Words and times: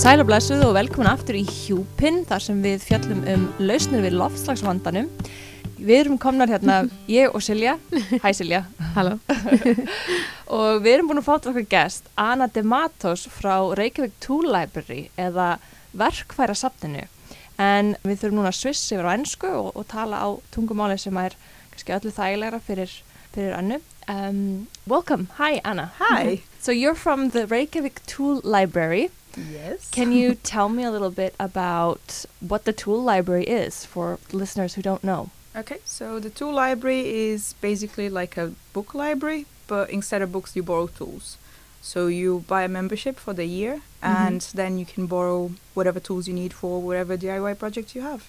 Sæl 0.00 0.22
og 0.22 0.30
blessuð 0.30 0.62
og 0.64 0.70
velkomin 0.72 1.10
aftur 1.10 1.36
í 1.36 1.42
Hjúpinn 1.44 2.22
þar 2.24 2.40
sem 2.40 2.60
við 2.64 2.86
fjallum 2.88 3.18
um 3.28 3.42
lausnir 3.60 4.00
við 4.00 4.14
loftslagsvandanum. 4.16 5.10
Við 5.76 5.92
erum 5.98 6.16
komnar 6.22 6.48
hérna, 6.48 6.78
ég 7.18 7.28
og 7.36 7.44
Silja, 7.44 7.74
hæ 8.22 8.30
Silja, 8.38 8.62
Halló. 8.94 9.18
og 10.56 10.80
við 10.80 10.94
erum 10.94 11.10
búin 11.10 11.20
að 11.20 11.28
fá 11.28 11.34
til 11.36 11.52
okkar 11.52 11.68
gest 11.76 12.08
Anna 12.16 12.48
De 12.48 12.64
Matos 12.64 13.26
frá 13.28 13.58
Reykjavík 13.76 14.16
Tool 14.24 14.48
Library 14.48 15.10
eða 15.20 15.50
verkfæra 15.92 16.56
safninu. 16.56 17.04
En 17.60 17.92
við 18.00 18.22
þurfum 18.22 18.40
núna 18.40 18.54
að 18.54 18.60
sviss 18.62 18.88
yfir 18.96 19.04
á 19.04 19.12
ennsku 19.18 19.52
og, 19.52 19.70
og 19.76 19.88
tala 19.92 20.24
á 20.24 20.28
tungumáli 20.56 20.96
sem 20.96 21.20
er 21.20 21.36
kannski 21.74 21.98
öllu 22.00 22.16
þægilegra 22.16 22.64
fyrir, 22.64 22.96
fyrir 23.36 23.52
Annu. 23.60 23.82
Um, 24.08 24.66
welcome, 24.88 25.28
hi 25.36 25.60
Anna. 25.60 25.90
Hi. 26.00 26.40
So 26.56 26.72
you're 26.72 26.96
from 26.96 27.34
the 27.36 27.44
Reykjavík 27.44 28.00
Tool 28.08 28.40
Library. 28.40 29.10
Yes. 29.36 29.90
Can 29.90 30.12
you 30.12 30.34
tell 30.34 30.68
me 30.68 30.84
a 30.84 30.90
little 30.90 31.10
bit 31.10 31.34
about 31.38 32.24
what 32.40 32.64
the 32.64 32.72
tool 32.72 33.02
library 33.02 33.44
is 33.44 33.84
for 33.84 34.18
listeners 34.32 34.74
who 34.74 34.82
don't 34.82 35.04
know? 35.04 35.30
Okay, 35.54 35.78
so 35.84 36.20
the 36.20 36.30
tool 36.30 36.52
library 36.52 37.30
is 37.30 37.54
basically 37.60 38.08
like 38.08 38.36
a 38.36 38.52
book 38.72 38.94
library, 38.94 39.46
but 39.66 39.90
instead 39.90 40.22
of 40.22 40.30
books, 40.30 40.54
you 40.54 40.62
borrow 40.62 40.86
tools. 40.86 41.36
So 41.82 42.06
you 42.06 42.44
buy 42.46 42.62
a 42.62 42.68
membership 42.68 43.18
for 43.18 43.32
the 43.32 43.46
year, 43.46 43.76
mm-hmm. 44.02 44.06
and 44.06 44.40
then 44.54 44.78
you 44.78 44.86
can 44.86 45.06
borrow 45.06 45.52
whatever 45.74 45.98
tools 45.98 46.28
you 46.28 46.34
need 46.34 46.52
for 46.52 46.80
whatever 46.80 47.16
DIY 47.16 47.58
project 47.58 47.94
you 47.94 48.02
have. 48.02 48.28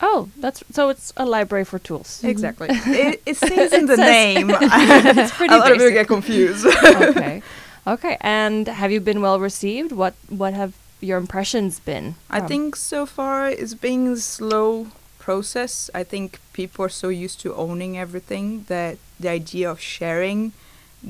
Oh, 0.00 0.30
that's 0.36 0.64
so 0.70 0.88
it's 0.88 1.12
a 1.16 1.24
library 1.24 1.64
for 1.64 1.78
tools. 1.78 2.18
Mm-hmm. 2.18 2.28
Exactly. 2.28 2.68
it, 2.70 3.22
it 3.26 3.36
says 3.36 3.72
in 3.72 3.86
the 3.86 3.96
name. 3.96 4.50
It's 4.60 5.32
pretty 5.32 5.54
a 5.54 5.58
lot 5.58 5.72
of 5.72 5.78
people 5.78 5.90
get 5.90 6.08
confused. 6.08 6.66
okay. 6.66 7.42
Okay. 7.86 8.16
And 8.20 8.68
have 8.68 8.92
you 8.92 9.00
been 9.00 9.20
well 9.20 9.40
received? 9.40 9.92
What 9.92 10.14
what 10.28 10.54
have 10.54 10.72
your 11.00 11.18
impressions 11.18 11.80
been? 11.80 12.14
I 12.30 12.40
think 12.40 12.76
so 12.76 13.06
far 13.06 13.48
it's 13.48 13.74
been 13.74 14.06
a 14.12 14.16
slow 14.16 14.86
process. 15.18 15.90
I 15.94 16.04
think 16.04 16.38
people 16.52 16.84
are 16.84 16.88
so 17.02 17.08
used 17.08 17.40
to 17.40 17.54
owning 17.54 17.98
everything 17.98 18.64
that 18.68 18.98
the 19.20 19.28
idea 19.28 19.70
of 19.70 19.80
sharing 19.80 20.52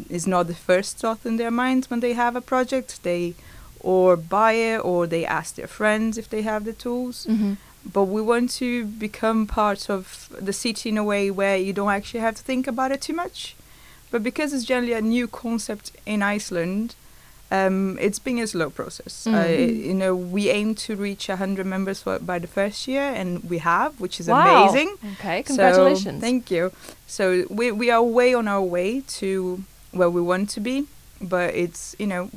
is 0.08 0.26
not 0.26 0.46
the 0.46 0.54
first 0.54 0.98
thought 0.98 1.20
in 1.26 1.36
their 1.36 1.50
minds 1.50 1.90
when 1.90 2.00
they 2.00 2.14
have 2.14 2.36
a 2.36 2.40
project. 2.40 3.02
They 3.02 3.34
or 3.80 4.16
buy 4.16 4.52
it 4.52 4.78
or 4.84 5.06
they 5.06 5.26
ask 5.26 5.56
their 5.56 5.66
friends 5.66 6.16
if 6.16 6.28
they 6.28 6.42
have 6.42 6.64
the 6.64 6.72
tools. 6.72 7.26
Mhm. 7.28 7.56
But 7.92 8.04
we 8.04 8.22
want 8.22 8.50
to 8.60 8.84
become 8.84 9.46
part 9.46 9.90
of 9.90 10.28
the 10.40 10.52
city 10.52 10.88
in 10.88 10.96
a 10.98 11.04
way 11.04 11.30
where 11.30 11.56
you 11.56 11.72
don't 11.72 11.90
actually 11.90 12.20
have 12.20 12.36
to 12.36 12.42
think 12.42 12.66
about 12.68 12.92
it 12.92 13.00
too 13.02 13.12
much. 13.12 13.54
But 14.12 14.22
because 14.22 14.52
it's 14.52 14.64
generally 14.64 14.92
a 14.92 15.00
new 15.00 15.26
concept 15.26 15.90
in 16.06 16.22
Iceland, 16.22 16.94
um, 17.50 17.98
it's 18.00 18.18
been 18.18 18.38
a 18.38 18.46
slow 18.46 18.70
process. 18.70 19.26
Uh, 19.26 19.30
Mhm. 19.32 19.84
you 19.88 19.94
know, 19.94 20.14
we 20.14 20.42
aim 20.58 20.74
to 20.86 20.96
reach 20.96 21.28
100 21.28 21.66
members 21.66 21.98
for, 22.02 22.18
by 22.18 22.38
the 22.38 22.46
first 22.46 22.86
year, 22.88 23.02
and 23.20 23.28
we 23.50 23.58
have, 23.58 23.92
which 24.00 24.20
is 24.20 24.26
Wow. 24.28 24.40
amazing. 24.42 24.90
Okay. 25.14 25.42
So, 25.42 25.46
Congratulations. 25.48 26.20
thank 26.20 26.50
you. 26.50 26.70
So 27.06 27.44
we, 27.50 27.72
we 27.72 27.90
are 27.90 28.02
way 28.02 28.32
on 28.40 28.46
our 28.48 28.62
way 28.76 29.02
to 29.20 29.64
where 29.92 30.08
we 30.10 30.20
want 30.22 30.48
to 30.50 30.60
be, 30.60 30.86
but 31.20 31.54
it's, 31.54 31.94
you 31.98 32.06
know, 32.06 32.30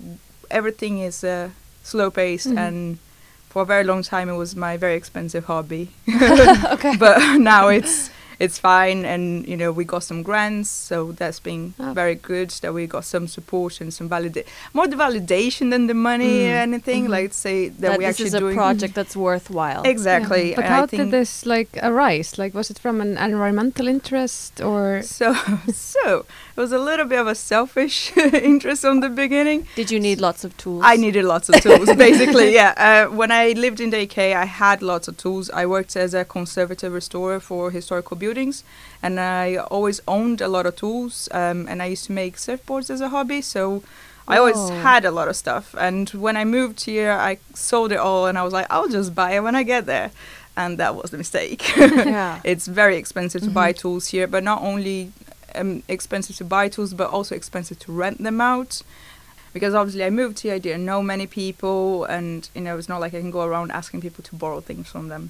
everything 0.49 0.99
is 0.99 1.23
uh, 1.23 1.49
slow 1.83 2.09
paced, 2.09 2.49
Mhm. 2.49 2.57
and 2.67 2.97
for 3.49 3.61
a 3.61 3.65
very 3.65 3.83
long 3.85 4.03
time 4.03 4.27
it 4.29 4.35
was 4.37 4.53
my 4.55 4.75
very 4.77 4.95
expensive 4.95 5.45
hobby. 5.45 5.87
okay. 6.75 6.95
but 7.05 7.17
now 7.39 7.69
it's 7.69 8.09
it's 8.39 8.57
fine 8.59 9.05
and 9.05 9.47
you 9.47 9.57
know 9.57 9.71
we 9.71 9.83
got 9.85 10.03
some 10.03 10.21
grants 10.23 10.69
so 10.69 11.11
that's 11.13 11.39
been 11.39 11.73
Oh. 11.79 11.93
very 11.93 12.15
good 12.15 12.49
that 12.61 12.73
we 12.73 12.85
got 12.87 13.05
some 13.05 13.27
support 13.27 13.81
and 13.81 13.93
some 13.93 14.07
validation, 14.09 14.45
more 14.73 14.87
the 14.87 14.95
validation 14.95 15.69
than 15.71 15.87
the 15.87 15.93
money 15.93 16.35
Mm. 16.45 16.51
or 16.51 16.57
anything 16.69 17.05
Mhm. 17.05 17.09
like 17.17 17.33
say 17.33 17.69
that, 17.69 17.81
that 17.81 17.97
we 17.97 18.05
this 18.05 18.09
actually 18.11 18.27
is 18.27 18.33
a 18.33 18.39
doing 18.39 18.55
project 18.55 18.93
that's 18.95 19.15
worthwhile. 19.15 19.83
exactly 19.95 20.53
But 20.55 20.65
and 20.65 20.73
how 20.73 20.83
I 20.83 20.87
think 20.87 21.03
did 21.03 21.11
this 21.11 21.45
like 21.45 21.69
arise? 21.81 22.37
Like, 22.37 22.53
was 22.53 22.69
it 22.69 22.79
from 22.79 23.01
an 23.01 23.17
environmental 23.17 23.87
interest 23.87 24.61
or? 24.61 25.01
so 25.03 25.33
so 25.73 26.25
it 26.55 26.59
was 26.65 26.71
a 26.71 26.79
little 26.89 27.05
bit 27.05 27.19
of 27.19 27.27
a 27.27 27.35
selfish 27.35 28.11
interest 28.51 28.81
from 28.81 28.99
the 29.01 29.09
beginning 29.09 29.67
Did 29.75 29.91
you 29.91 29.99
need 29.99 30.19
lots 30.21 30.43
of 30.43 30.51
tools? 30.57 30.81
I 30.83 30.95
needed 30.97 31.23
lots 31.25 31.49
of 31.49 31.55
tools, 31.61 31.87
basically. 32.07 32.53
Yeah. 32.53 32.73
Uh, 32.87 33.05
when 33.21 33.31
I 33.31 33.51
lived 33.65 33.79
in 33.79 33.89
the 33.89 34.01
UK, 34.07 34.17
I 34.43 34.45
had 34.45 34.81
lots 34.81 35.07
of 35.07 35.17
tools. 35.17 35.49
I 35.61 35.65
worked 35.65 35.95
as 35.95 36.13
a 36.13 36.23
conservator 36.25 36.89
restorer 36.89 37.39
for 37.39 37.71
historical 37.71 38.15
buildings, 38.25 38.63
and 39.05 39.13
I 39.19 39.45
always 39.75 39.97
owned 40.07 40.39
a 40.41 40.47
lot 40.55 40.65
of 40.69 40.73
tools. 40.75 41.29
Um, 41.41 41.59
and 41.69 41.77
I 41.85 41.87
used 41.93 42.05
to 42.09 42.13
make 42.23 42.33
surfboards 42.37 42.89
as 42.95 43.01
a 43.01 43.09
hobby, 43.15 43.41
so 43.41 43.63
I 44.27 44.35
always 44.41 44.55
Whoa. 44.55 44.81
had 44.89 45.05
a 45.05 45.11
lot 45.11 45.27
of 45.31 45.35
stuff. 45.35 45.65
And 45.87 46.09
when 46.25 46.35
I 46.41 46.45
moved 46.57 46.79
here, 46.85 47.11
I 47.29 47.37
sold 47.53 47.91
it 47.91 47.99
all, 48.07 48.23
and 48.29 48.35
I 48.37 48.43
was 48.47 48.53
like, 48.59 48.67
I'll 48.75 48.89
just 48.99 49.11
buy 49.21 49.29
it 49.37 49.41
when 49.43 49.55
I 49.61 49.63
get 49.63 49.85
there. 49.85 50.09
And 50.57 50.77
that 50.81 50.95
was 50.95 51.09
the 51.11 51.17
mistake. 51.17 51.61
yeah. 51.77 52.39
it's 52.51 52.65
very 52.81 52.95
expensive 53.03 53.41
to 53.47 53.51
buy 53.61 53.69
Mhm. 53.73 53.77
tools 53.81 54.03
here, 54.13 54.27
but 54.35 54.41
not 54.51 54.59
only 54.71 55.11
um, 55.59 55.83
expensive 55.87 56.35
to 56.37 56.45
buy 56.55 56.65
tools, 56.75 56.93
but 57.01 57.07
also 57.17 57.35
expensive 57.35 57.77
to 57.85 57.91
rent 58.03 58.17
them 58.27 58.39
out. 58.53 58.81
Because 59.53 59.73
obviously, 59.79 60.03
I 60.09 60.11
moved 60.21 60.37
here, 60.43 60.53
I 60.55 60.59
didn't 60.59 60.85
know 60.91 61.01
many 61.01 61.27
people, 61.27 62.03
and 62.17 62.39
you 62.55 62.61
know, 62.65 62.77
it's 62.79 62.89
not 62.93 62.99
like 63.03 63.13
I 63.17 63.21
can 63.21 63.31
go 63.31 63.43
around 63.49 63.71
asking 63.71 64.01
people 64.05 64.23
to 64.29 64.35
borrow 64.35 64.59
things 64.69 64.87
from 64.93 65.05
them. 65.13 65.23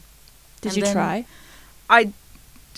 Did 0.61 0.69
and 0.69 0.77
you 0.77 0.93
try? 0.93 1.15
I 1.97 2.01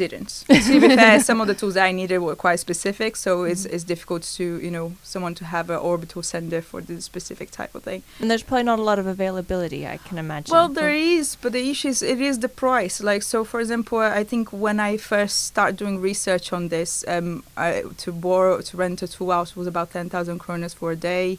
didn't. 0.03 0.46
to 0.50 0.80
be 0.80 0.96
fair, 0.96 1.19
some 1.30 1.41
of 1.41 1.47
the 1.47 1.53
tools 1.62 1.75
I 1.75 1.91
needed 1.91 2.19
were 2.19 2.35
quite 2.46 2.59
specific, 2.68 3.12
so 3.25 3.31
it's 3.52 3.63
Mhm. 3.66 3.74
it's 3.74 3.84
difficult 3.94 4.24
to 4.38 4.44
you 4.66 4.72
know 4.78 4.88
someone 5.13 5.35
to 5.41 5.46
have 5.56 5.68
an 5.75 5.80
orbital 5.91 6.22
sander 6.31 6.62
for 6.62 6.80
the 6.90 7.02
specific 7.02 7.47
type 7.59 7.74
of 7.78 7.81
thing. 7.84 8.02
And 8.22 8.30
there's 8.30 8.44
probably 8.50 8.63
not 8.72 8.80
a 8.80 8.88
lot 8.91 9.00
of 9.00 9.08
availability, 9.08 9.81
I 9.96 9.97
can 10.08 10.18
imagine. 10.25 10.52
Well, 10.56 10.69
there 10.80 10.96
is, 11.19 11.35
but 11.41 11.52
the 11.58 11.63
issue 11.72 11.90
is 11.94 12.02
it 12.13 12.19
is 12.22 12.40
the 12.46 12.50
price. 12.66 12.96
Like, 13.12 13.24
so 13.24 13.44
for 13.52 13.59
example, 13.59 13.97
I 14.22 14.24
think 14.31 14.46
when 14.66 14.78
I 14.80 14.97
first 14.97 15.35
started 15.52 15.75
doing 15.84 15.96
research 16.09 16.53
on 16.58 16.69
this, 16.69 17.03
um, 17.08 17.44
I, 17.66 17.84
to 18.03 18.09
borrow 18.12 18.62
to 18.69 18.78
rent 18.78 19.02
a 19.02 19.08
tool 19.08 19.31
house 19.31 19.52
was 19.59 19.68
about 19.68 19.88
ten 19.91 20.09
thousand 20.09 20.40
kronas 20.40 20.74
for 20.79 20.91
a 20.91 20.96
day, 21.14 21.38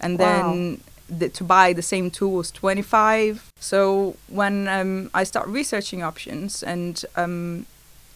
and 0.00 0.18
Wow. 0.18 0.24
then 0.26 0.80
the, 1.18 1.28
to 1.38 1.44
buy 1.44 1.72
the 1.72 1.82
same 1.94 2.10
tool 2.10 2.32
was 2.40 2.50
twenty 2.50 2.82
five. 2.82 3.34
So 3.60 4.14
when 4.40 4.54
um, 4.68 5.10
I 5.20 5.24
started 5.24 5.50
researching 5.60 6.02
options 6.02 6.62
and 6.62 6.94
um, 7.16 7.64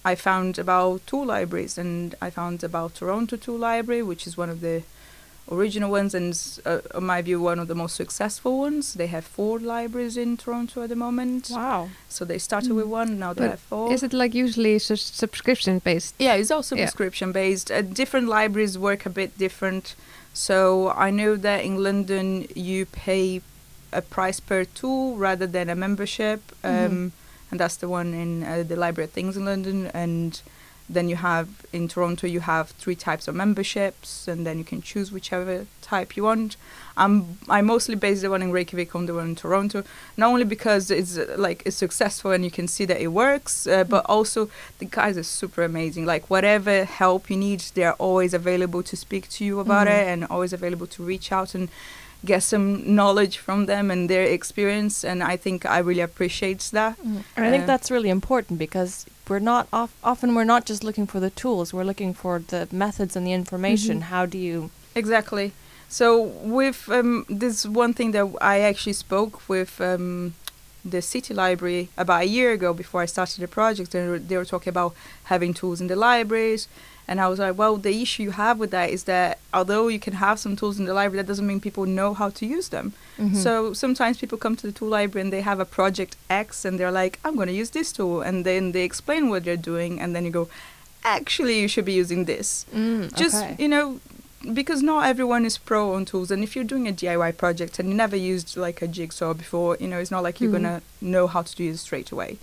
I 0.04 0.14
found 0.14 0.58
about 0.58 1.06
two 1.06 1.24
libraries, 1.24 1.78
and 1.78 2.14
I 2.20 2.30
found 2.30 2.64
about 2.64 2.94
Toronto 2.96 3.36
Tool 3.36 3.58
Library, 3.58 4.02
which 4.02 4.26
is 4.26 4.36
one 4.36 4.50
of 4.50 4.60
the 4.60 4.82
original 5.50 5.90
ones, 5.90 6.14
and 6.14 6.32
uh, 6.64 6.78
in 6.94 7.04
my 7.04 7.22
view, 7.22 7.40
one 7.40 7.58
of 7.58 7.68
the 7.68 7.74
most 7.74 7.94
successful 7.96 8.58
ones. 8.58 8.94
They 8.94 9.08
have 9.08 9.24
four 9.24 9.58
libraries 9.58 10.16
in 10.16 10.36
Toronto 10.36 10.82
at 10.82 10.88
the 10.88 10.96
moment. 10.96 11.50
Wow. 11.50 11.90
So 12.08 12.24
they 12.24 12.38
started 12.38 12.72
with 12.72 12.86
one, 12.86 13.18
now 13.18 13.32
they 13.32 13.42
But 13.42 13.50
have 13.50 13.60
four. 13.60 13.92
Is 13.92 14.02
it 14.02 14.12
like 14.12 14.34
usually 14.34 14.78
su- 14.78 14.96
subscription 14.96 15.78
based? 15.80 16.14
Yeah, 16.18 16.34
it's 16.34 16.50
also 16.50 16.74
Yeah. 16.76 16.86
subscription 16.86 17.32
based. 17.32 17.70
Uh, 17.70 17.82
different 17.82 18.28
libraries 18.28 18.76
work 18.78 19.06
a 19.06 19.10
bit 19.10 19.36
different. 19.38 19.94
So 20.34 20.90
I 20.90 21.10
know 21.10 21.36
that 21.36 21.64
in 21.64 21.82
London 21.82 22.46
you 22.54 22.86
pay 22.86 23.42
a 23.92 24.00
price 24.00 24.40
per 24.40 24.64
tool 24.64 25.16
rather 25.16 25.46
than 25.46 25.68
a 25.68 25.74
membership, 25.74 26.40
um, 26.64 26.70
Mhm. 26.70 27.10
And 27.52 27.60
that's 27.60 27.76
the 27.76 27.88
one 27.88 28.14
in 28.14 28.42
uh, 28.42 28.64
the 28.66 28.74
Library 28.76 29.04
of 29.04 29.12
Things 29.12 29.36
in 29.36 29.44
London. 29.44 29.86
And 29.88 30.40
then 30.88 31.08
you 31.08 31.16
have 31.16 31.48
in 31.72 31.86
Toronto 31.86 32.26
you 32.26 32.40
have 32.40 32.70
three 32.70 32.96
types 32.96 33.28
of 33.28 33.34
memberships, 33.34 34.26
and 34.26 34.44
then 34.46 34.58
you 34.58 34.64
can 34.64 34.82
choose 34.82 35.12
whichever 35.12 35.66
type 35.82 36.16
you 36.16 36.24
want. 36.24 36.56
I'm 36.96 37.38
I 37.48 37.60
mostly 37.62 37.94
base 37.94 38.22
the 38.22 38.30
one 38.30 38.42
in 38.42 38.50
Reykjavik 38.52 38.94
on 38.94 39.06
the 39.06 39.14
one 39.14 39.28
in 39.28 39.36
Toronto, 39.36 39.84
not 40.16 40.28
only 40.28 40.44
because 40.44 40.90
it's 40.90 41.16
uh, 41.16 41.34
like 41.38 41.62
it's 41.66 41.76
successful 41.76 42.30
and 42.32 42.42
you 42.44 42.50
can 42.50 42.66
see 42.68 42.84
that 42.86 43.00
it 43.00 43.08
works, 43.08 43.66
uh, 43.66 43.84
but 43.84 44.04
also 44.06 44.48
the 44.78 44.86
guys 44.86 45.16
are 45.16 45.22
super 45.22 45.62
amazing. 45.62 46.04
Like 46.06 46.28
whatever 46.30 46.84
help 46.84 47.30
you 47.30 47.36
need, 47.36 47.60
they're 47.74 47.94
always 47.94 48.34
available 48.34 48.82
to 48.82 48.96
speak 48.96 49.28
to 49.30 49.44
you 49.44 49.60
about 49.60 49.86
Mhm. 49.86 49.98
it, 49.98 50.08
and 50.08 50.24
always 50.24 50.52
available 50.52 50.86
to 50.88 51.02
reach 51.02 51.30
out 51.32 51.54
and 51.54 51.68
get 52.24 52.42
some 52.42 52.94
knowledge 52.94 53.38
from 53.38 53.66
them 53.66 53.90
and 53.90 54.08
their 54.08 54.22
experience. 54.24 55.04
And 55.04 55.22
I 55.22 55.36
think 55.36 55.64
I 55.66 55.78
really 55.78 56.00
appreciate 56.00 56.60
that. 56.72 56.96
Mm. 56.98 57.24
And 57.36 57.46
I 57.46 57.50
think 57.50 57.64
Uh, 57.64 57.66
that's 57.66 57.90
really 57.90 58.10
important 58.10 58.58
because 58.58 59.06
we're 59.28 59.40
not 59.40 59.66
off, 59.72 59.90
often 60.02 60.34
we're 60.34 60.44
not 60.54 60.64
just 60.64 60.84
looking 60.84 61.06
for 61.06 61.20
the 61.20 61.30
tools, 61.30 61.72
we're 61.72 61.84
looking 61.84 62.14
for 62.14 62.38
the 62.38 62.68
methods 62.70 63.16
and 63.16 63.26
the 63.26 63.32
information. 63.32 63.98
Mhm. 63.98 64.02
How 64.14 64.26
do 64.26 64.38
you 64.38 64.70
Exactly. 64.94 65.52
So 65.88 66.22
with 66.58 66.88
um, 66.88 67.24
this 67.28 67.66
one 67.66 67.92
thing 67.94 68.12
that 68.12 68.26
I 68.40 68.60
actually 68.60 68.94
spoke 68.94 69.48
with 69.48 69.80
um, 69.80 70.34
the 70.84 71.00
city 71.02 71.34
library 71.34 71.88
about 71.96 72.22
a 72.22 72.26
year 72.26 72.52
ago 72.52 72.72
before 72.72 73.02
I 73.02 73.06
started 73.06 73.40
the 73.40 73.48
project, 73.48 73.94
and 73.94 74.28
they 74.28 74.36
were 74.36 74.44
talking 74.44 74.70
about 74.70 74.94
having 75.24 75.54
tools 75.54 75.80
in 75.80 75.86
the 75.88 75.96
libraries. 75.96 76.66
And 77.08 77.20
I 77.20 77.26
was 77.28 77.38
like, 77.40 77.58
well, 77.58 77.76
the 77.76 78.00
issue 78.02 78.22
you 78.22 78.30
have 78.30 78.58
with 78.58 78.70
that 78.70 78.90
is 78.90 79.04
that 79.04 79.38
although 79.52 79.88
you 79.88 79.98
can 79.98 80.14
have 80.14 80.38
some 80.38 80.54
tools 80.56 80.78
in 80.78 80.84
the 80.86 80.94
library, 80.94 81.18
that 81.22 81.26
doesn't 81.28 81.46
mean 81.46 81.60
people 81.60 81.84
know 81.84 82.14
how 82.14 82.30
to 82.30 82.46
use 82.46 82.68
them. 82.68 82.92
Mhm. 83.18 83.36
So 83.36 83.72
sometimes 83.72 84.18
people 84.18 84.38
come 84.38 84.54
to 84.56 84.66
the 84.66 84.72
tool 84.72 84.88
library 84.88 85.22
and 85.22 85.32
they 85.32 85.40
have 85.42 85.58
a 85.60 85.64
project 85.64 86.16
X 86.30 86.64
and 86.64 86.78
they're 86.78 86.92
like, 86.92 87.18
I'm 87.24 87.34
going 87.34 87.48
to 87.48 87.54
use 87.54 87.70
this 87.70 87.92
tool. 87.92 88.20
And 88.22 88.46
then 88.46 88.72
they 88.72 88.84
explain 88.84 89.28
what 89.30 89.44
they're 89.44 89.56
doing. 89.72 90.00
And 90.00 90.14
then 90.14 90.24
you 90.24 90.30
go, 90.30 90.48
actually, 91.04 91.58
you 91.60 91.68
should 91.68 91.84
be 91.84 91.92
using 91.92 92.24
this 92.26 92.64
Mm, 92.74 93.12
just 93.16 93.36
okay. 93.42 93.56
you 93.58 93.68
know 93.68 94.00
because 94.54 94.82
not 94.82 95.06
everyone 95.06 95.44
is 95.44 95.56
pro 95.56 95.94
on 95.94 96.04
tools, 96.04 96.30
and 96.32 96.42
if 96.42 96.56
you're 96.56 96.64
doing 96.64 96.88
a 96.88 96.92
DIY 96.92 97.30
project 97.36 97.78
and 97.78 97.88
you 97.88 97.94
never 97.94 98.16
used 98.16 98.56
like 98.56 98.82
a 98.82 98.88
jigsaw 98.88 99.32
before, 99.34 99.76
you 99.78 99.86
know, 99.86 99.98
it's 100.00 100.10
not 100.10 100.22
like 100.24 100.40
you're 100.40 100.50
Mhm. 100.50 100.62
gonna 100.62 100.82
know 101.00 101.28
how 101.28 101.42
to 101.42 101.54
do 101.54 101.70
it 101.70 101.78
straight 101.78 102.10
away. 102.10 102.38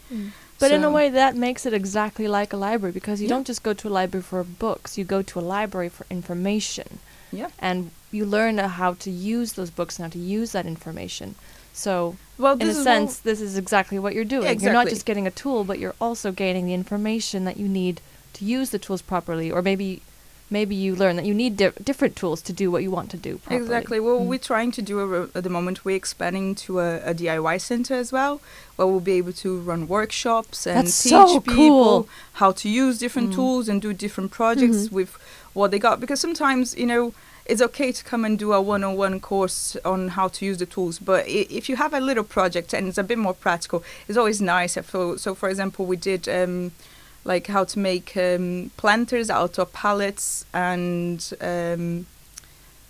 But 0.59 0.71
in 0.71 0.83
a 0.83 0.91
way, 0.91 1.09
that 1.09 1.35
makes 1.35 1.65
it 1.65 1.73
exactly 1.73 2.27
like 2.27 2.51
a 2.53 2.57
library 2.57 2.91
because 2.91 3.21
you 3.21 3.27
Yeah. 3.27 3.35
don't 3.35 3.47
just 3.47 3.63
go 3.63 3.73
to 3.73 3.87
a 3.87 3.93
library 3.99 4.23
for 4.23 4.43
books, 4.43 4.97
you 4.97 5.05
go 5.05 5.21
to 5.21 5.39
a 5.39 5.41
library 5.41 5.89
for 5.89 6.05
information. 6.09 6.99
Yeah. 7.31 7.49
And 7.59 7.91
you 8.11 8.25
learn 8.25 8.59
uh, 8.59 8.67
how 8.67 8.93
to 8.95 9.09
use 9.09 9.53
those 9.53 9.69
books 9.69 9.97
and 9.97 10.05
how 10.05 10.09
to 10.09 10.19
use 10.19 10.51
that 10.51 10.65
information. 10.65 11.35
So, 11.73 12.17
Well, 12.37 12.57
in 12.59 12.67
a 12.67 12.73
sense, 12.73 13.19
this 13.19 13.39
is 13.39 13.57
exactly 13.57 13.99
what 13.99 14.13
you're 14.13 14.25
doing. 14.25 14.59
You're 14.59 14.73
not 14.73 14.89
just 14.89 15.05
getting 15.05 15.27
a 15.27 15.31
tool, 15.31 15.63
but 15.63 15.79
you're 15.79 15.95
also 16.01 16.31
gaining 16.31 16.65
the 16.65 16.73
information 16.73 17.45
that 17.45 17.57
you 17.57 17.67
need 17.69 18.01
to 18.33 18.43
use 18.43 18.71
the 18.71 18.79
tools 18.79 19.01
properly. 19.01 19.51
Or 19.51 19.61
maybe, 19.61 20.01
maybe 20.51 20.75
you 20.75 20.95
learn 20.95 21.15
that 21.17 21.25
you 21.25 21.33
need 21.33 21.57
di- 21.57 21.71
different 21.83 22.15
tools 22.15 22.41
to 22.41 22.53
do 22.53 22.71
what 22.71 22.81
you 22.83 22.91
want 22.91 23.11
to 23.11 23.17
do 23.17 23.37
properly. 23.37 23.61
Exactly. 23.61 23.99
Well, 23.99 24.19
Mm. 24.19 24.25
we're 24.25 24.39
trying 24.39 24.71
to 24.73 24.81
do 24.81 24.99
a, 24.99 25.23
at 25.37 25.43
the 25.43 25.49
moment. 25.49 25.85
We're 25.85 25.95
expanding 25.95 26.55
to 26.65 26.79
a, 26.79 26.97
a 27.11 27.13
DIY 27.13 27.59
center 27.61 27.93
as 27.93 28.11
well, 28.11 28.41
where 28.75 28.87
we'll 28.87 28.99
be 28.99 29.13
able 29.13 29.33
to 29.33 29.59
run 29.59 29.87
workshops 29.87 30.65
and 30.65 30.87
That's 30.87 31.03
teach 31.03 31.11
so 31.11 31.39
people 31.39 31.83
cool. 32.05 32.09
how 32.33 32.51
to 32.53 32.67
use 32.69 32.97
different 32.99 33.29
Mm. 33.31 33.35
tools 33.35 33.69
and 33.69 33.81
do 33.81 33.93
different 33.93 34.31
projects 34.31 34.87
Mhm. 34.87 34.91
with 34.91 35.11
what 35.53 35.71
they 35.71 35.79
got. 35.79 35.99
Because 35.99 36.19
sometimes, 36.19 36.75
you 36.77 36.85
know, 36.85 37.13
it's 37.45 37.61
okay 37.63 37.91
to 37.91 38.03
come 38.03 38.23
and 38.25 38.37
do 38.37 38.53
a 38.53 38.61
one-on-one 38.61 39.19
course 39.19 39.75
on 39.83 40.09
how 40.09 40.27
to 40.27 40.45
use 40.45 40.57
the 40.59 40.65
tools, 40.67 40.99
but 40.99 41.25
i- 41.25 41.47
if 41.49 41.67
you 41.69 41.75
have 41.77 41.93
a 41.95 41.99
little 41.99 42.23
project 42.23 42.73
and 42.73 42.87
it's 42.87 42.97
a 42.99 43.03
bit 43.03 43.17
more 43.17 43.33
practical, 43.33 43.83
it's 44.07 44.17
always 44.17 44.39
nice. 44.39 44.73
So, 44.83 45.35
for 45.35 45.49
example, 45.49 45.85
we 45.85 45.97
did. 45.97 46.27
Um, 46.29 46.71
like 47.25 47.47
how 47.47 47.63
to 47.65 47.79
make 47.79 48.15
um, 48.17 48.71
planters 48.77 49.29
out 49.29 49.59
of 49.59 49.71
pallets 49.73 50.45
and 50.53 51.33
um, 51.41 52.05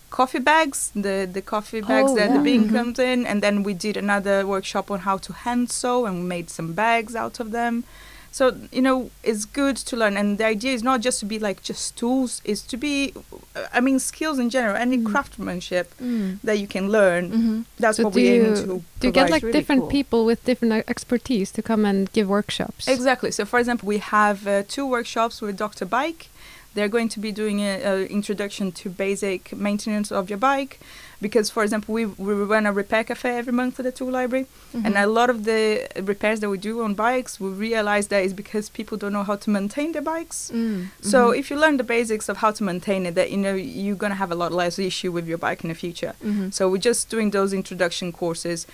coffee 0.09 0.39
bags, 0.39 0.91
the 0.95 1.29
the 1.31 1.41
coffee 1.41 1.81
bags 1.81 2.11
Oh, 2.11 2.15
that 2.15 2.29
yeah. 2.29 2.37
the 2.37 2.43
bean 2.43 2.69
Mhm. 2.69 2.73
comes 2.73 2.99
in, 2.99 3.25
and 3.25 3.41
then 3.43 3.63
we 3.63 3.73
did 3.73 3.97
another 3.97 4.45
workshop 4.45 4.89
on 4.91 4.99
how 4.99 5.17
to 5.17 5.33
hand 5.33 5.71
sew 5.71 6.05
and 6.05 6.15
we 6.21 6.25
made 6.27 6.49
some 6.49 6.73
bags 6.73 7.15
out 7.15 7.39
of 7.39 7.51
them. 7.51 7.83
So 8.31 8.55
you 8.71 8.81
know, 8.81 9.09
it's 9.23 9.45
good 9.45 9.75
to 9.89 9.95
learn, 9.97 10.15
and 10.17 10.37
the 10.37 10.45
idea 10.45 10.73
is 10.73 10.83
not 10.83 11.01
just 11.01 11.19
to 11.21 11.25
be 11.25 11.39
like 11.39 11.63
just 11.63 11.97
tools; 11.97 12.41
is 12.45 12.61
to 12.63 12.77
be, 12.77 13.13
uh, 13.55 13.65
I 13.73 13.79
mean, 13.81 13.99
skills 13.99 14.37
in 14.39 14.49
general, 14.49 14.75
any 14.75 14.97
Mhm. 14.97 15.05
craftsmanship 15.11 15.87
Mm. 15.99 16.37
that 16.43 16.57
you 16.59 16.67
can 16.67 16.89
learn. 16.89 17.23
hmm 17.31 17.61
That's 17.79 17.97
So 17.97 18.03
what 18.03 18.13
do 18.13 18.21
we 18.21 18.27
aim 18.29 18.45
you- 18.45 18.55
to. 18.63 18.83
Do 18.99 19.07
you 19.07 19.11
get 19.13 19.29
like 19.31 19.43
really 19.43 19.59
different 19.59 19.81
cool. 19.81 19.89
people 19.97 20.25
with 20.25 20.43
different 20.45 20.73
uh, 20.73 20.83
expertise 20.87 21.51
to 21.53 21.61
come 21.61 21.85
and 21.85 22.11
give 22.13 22.27
workshops? 22.29 22.87
Exactly. 22.87 23.31
So, 23.31 23.45
for 23.45 23.59
example, 23.59 23.87
we 23.87 23.97
have 23.99 24.45
uh, 24.47 24.63
two 24.67 24.85
workshops 24.85 25.41
with 25.41 25.57
Dr. 25.57 25.85
Bike. 25.85 26.29
They're 26.75 26.87
going 26.97 27.09
to 27.09 27.19
be 27.19 27.31
doing 27.31 27.61
an 27.61 28.05
introduction 28.07 28.71
to 28.73 28.89
basic 28.89 29.41
maintenance 29.57 30.11
of 30.11 30.29
your 30.29 30.37
bike, 30.37 30.79
because, 31.21 31.49
for 31.49 31.63
example, 31.63 31.93
we 31.93 32.05
we 32.05 32.33
run 32.33 32.65
a 32.65 32.71
repair 32.73 33.03
cafe 33.03 33.37
every 33.37 33.53
month 33.53 33.79
at 33.79 33.83
the 33.85 33.91
tool 33.91 34.11
library, 34.19 34.45
and 34.73 34.93
Mhm. 34.95 35.03
a 35.03 35.07
lot 35.07 35.29
of 35.29 35.37
the 35.49 35.87
repairs 36.11 36.39
that 36.41 36.49
we 36.49 36.57
do 36.57 36.81
on 36.85 36.93
bikes, 36.93 37.39
we 37.39 37.49
realize 37.49 38.07
that 38.07 38.23
is 38.23 38.33
because 38.33 38.69
people 38.69 38.95
don't 38.97 39.13
know 39.17 39.23
how 39.23 39.35
to 39.35 39.49
maintain 39.49 39.91
their 39.91 40.01
bikes. 40.13 40.51
Mm. 40.53 40.87
So 41.01 41.19
Mhm. 41.31 41.39
if 41.39 41.49
you 41.51 41.57
learn 41.63 41.77
the 41.77 41.83
basics 41.97 42.29
of 42.29 42.37
how 42.37 42.51
to 42.51 42.63
maintain 42.63 43.05
it, 43.05 43.13
that 43.15 43.29
you 43.31 43.37
know 43.37 43.53
you're 43.53 43.95
gonna 44.03 44.15
have 44.23 44.31
a 44.31 44.39
lot 44.43 44.51
less 44.61 44.79
issue 44.79 45.11
with 45.11 45.27
your 45.27 45.37
bike 45.47 45.61
in 45.63 45.69
the 45.69 45.75
future. 45.85 46.13
Mhm. 46.23 46.53
So 46.53 46.61
we're 46.71 46.87
just 46.91 47.09
doing 47.09 47.31
those 47.31 47.51
introduction 47.61 48.11
courses. 48.11 48.65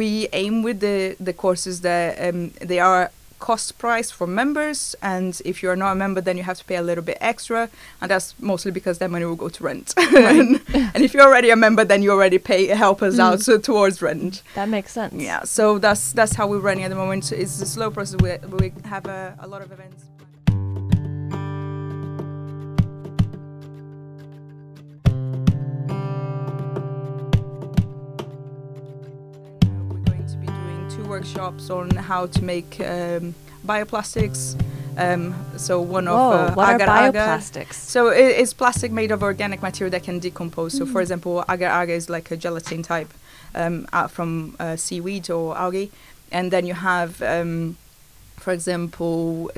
We 0.00 0.28
aim 0.32 0.62
with 0.62 0.78
the 0.80 1.16
the 1.28 1.32
courses 1.32 1.80
that 1.80 2.08
um, 2.26 2.50
they 2.70 2.78
are 2.78 3.10
cost 3.40 3.78
price 3.78 4.10
for 4.10 4.26
members, 4.26 4.94
and 5.02 5.40
if 5.44 5.62
you're 5.62 5.74
not 5.76 5.92
a 5.92 5.94
member, 5.94 6.20
then 6.20 6.36
you 6.36 6.42
have 6.44 6.58
to 6.58 6.64
pay 6.64 6.76
a 6.76 6.82
little 6.82 7.02
bit 7.02 7.18
extra, 7.20 7.68
and 8.00 8.10
that's 8.10 8.34
mostly 8.38 8.70
because 8.70 8.98
that 8.98 9.10
money 9.10 9.24
will 9.24 9.34
go 9.36 9.48
to 9.48 9.64
rent. 9.64 9.94
and, 9.98 10.60
and 10.94 11.02
if 11.02 11.14
you're 11.14 11.22
already 11.24 11.50
a 11.50 11.56
member, 11.56 11.84
then 11.84 12.02
you 12.02 12.10
already 12.12 12.38
pay 12.38 12.66
help 12.66 13.02
us 13.02 13.18
out 13.18 13.38
Mm. 13.38 13.42
so 13.42 13.58
towards 13.58 14.02
rent. 14.02 14.42
that 14.54 14.68
makes 14.68 14.92
sense. 14.92 15.14
Yeah, 15.14 15.42
so 15.44 15.78
that's 15.78 16.12
that's 16.12 16.34
how 16.34 16.46
we're 16.46 16.58
running 16.68 16.84
at 16.84 16.90
the 16.90 16.96
moment. 16.96 17.32
It's 17.32 17.60
a 17.62 17.66
slow 17.66 17.90
process. 17.90 18.20
We, 18.20 18.36
we 18.58 18.72
have 18.84 19.06
a, 19.06 19.34
a 19.40 19.46
lot 19.48 19.62
of 19.62 19.72
events. 19.72 20.04
Workshops 31.20 31.68
on 31.70 31.90
how 31.90 32.26
to 32.26 32.42
make 32.42 32.80
um, 32.80 33.34
bioplastics. 33.66 34.58
Um, 34.96 35.34
so 35.56 35.80
one 35.80 36.08
of 36.08 36.16
Whoa, 36.16 36.30
uh, 36.30 36.54
what 36.54 36.68
are 36.68 36.74
agar 36.74 36.84
agar. 36.84 37.12
bioplastics? 37.12 37.74
So 37.74 38.08
it, 38.08 38.40
it's 38.40 38.54
plastic 38.54 38.90
made 38.90 39.10
of 39.10 39.22
organic 39.22 39.60
material 39.62 39.90
that 39.90 40.02
can 40.02 40.18
decompose. 40.18 40.76
So, 40.76 40.86
for 40.86 41.00
example, 41.00 41.44
agar 41.48 41.66
agar 41.82 41.92
is 41.92 42.08
like 42.08 42.30
a 42.30 42.36
gelatin 42.36 42.82
type 42.82 43.12
um, 43.54 43.86
out 43.92 44.10
from 44.10 44.56
uh, 44.58 44.76
seaweed 44.76 45.30
or 45.30 45.56
algae, 45.56 45.90
and 46.32 46.50
then 46.50 46.66
you 46.66 46.74
have, 46.74 47.22
um, 47.22 47.76
for 48.36 48.52
example, 48.52 49.50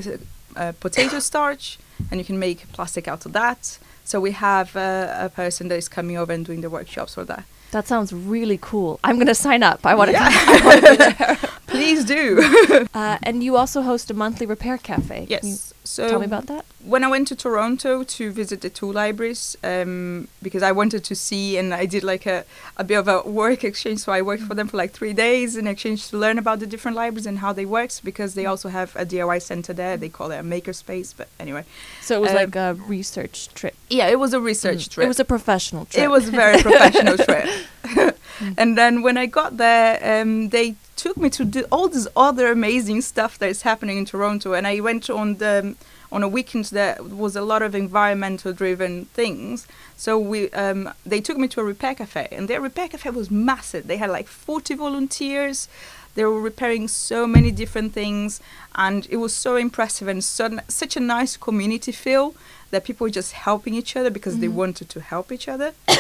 uh, 0.56 0.72
potato 0.80 1.18
starch, 1.30 1.78
and 2.10 2.18
you 2.20 2.24
can 2.24 2.38
make 2.38 2.70
plastic 2.72 3.06
out 3.08 3.24
of 3.24 3.32
that. 3.32 3.78
So 4.04 4.20
we 4.20 4.32
have 4.32 4.76
uh, 4.76 5.14
a 5.16 5.28
person 5.28 5.68
that 5.68 5.76
is 5.76 5.88
coming 5.88 6.18
over 6.18 6.32
and 6.32 6.44
doing 6.44 6.60
the 6.60 6.70
workshops 6.70 7.14
for 7.14 7.24
that. 7.24 7.44
That 7.72 7.88
sounds 7.88 8.12
really 8.12 8.58
cool. 8.60 9.00
I'm 9.02 9.16
going 9.16 9.26
to 9.28 9.34
sign 9.34 9.62
up. 9.62 9.84
I 9.84 9.94
want 9.94 10.10
to. 10.10 10.12
Yeah. 10.12 11.36
Please 11.66 12.04
do. 12.04 12.86
Uh, 12.94 13.18
and 13.22 13.42
you 13.42 13.56
also 13.56 13.80
host 13.80 14.10
a 14.10 14.14
monthly 14.14 14.46
repair 14.46 14.76
cafe. 14.76 15.26
Yes. 15.28 15.72
So 15.94 16.08
tell 16.08 16.20
me 16.20 16.26
about 16.34 16.46
that. 16.46 16.64
when 16.94 17.02
I 17.04 17.08
went 17.14 17.28
to 17.28 17.36
Toronto 17.36 18.02
to 18.16 18.22
visit 18.32 18.58
the 18.66 18.70
two 18.70 18.90
libraries, 19.02 19.42
um, 19.72 20.28
because 20.46 20.62
I 20.70 20.72
wanted 20.80 21.02
to 21.10 21.14
see, 21.14 21.58
and 21.58 21.68
I 21.82 21.84
did 21.94 22.02
like 22.12 22.24
a, 22.36 22.38
a 22.76 22.84
bit 22.90 22.96
of 23.02 23.08
a 23.08 23.16
work 23.42 23.60
exchange. 23.70 23.98
So 24.00 24.10
I 24.18 24.22
worked 24.30 24.44
for 24.48 24.54
them 24.54 24.68
for 24.68 24.76
like 24.82 24.92
three 24.92 25.12
days 25.12 25.50
in 25.60 25.66
exchange 25.66 26.08
to 26.10 26.16
learn 26.24 26.38
about 26.38 26.58
the 26.60 26.66
different 26.66 26.96
libraries 26.96 27.26
and 27.26 27.38
how 27.44 27.52
they 27.52 27.66
worked. 27.66 28.02
Because 28.04 28.30
they 28.34 28.46
also 28.46 28.68
have 28.70 28.96
a 28.96 29.04
DIY 29.04 29.38
center 29.42 29.72
there. 29.74 29.96
They 29.96 30.08
call 30.08 30.30
it 30.34 30.38
a 30.38 30.42
makerspace. 30.54 31.12
But 31.16 31.28
anyway, 31.38 31.64
So 32.00 32.10
it 32.18 32.20
was 32.22 32.30
Um, 32.30 32.36
like 32.36 32.56
a 32.56 32.74
research 32.96 33.36
trip. 33.54 33.74
yeah, 33.90 34.06
it 34.14 34.18
was 34.18 34.32
a 34.32 34.40
research 34.40 34.82
Mm. 34.88 34.92
trip. 34.92 35.04
It 35.04 35.08
was 35.14 35.20
a 35.20 35.24
professional 35.36 35.84
trip. 35.84 36.02
It 36.04 36.10
was 36.16 36.24
a 36.28 36.30
very 36.42 36.58
professional 36.62 37.16
trip. 37.28 37.46
and 38.60 38.76
then 38.78 39.02
when 39.02 39.16
I 39.18 39.26
got 39.26 39.56
there, 39.58 39.90
um, 40.22 40.48
they 40.48 40.74
took 40.96 41.16
me 41.16 41.30
to 41.30 41.44
do 41.44 41.64
all 41.72 41.88
this 41.88 42.06
other 42.16 42.50
amazing 42.52 43.00
stuff 43.00 43.38
that 43.38 43.48
is 43.48 43.62
happening 43.62 43.98
in 43.98 44.04
Toronto. 44.04 44.52
And 44.52 44.66
I 44.66 44.80
went 44.80 45.08
on 45.10 45.36
the 45.36 45.74
on 46.10 46.22
a 46.22 46.28
weekend 46.28 46.66
that 46.66 47.06
was 47.08 47.34
a 47.36 47.40
lot 47.40 47.62
of 47.62 47.74
environmental 47.74 48.52
driven 48.52 49.06
things. 49.14 49.66
So 49.96 50.18
we 50.18 50.50
um, 50.50 50.92
they 51.06 51.20
took 51.20 51.38
me 51.38 51.48
to 51.48 51.60
a 51.60 51.64
repair 51.64 51.94
cafe, 51.94 52.28
and 52.30 52.48
their 52.48 52.60
repair 52.60 52.88
cafe 52.88 53.10
was 53.10 53.30
massive. 53.30 53.86
They 53.86 53.96
had 53.96 54.10
like 54.10 54.28
40 54.28 54.74
volunteers. 54.74 55.68
They 56.14 56.24
were 56.26 56.40
repairing 56.40 56.88
so 56.88 57.26
many 57.26 57.50
different 57.50 57.94
things, 57.94 58.40
and 58.74 59.06
it 59.08 59.16
was 59.16 59.32
so 59.32 59.56
impressive 59.56 60.08
and 60.08 60.22
so, 60.22 60.58
such 60.68 60.94
a 60.96 61.00
nice 61.00 61.38
community 61.38 61.90
feel 61.92 62.34
that 62.70 62.84
people 62.84 63.06
were 63.06 63.10
just 63.10 63.32
helping 63.32 63.72
each 63.74 63.96
other 63.96 64.10
because 64.10 64.38
they 64.38 64.46
Mhm. 64.48 64.52
wanted 64.62 64.88
to 64.90 65.00
help 65.00 65.32
each 65.32 65.48
other. 65.48 65.72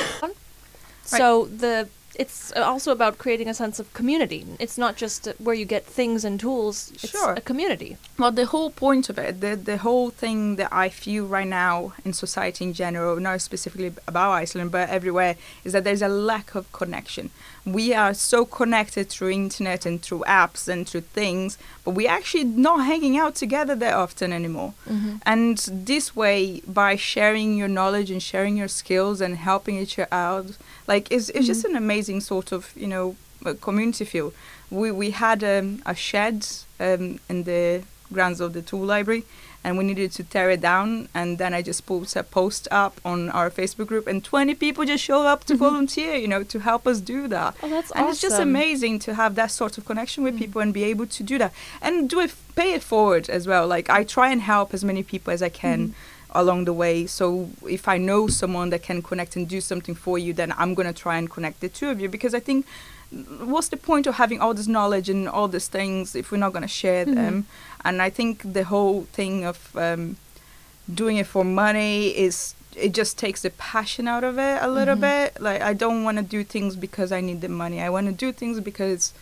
So 1.04 1.46
the 1.46 1.88
it's 2.14 2.52
also 2.52 2.92
about 2.92 3.18
creating 3.18 3.48
a 3.48 3.54
sense 3.54 3.80
of 3.80 3.92
community. 3.94 4.44
It's 4.58 4.76
not 4.76 4.96
just 4.96 5.28
where 5.38 5.54
you 5.54 5.64
get 5.64 5.84
things 5.86 6.24
and 6.24 6.38
tools. 6.38 6.90
It's 6.94 7.10
Sure. 7.10 7.32
a 7.34 7.40
community. 7.40 7.96
Well, 8.18 8.32
the 8.32 8.46
whole 8.46 8.70
point 8.70 9.08
of 9.08 9.18
it, 9.18 9.40
the 9.40 9.56
the 9.56 9.78
whole 9.78 10.10
thing 10.10 10.56
that 10.56 10.70
I 10.72 10.88
feel 10.90 11.24
right 11.26 11.48
now 11.48 11.92
in 12.04 12.12
society 12.12 12.64
in 12.64 12.72
general, 12.74 13.16
not 13.20 13.40
specifically 13.40 13.92
about 14.06 14.32
Iceland, 14.32 14.70
but 14.72 14.88
everywhere, 14.90 15.36
is 15.64 15.72
that 15.72 15.84
there's 15.84 16.02
a 16.02 16.08
lack 16.08 16.54
of 16.54 16.70
connection. 16.72 17.30
We 17.64 17.94
are 17.94 18.12
so 18.12 18.44
connected 18.44 19.08
through 19.08 19.30
internet 19.30 19.86
and 19.86 20.02
through 20.02 20.24
apps 20.26 20.66
and 20.66 20.88
through 20.88 21.02
things, 21.02 21.58
but 21.84 21.92
we're 21.92 22.10
actually 22.10 22.44
not 22.44 22.84
hanging 22.86 23.16
out 23.16 23.36
together 23.36 23.76
that 23.76 23.94
often 23.94 24.32
anymore. 24.32 24.74
Mm-hmm. 24.88 25.16
And 25.24 25.58
this 25.70 26.16
way, 26.16 26.60
by 26.66 26.96
sharing 26.96 27.56
your 27.56 27.68
knowledge 27.68 28.10
and 28.10 28.22
sharing 28.22 28.56
your 28.56 28.68
skills 28.68 29.20
and 29.20 29.36
helping 29.36 29.78
each 29.78 29.98
other 29.98 30.08
out, 30.10 30.56
like 30.88 31.10
it's, 31.12 31.28
it's 31.30 31.46
just 31.46 31.64
an 31.64 31.76
amazing 31.76 32.20
sort 32.20 32.50
of 32.50 32.72
you 32.74 32.88
know 32.88 33.16
uh, 33.46 33.54
community 33.60 34.04
feel. 34.04 34.32
We 34.70 34.90
we 34.90 35.10
had 35.10 35.44
um, 35.44 35.82
a 35.86 35.94
shed 35.94 36.46
um, 36.80 37.20
in 37.28 37.44
the 37.44 37.84
grounds 38.12 38.40
of 38.40 38.52
the 38.52 38.62
tool 38.62 38.84
library, 38.84 39.24
and 39.64 39.78
we 39.78 39.84
needed 39.84 40.12
to 40.12 40.24
tear 40.24 40.50
it 40.50 40.60
down. 40.60 41.08
And 41.14 41.38
then 41.38 41.54
I 41.54 41.62
just 41.62 41.86
put 41.86 42.16
a 42.16 42.22
post 42.22 42.66
up 42.70 43.00
on 43.04 43.30
our 43.30 43.50
Facebook 43.50 43.86
group, 43.86 44.06
and 44.06 44.22
20 44.24 44.54
people 44.54 44.84
just 44.84 45.04
showed 45.04 45.26
up 45.26 45.44
to 45.44 45.54
volunteer, 45.56 46.14
you 46.16 46.28
know, 46.28 46.42
to 46.44 46.58
help 46.60 46.86
us 46.86 47.00
do 47.00 47.28
that. 47.28 47.54
Oh, 47.62 47.68
that's 47.68 47.90
And 47.92 48.08
it's 48.08 48.20
just 48.20 48.38
amazing 48.40 48.98
to 49.00 49.14
have 49.14 49.34
that 49.36 49.50
sort 49.50 49.78
of 49.78 49.84
connection 49.84 50.24
with 50.24 50.34
Mm. 50.34 50.38
people 50.38 50.60
and 50.60 50.72
be 50.74 50.84
able 50.84 51.06
to 51.06 51.22
do 51.22 51.38
that 51.38 51.52
and 51.80 52.08
do 52.10 52.20
it, 52.20 52.32
pay 52.56 52.72
it 52.74 52.82
forward 52.82 53.28
as 53.30 53.46
well. 53.46 53.66
Like 53.66 53.88
I 53.90 54.04
try 54.04 54.30
and 54.30 54.40
help 54.40 54.74
as 54.74 54.82
many 54.84 55.02
people 55.02 55.32
as 55.32 55.42
I 55.42 55.48
can 55.48 55.88
Mhm. 55.88 55.92
along 56.34 56.64
the 56.64 56.72
way. 56.72 57.06
So 57.06 57.50
if 57.68 57.86
I 57.86 57.98
know 57.98 58.26
someone 58.26 58.70
that 58.70 58.82
can 58.82 59.02
connect 59.02 59.36
and 59.36 59.46
do 59.46 59.60
something 59.60 59.94
for 59.94 60.18
you, 60.18 60.32
then 60.32 60.52
I'm 60.56 60.74
gonna 60.74 60.92
try 60.92 61.16
and 61.18 61.28
connect 61.30 61.60
the 61.60 61.68
two 61.68 61.88
of 61.90 62.00
you 62.00 62.08
because 62.08 62.34
I 62.34 62.40
think 62.40 62.64
what's 63.52 63.68
the 63.68 63.76
point 63.76 64.06
of 64.06 64.14
having 64.14 64.40
all 64.40 64.54
this 64.54 64.66
knowledge 64.66 65.08
and 65.08 65.28
all 65.28 65.48
these 65.48 65.68
things 65.68 66.14
if 66.14 66.30
we're 66.30 66.38
not 66.38 66.52
gonna 66.52 66.68
share 66.68 67.04
Mhm. 67.06 67.14
them? 67.14 67.46
And 67.84 68.00
I 68.00 68.10
think 68.10 68.52
the 68.58 68.64
whole 68.64 69.06
thing 69.12 69.44
of 69.44 69.58
um, 69.76 70.16
doing 70.92 71.16
it 71.18 71.26
for 71.26 71.44
money 71.44 72.08
is 72.08 72.54
it 72.74 72.92
just 72.92 73.18
takes 73.18 73.42
the 73.42 73.50
passion 73.50 74.08
out 74.08 74.24
of 74.24 74.38
it 74.38 74.58
a 74.62 74.68
little 74.68 74.96
Mhm. 74.96 75.00
bit. 75.00 75.42
Like 75.42 75.60
I 75.60 75.74
don't 75.74 76.04
want 76.04 76.16
to 76.18 76.22
do 76.22 76.42
things 76.42 76.74
because 76.76 77.12
I 77.12 77.20
need 77.20 77.40
the 77.42 77.48
money. 77.48 77.82
I 77.82 77.90
want 77.90 78.06
to 78.06 78.12
do 78.12 78.32
things 78.32 78.60
because 78.60 79.12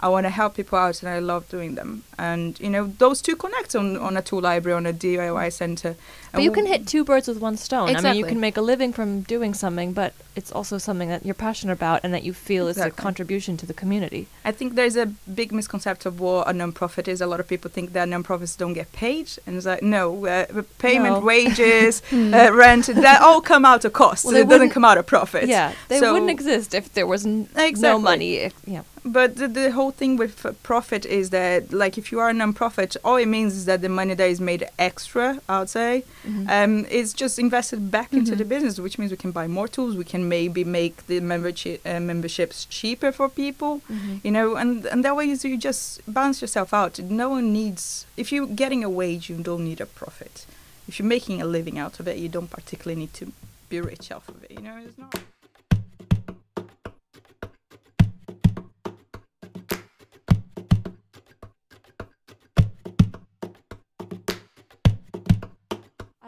I 0.00 0.08
want 0.08 0.26
to 0.26 0.30
help 0.30 0.54
people 0.56 0.78
out 0.78 1.02
and 1.02 1.08
I 1.08 1.18
love 1.18 1.48
doing 1.48 1.76
them. 1.76 2.02
And 2.18 2.58
you 2.60 2.68
know, 2.68 2.92
those 2.98 3.22
two 3.22 3.36
connect 3.36 3.74
on 3.74 3.96
on 3.96 4.16
a 4.16 4.22
tool 4.22 4.40
library 4.42 4.76
on 4.76 4.86
a 4.86 4.92
DIY 4.92 5.52
center. 5.52 5.96
But 6.32 6.42
you 6.42 6.50
can 6.50 6.66
hit 6.66 6.86
two 6.88 7.04
birds 7.04 7.28
with 7.28 7.38
one 7.38 7.56
stone. 7.56 7.94
I 7.94 8.00
mean, 8.00 8.16
you 8.16 8.24
can 8.24 8.40
make 8.40 8.56
a 8.56 8.60
living 8.60 8.92
from 8.92 9.20
doing 9.22 9.54
something, 9.54 9.92
but 9.92 10.12
it's 10.34 10.50
also 10.50 10.78
something 10.78 11.08
that 11.08 11.24
you're 11.24 11.32
passionate 11.48 11.74
about 11.74 12.00
and 12.02 12.12
that 12.12 12.24
you 12.24 12.32
feel 12.34 12.66
is 12.66 12.76
a 12.76 12.90
contribution 12.90 13.56
to 13.58 13.66
the 13.66 13.72
community. 13.72 14.26
I 14.44 14.50
think 14.50 14.74
there's 14.74 14.96
a 14.96 15.06
big 15.32 15.52
misconception 15.52 16.08
of 16.08 16.18
what 16.18 16.48
a 16.48 16.52
non-profit 16.52 17.06
is. 17.06 17.20
A 17.20 17.26
lot 17.28 17.38
of 17.38 17.46
people 17.46 17.70
think 17.70 17.92
that 17.92 18.08
non-profits 18.08 18.56
don't 18.56 18.72
get 18.72 18.90
paid, 18.92 19.30
and 19.46 19.56
it's 19.56 19.64
like 19.64 19.82
no, 19.82 20.26
uh, 20.26 20.62
payment, 20.78 21.14
No. 21.14 21.20
wages, 21.20 22.00
Hmm. 22.10 22.34
uh, 22.34 22.50
rent, 22.50 22.86
that 22.86 23.22
all 23.22 23.40
come 23.40 23.64
out 23.64 23.84
of 23.84 23.92
cost. 23.92 24.24
Well, 24.24 24.34
it 24.34 24.48
doesn't 24.48 24.70
come 24.70 24.84
out 24.84 24.98
of 24.98 25.06
profit. 25.06 25.46
Yeah, 25.46 25.72
they 25.88 26.00
So- 26.00 26.12
wouldn't 26.12 26.32
exist 26.32 26.74
if 26.74 26.92
there 26.94 27.06
was 27.06 27.24
n- 27.24 27.48
no 27.78 27.98
money. 28.00 28.34
If, 28.36 28.54
yeah. 28.66 28.82
But 29.06 29.36
the, 29.36 29.48
the 29.48 29.70
whole 29.72 29.90
thing 29.90 30.16
with 30.16 30.34
profit 30.62 31.04
is 31.04 31.28
that, 31.30 31.72
like, 31.72 31.98
if 31.98 32.10
you 32.10 32.20
are 32.20 32.30
a 32.30 32.32
non-profit, 32.32 32.96
all 33.04 33.16
it 33.16 33.26
means 33.26 33.54
is 33.54 33.66
that 33.66 33.82
the 33.82 33.88
money 33.90 34.14
that 34.14 34.28
is 34.30 34.40
made 34.40 34.66
extra, 34.78 35.40
I 35.48 35.58
would 35.58 35.68
say, 35.68 36.04
Mhm. 36.26 36.48
um, 36.48 36.86
is 36.86 37.12
just 37.12 37.38
invested 37.38 37.90
back 37.90 38.12
into 38.14 38.32
Mhm. 38.32 38.38
the 38.38 38.44
business, 38.46 38.78
which 38.80 38.98
means 38.98 39.10
we 39.10 39.18
can 39.18 39.30
buy 39.30 39.46
more 39.46 39.68
tools. 39.68 39.94
We 39.94 40.04
can 40.04 40.26
maybe 40.28 40.64
make 40.64 41.06
the 41.06 41.20
membership 41.20 41.82
uh, 41.84 42.00
memberships 42.00 42.64
cheaper 42.64 43.12
for 43.12 43.28
people. 43.28 43.82
Mhm. 43.90 44.20
you 44.24 44.30
know 44.30 44.56
and 44.56 44.86
and 44.86 45.04
that 45.04 45.14
way 45.16 45.26
is 45.30 45.44
you 45.44 45.56
just 45.70 45.82
balance 46.18 46.40
yourself 46.44 46.72
out 46.72 46.98
no 47.24 47.28
one 47.36 47.52
needs 47.52 48.06
if 48.16 48.26
you're 48.32 48.46
getting 48.62 48.82
a 48.84 48.88
wage 49.00 49.28
you 49.30 49.36
don't 49.48 49.64
need 49.70 49.80
a 49.80 49.86
profit 50.00 50.46
if 50.88 50.98
you're 50.98 51.12
making 51.16 51.42
a 51.42 51.44
living 51.56 51.76
out 51.84 51.94
of 52.00 52.04
it 52.08 52.16
you 52.24 52.28
don't 52.36 52.50
particularly 52.58 52.98
need 53.02 53.12
to 53.20 53.24
be 53.68 53.78
rich 53.80 54.06
off 54.10 54.26
of 54.28 54.36
it 54.44 54.50
you 54.56 54.62
know 54.66 54.76
it's 54.84 54.96
not 54.98 55.14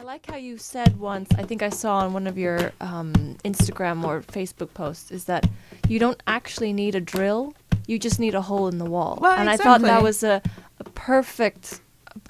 like 0.07 0.25
how 0.31 0.37
you 0.37 0.57
said 0.57 0.99
once, 1.01 1.29
I 1.37 1.43
think 1.43 1.63
I 1.65 1.69
saw 1.69 1.97
on 1.99 2.13
one 2.13 2.29
of 2.29 2.39
your 2.39 2.71
um, 2.81 3.13
Instagram 3.45 4.05
or 4.05 4.23
Facebook 4.23 4.73
posts, 4.73 5.11
is 5.11 5.25
that 5.25 5.49
you 5.89 5.99
don't 5.99 6.23
actually 6.29 6.73
need 6.73 6.95
a 6.95 7.01
drill, 7.01 7.55
you 7.89 7.99
just 7.99 8.21
need 8.21 8.33
a 8.37 8.41
hole 8.43 8.69
in 8.69 8.79
the 8.79 8.85
wall. 8.85 9.19
Well, 9.21 9.37
and 9.37 9.51
I 9.51 9.57
thought 9.57 9.81
that 9.83 10.05
was 10.05 10.23
a, 10.23 10.41
a 10.79 10.85
perfect, 10.85 11.81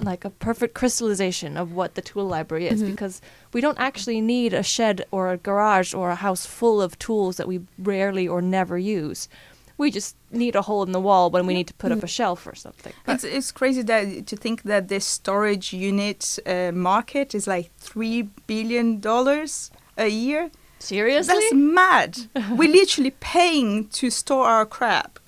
like 0.01 0.25
a 0.25 0.31
perfect 0.31 0.73
crystallization 0.73 1.55
of 1.55 1.71
what 1.71 1.93
the 1.93 2.01
tool 2.01 2.25
library 2.25 2.67
is, 2.67 2.81
Mhm. 2.81 2.87
because 2.91 3.21
we 3.53 3.61
don't 3.61 3.79
actually 3.79 4.21
need 4.21 4.53
a 4.53 4.63
shed 4.63 5.05
or 5.11 5.31
a 5.31 5.37
garage 5.37 5.93
or 5.93 6.09
a 6.09 6.15
house 6.15 6.47
full 6.47 6.81
of 6.81 6.97
tools 6.97 7.37
that 7.37 7.47
we 7.47 7.61
rarely 7.77 8.27
or 8.27 8.41
never 8.41 8.79
use. 8.79 9.29
We 9.77 9.91
just 9.91 10.15
need 10.31 10.55
a 10.55 10.63
hole 10.63 10.83
in 10.83 10.91
the 10.91 10.99
wall 10.99 11.29
when 11.29 11.45
we 11.45 11.53
need 11.53 11.67
to 11.67 11.73
put 11.75 11.91
up 11.91 12.01
a 12.03 12.07
shelf 12.07 12.47
or 12.47 12.55
something. 12.55 12.93
it's, 13.07 13.23
it's 13.23 13.51
crazy 13.51 13.83
that 13.83 14.25
to 14.27 14.35
think 14.35 14.63
that 14.63 14.87
this 14.87 15.05
storage 15.05 15.71
unit 15.71 16.39
uh, 16.45 16.71
market 16.73 17.35
is 17.35 17.45
like 17.47 17.69
three 17.77 18.23
billion 18.47 18.99
dollars 18.99 19.69
a 19.97 20.07
year. 20.07 20.49
Seriously? 20.79 21.33
that's 21.33 21.53
mad. 21.53 22.17
We're 22.57 22.71
literally 22.71 23.11
paying 23.19 23.87
to 23.89 24.09
store 24.09 24.45
our 24.47 24.65
crap. 24.65 25.19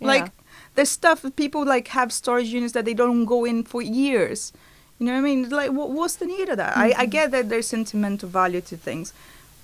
Like 0.00 0.26
Yeah. 0.26 0.30
there's 0.74 0.90
stuff 0.90 1.22
that 1.22 1.34
people 1.36 1.64
like 1.64 1.88
have 1.88 2.12
storage 2.12 2.48
units 2.48 2.72
that 2.74 2.84
they 2.84 2.94
don't 2.94 3.24
go 3.24 3.44
in 3.44 3.64
for 3.64 3.82
years. 3.82 4.52
You 4.98 5.06
know 5.06 5.12
what 5.12 5.18
i 5.18 5.22
mean? 5.22 5.48
Like 5.48 5.70
what, 5.72 5.90
what's 5.90 6.16
the 6.16 6.26
need 6.26 6.48
of 6.48 6.56
that? 6.56 6.76
I, 6.76 6.92
I 6.96 7.06
get 7.06 7.30
that 7.30 7.48
there's 7.48 7.68
sentimental 7.68 8.28
value 8.28 8.60
to 8.62 8.76
things 8.76 9.12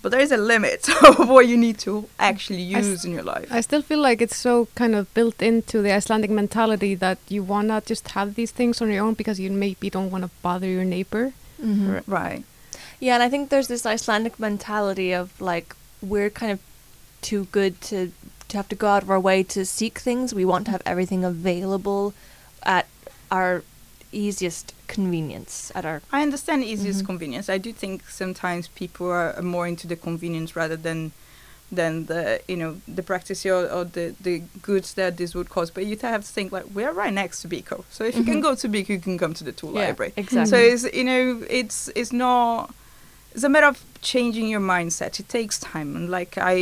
but 0.05 0.11
there 0.13 0.21
is 0.21 0.33
a 0.33 0.37
limit 0.37 0.81
of 1.09 1.29
what 1.35 1.49
you 1.49 1.57
need 1.57 1.79
to 1.79 1.93
actually 2.19 2.63
I 2.77 2.79
s- 2.79 2.87
use 2.87 3.05
in 3.07 3.13
your 3.17 3.23
life 3.35 3.49
I 3.59 3.61
still 3.63 3.83
feel 3.83 3.99
like 4.09 4.21
it's 4.25 4.37
so 4.49 4.69
kind 4.75 4.95
of 4.95 5.03
built 5.19 5.41
into 5.51 5.81
the 5.83 5.93
Icelandic 5.99 6.31
mentality 6.31 6.95
that 7.05 7.19
you 7.35 7.43
wanna 7.43 7.81
just 7.93 8.05
have 8.17 8.35
these 8.35 8.53
things 8.59 8.81
on 8.83 8.91
your 8.93 9.03
own 9.07 9.15
because 9.15 9.41
you 9.41 9.51
maybe 9.51 9.89
don't 9.97 10.11
want 10.15 10.25
to 10.25 10.31
bother 10.43 10.69
your 10.69 10.85
neighbor. 10.97 11.33
Mhm. 11.61 12.03
right 12.07 12.43
Yeah, 13.01 13.15
and 13.17 13.23
I 13.27 13.29
think 13.33 13.49
there's 13.51 13.69
this 13.75 13.85
Icelandic 13.95 14.39
mentality 14.39 15.11
of 15.21 15.27
like 15.51 15.75
we're 16.13 16.31
kind 16.41 16.53
of 16.53 16.59
too 17.23 17.43
good 17.59 17.73
to 17.89 17.97
to 18.51 18.57
have 18.59 18.69
to 18.69 18.77
go 18.77 18.89
out 18.95 19.03
of 19.03 19.11
our 19.15 19.21
way 19.31 19.39
to 19.55 19.65
seek 19.65 19.99
things. 19.99 20.35
We 20.41 20.45
want 20.53 20.63
to 20.67 20.71
have 20.75 20.83
everything 20.93 21.25
available 21.25 22.13
at 22.77 22.87
our 23.31 23.63
easiest 24.15 24.73
convenience 24.87 25.73
at 25.75 25.85
our 25.85 26.01
i 26.13 26.23
understand 26.23 26.63
easiest 26.65 27.03
Mhm. 27.03 27.07
convenience 27.07 27.49
i 27.49 27.59
do 27.59 27.73
think 27.73 28.09
sometimes 28.09 28.69
people 28.69 29.07
are 29.11 29.41
more 29.43 29.67
into 29.67 29.87
the 29.87 29.97
convenience 29.97 30.55
rather 30.57 30.77
than 30.77 31.11
than 31.73 32.07
the 32.07 32.41
you 32.47 32.57
know 32.57 32.73
the 32.87 33.03
practice 33.03 33.45
or, 33.47 33.67
or 33.77 33.85
the 33.85 34.15
the 34.21 34.43
goods 34.63 34.95
that 34.95 35.17
this 35.17 35.35
would 35.35 35.49
cost 35.49 35.75
but 35.75 35.85
you 35.87 35.97
have 36.03 36.23
to 36.25 36.33
think 36.37 36.53
like 36.53 36.67
we're 36.75 36.93
right 36.93 37.13
next 37.13 37.43
to 37.43 37.49
Byko 37.49 37.85
so 37.91 38.05
if 38.05 38.15
you 38.19 38.25
can 38.25 38.39
Mhm. 38.39 38.43
go 38.49 38.55
to 38.55 38.69
Byko 38.69 38.89
you 38.91 39.01
can 39.01 39.19
come 39.19 39.35
to 39.35 39.45
the 39.45 39.53
tool 39.53 39.73
Yeah, 39.73 39.87
library 39.89 40.13
exactly. 40.17 40.51
So 40.53 40.57
it's 40.73 40.85
you 40.99 41.05
know 41.11 41.43
it's 41.61 41.79
it's 41.97 42.13
not 42.13 42.71
it's 43.35 43.43
a 43.45 43.49
matter 43.49 43.67
of 43.67 43.83
changing 44.01 44.47
your 44.49 44.61
mindset. 44.61 45.19
It 45.19 45.29
takes 45.29 45.59
time, 45.59 45.97
and 45.97 46.09
like 46.11 46.37
I 46.39 46.55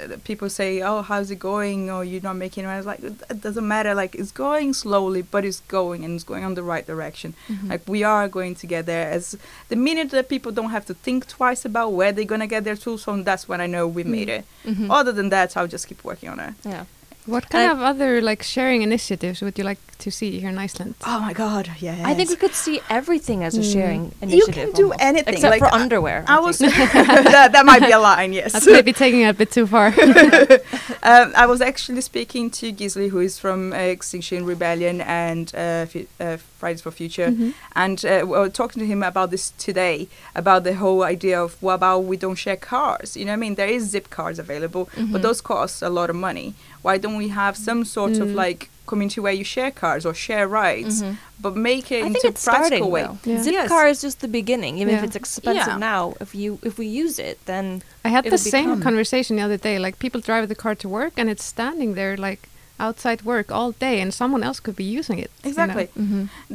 uh, 0.00 0.16
people 0.24 0.48
say, 0.48 0.80
oh, 0.82 1.02
how's 1.02 1.30
it 1.30 1.38
going? 1.38 1.90
Or 1.90 2.02
you're 2.04 2.22
not 2.22 2.36
making 2.36 2.64
it. 2.64 2.68
I 2.68 2.76
was 2.78 2.86
like, 2.86 3.00
it 3.02 3.40
doesn't 3.40 3.66
matter. 3.68 3.94
Like 3.94 4.14
it's 4.14 4.32
going 4.32 4.72
slowly, 4.74 5.22
but 5.22 5.44
it's 5.44 5.60
going 5.68 6.04
and 6.04 6.14
it's 6.14 6.24
going 6.24 6.44
on 6.44 6.54
the 6.54 6.62
right 6.62 6.86
direction. 6.86 7.34
Mhm. 7.48 7.68
Like 7.70 7.82
we 7.86 8.02
are 8.04 8.26
going 8.28 8.54
to 8.56 8.66
get 8.66 8.86
there. 8.86 9.10
As 9.10 9.36
the 9.68 9.76
minute 9.76 10.10
that 10.10 10.28
people 10.28 10.50
don't 10.52 10.70
have 10.70 10.86
to 10.86 10.94
think 10.94 11.26
twice 11.28 11.64
about 11.64 11.92
where 11.92 12.12
they're 12.12 12.24
gonna 12.34 12.46
get 12.46 12.64
their 12.64 12.76
tools 12.76 13.04
from, 13.04 13.24
that's 13.24 13.48
when 13.48 13.60
I 13.60 13.66
know 13.66 13.86
we 13.86 14.02
made 14.04 14.28
it. 14.28 14.44
Mhm. 14.64 14.86
Other 14.90 15.12
than 15.12 15.28
that, 15.30 15.56
I'll 15.56 15.68
just 15.76 15.86
keep 15.88 16.02
working 16.04 16.28
on 16.30 16.40
it. 16.40 16.54
yeah. 16.64 16.84
What 17.26 17.48
kind 17.48 17.70
I- 17.70 17.72
of 17.72 17.80
other 17.80 18.20
like 18.20 18.42
sharing 18.42 18.82
initiatives 18.82 19.40
would 19.40 19.56
you 19.58 19.64
like 19.64 19.78
to 19.98 20.10
see 20.10 20.38
here 20.40 20.50
in 20.50 20.58
Iceland? 20.58 20.94
Oh 21.06 21.20
my 21.20 21.32
god, 21.32 21.70
yeah. 21.80 22.02
I 22.04 22.12
think 22.14 22.28
we 22.28 22.36
could 22.36 22.52
see 22.54 22.80
everything 22.90 23.42
as 23.44 23.56
a 23.56 23.60
Mm. 23.60 23.72
sharing 23.72 24.02
You 24.28 24.46
can 24.52 24.72
do 24.72 24.82
almost. 24.92 25.00
anything, 25.00 25.34
except 25.34 25.50
like, 25.50 25.60
for 25.64 25.72
underwear. 25.72 26.24
I 26.28 26.38
was 26.40 26.58
that, 27.38 27.50
that 27.52 27.64
might 27.64 27.80
be 27.80 27.92
a 27.92 27.98
line, 27.98 28.32
yes. 28.34 28.52
That's 28.52 28.66
maybe 28.66 28.92
taking 28.92 29.22
it 29.22 29.28
a 29.30 29.32
bit 29.34 29.50
too 29.50 29.66
far. 29.66 29.86
um, 31.02 31.32
I 31.36 31.46
was 31.46 31.60
actually 31.60 32.02
speaking 32.02 32.50
to 32.58 32.72
Gisli, 32.72 33.08
who 33.10 33.20
is 33.20 33.38
from 33.38 33.72
uh, 33.72 33.76
Extinction 33.76 34.44
Rebellion 34.44 35.00
and 35.00 35.50
uh, 35.54 35.86
uh, 36.20 36.36
Fridays 36.64 36.80
for 36.86 36.90
Future, 37.02 37.28
Mhm. 37.30 37.52
and 37.84 37.96
uh, 38.06 38.08
we 38.30 38.38
were 38.42 38.48
talking 38.60 38.80
to 38.84 38.86
him 38.92 39.02
about 39.12 39.28
this 39.34 39.44
today, 39.68 39.96
about 40.42 40.60
the 40.68 40.74
whole 40.82 41.02
idea 41.14 41.36
of 41.46 41.50
what 41.64 41.74
about 41.80 41.98
we 42.10 42.16
don't 42.24 42.40
share 42.46 42.56
cars? 42.74 43.08
You 43.18 43.24
know 43.26 43.32
what 43.32 43.42
I 43.42 43.44
mean? 43.46 43.54
There 43.62 43.72
is 43.78 43.82
zip 43.94 44.06
cars 44.18 44.38
available, 44.46 44.84
Mhm. 44.96 45.12
but 45.12 45.20
those 45.26 45.40
cost 45.52 45.76
a 45.82 45.90
lot 45.98 46.08
of 46.12 46.16
money. 46.28 46.48
Why 46.86 46.94
don't 47.02 47.18
we 47.24 47.28
have 47.42 47.54
some 47.68 47.80
sort 47.96 48.16
of 48.24 48.28
Mm. 48.28 48.34
like 48.44 48.60
community 48.92 49.20
where 49.24 49.36
you 49.40 49.44
share 49.56 49.70
cars 49.84 50.02
or 50.08 50.14
share 50.26 50.46
rides, 50.62 50.96
Mhm. 51.02 51.16
but 51.44 51.52
make 51.70 51.86
it 51.96 52.02
I 52.02 52.06
into 52.08 52.20
think 52.20 52.32
it's 52.34 52.44
practical 52.44 52.66
starting 52.66 52.90
way? 52.96 53.02
though. 53.04 53.18
Yeah. 53.30 53.42
Zip 53.44 53.54
Yes. 53.58 53.68
car 53.74 53.84
is 53.92 53.98
just 54.06 54.18
the 54.26 54.32
beginning. 54.40 54.72
Even 54.82 54.92
if 54.98 55.02
it's 55.06 55.16
expensive 55.22 55.74
Yeah. 55.76 55.90
now, 55.92 56.02
if 56.24 56.30
you 56.40 56.50
if 56.68 56.74
we 56.82 56.86
use 57.04 57.16
it, 57.30 57.36
then 57.50 57.64
I 58.06 58.08
had 58.16 58.22
the 58.24 58.28
It'll 58.28 58.50
same 58.56 58.70
become- 58.70 58.82
conversation 58.88 59.32
the 59.38 59.44
other 59.48 59.60
day. 59.68 59.76
Like 59.86 59.94
people 60.04 60.20
drive 60.28 60.44
the 60.54 60.60
car 60.64 60.74
to 60.82 60.88
work 61.00 61.12
and 61.20 61.26
it's 61.32 61.44
standing 61.56 61.90
there 62.00 62.14
like 62.28 62.42
outside 62.86 63.20
work 63.34 63.48
all 63.58 63.70
day, 63.86 63.96
and 64.02 64.10
someone 64.22 64.42
else 64.48 64.58
could 64.64 64.76
be 64.84 64.88
using 64.98 65.18
it. 65.24 65.30
you 65.36 65.44
know? 65.44 65.50
Exactly. 65.50 65.86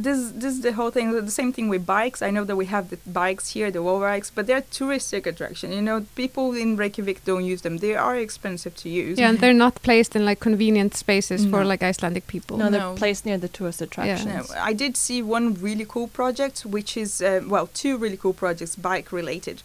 this 0.06 0.20
this 0.44 0.52
is 0.58 0.62
the 0.68 0.74
whole 0.80 0.92
thing 0.96 1.06
the 1.32 1.38
same 1.42 1.52
thing 1.58 1.68
with 1.74 1.84
bikes 1.98 2.20
i 2.28 2.30
know 2.36 2.44
that 2.50 2.58
we 2.64 2.68
have 2.76 2.86
the 2.94 2.98
bikes 3.22 3.46
here 3.56 3.70
the 3.78 3.82
wall 3.88 4.00
bikes 4.10 4.30
but 4.36 4.44
they're 4.48 4.66
touristic 4.80 5.24
attraction 5.32 5.68
you 5.78 5.84
know 5.90 5.98
people 6.24 6.46
in 6.64 6.70
reykjavik 6.82 7.18
don't 7.30 7.46
use 7.54 7.62
them 7.66 7.76
they 7.86 7.96
are 8.08 8.16
expensive 8.28 8.74
to 8.84 8.88
use 9.04 9.16
Yeah, 9.22 9.30
and 9.32 9.38
they're 9.42 9.62
not 9.68 9.76
placed 9.88 10.12
in 10.18 10.24
like 10.30 10.40
convenient 10.50 10.92
spaces 11.06 11.40
for 11.52 11.60
like 11.72 11.82
Icelandic 11.92 12.26
people. 12.36 12.56
no, 12.62 12.66
they're 12.74 12.90
No. 12.92 13.02
placed 13.04 13.24
near 13.28 13.40
the 13.46 13.52
tourist 13.58 13.80
attractions. 13.88 14.50
No, 14.50 14.56
I 14.72 14.74
did 14.84 14.94
see 15.06 15.20
one 15.38 15.46
really 15.68 15.86
cool 15.94 16.08
project, 16.22 16.56
which 16.76 16.92
is 17.04 17.12
uh, 17.22 17.42
well, 17.54 17.68
two 17.82 17.94
really 18.04 18.20
cool 18.24 18.36
projects, 18.44 18.74
bike 18.90 19.08
related. 19.22 19.58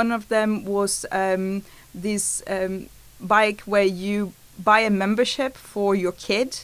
One 0.00 0.08
of 0.18 0.22
them 0.34 0.50
was 0.76 0.92
um, 1.22 1.44
this 2.06 2.24
um, 2.56 2.74
bike 3.36 3.60
where 3.72 3.88
you 4.06 4.32
buy 4.62 4.80
a 4.80 4.90
membership 4.90 5.56
for 5.56 5.94
your 5.94 6.12
kid, 6.12 6.60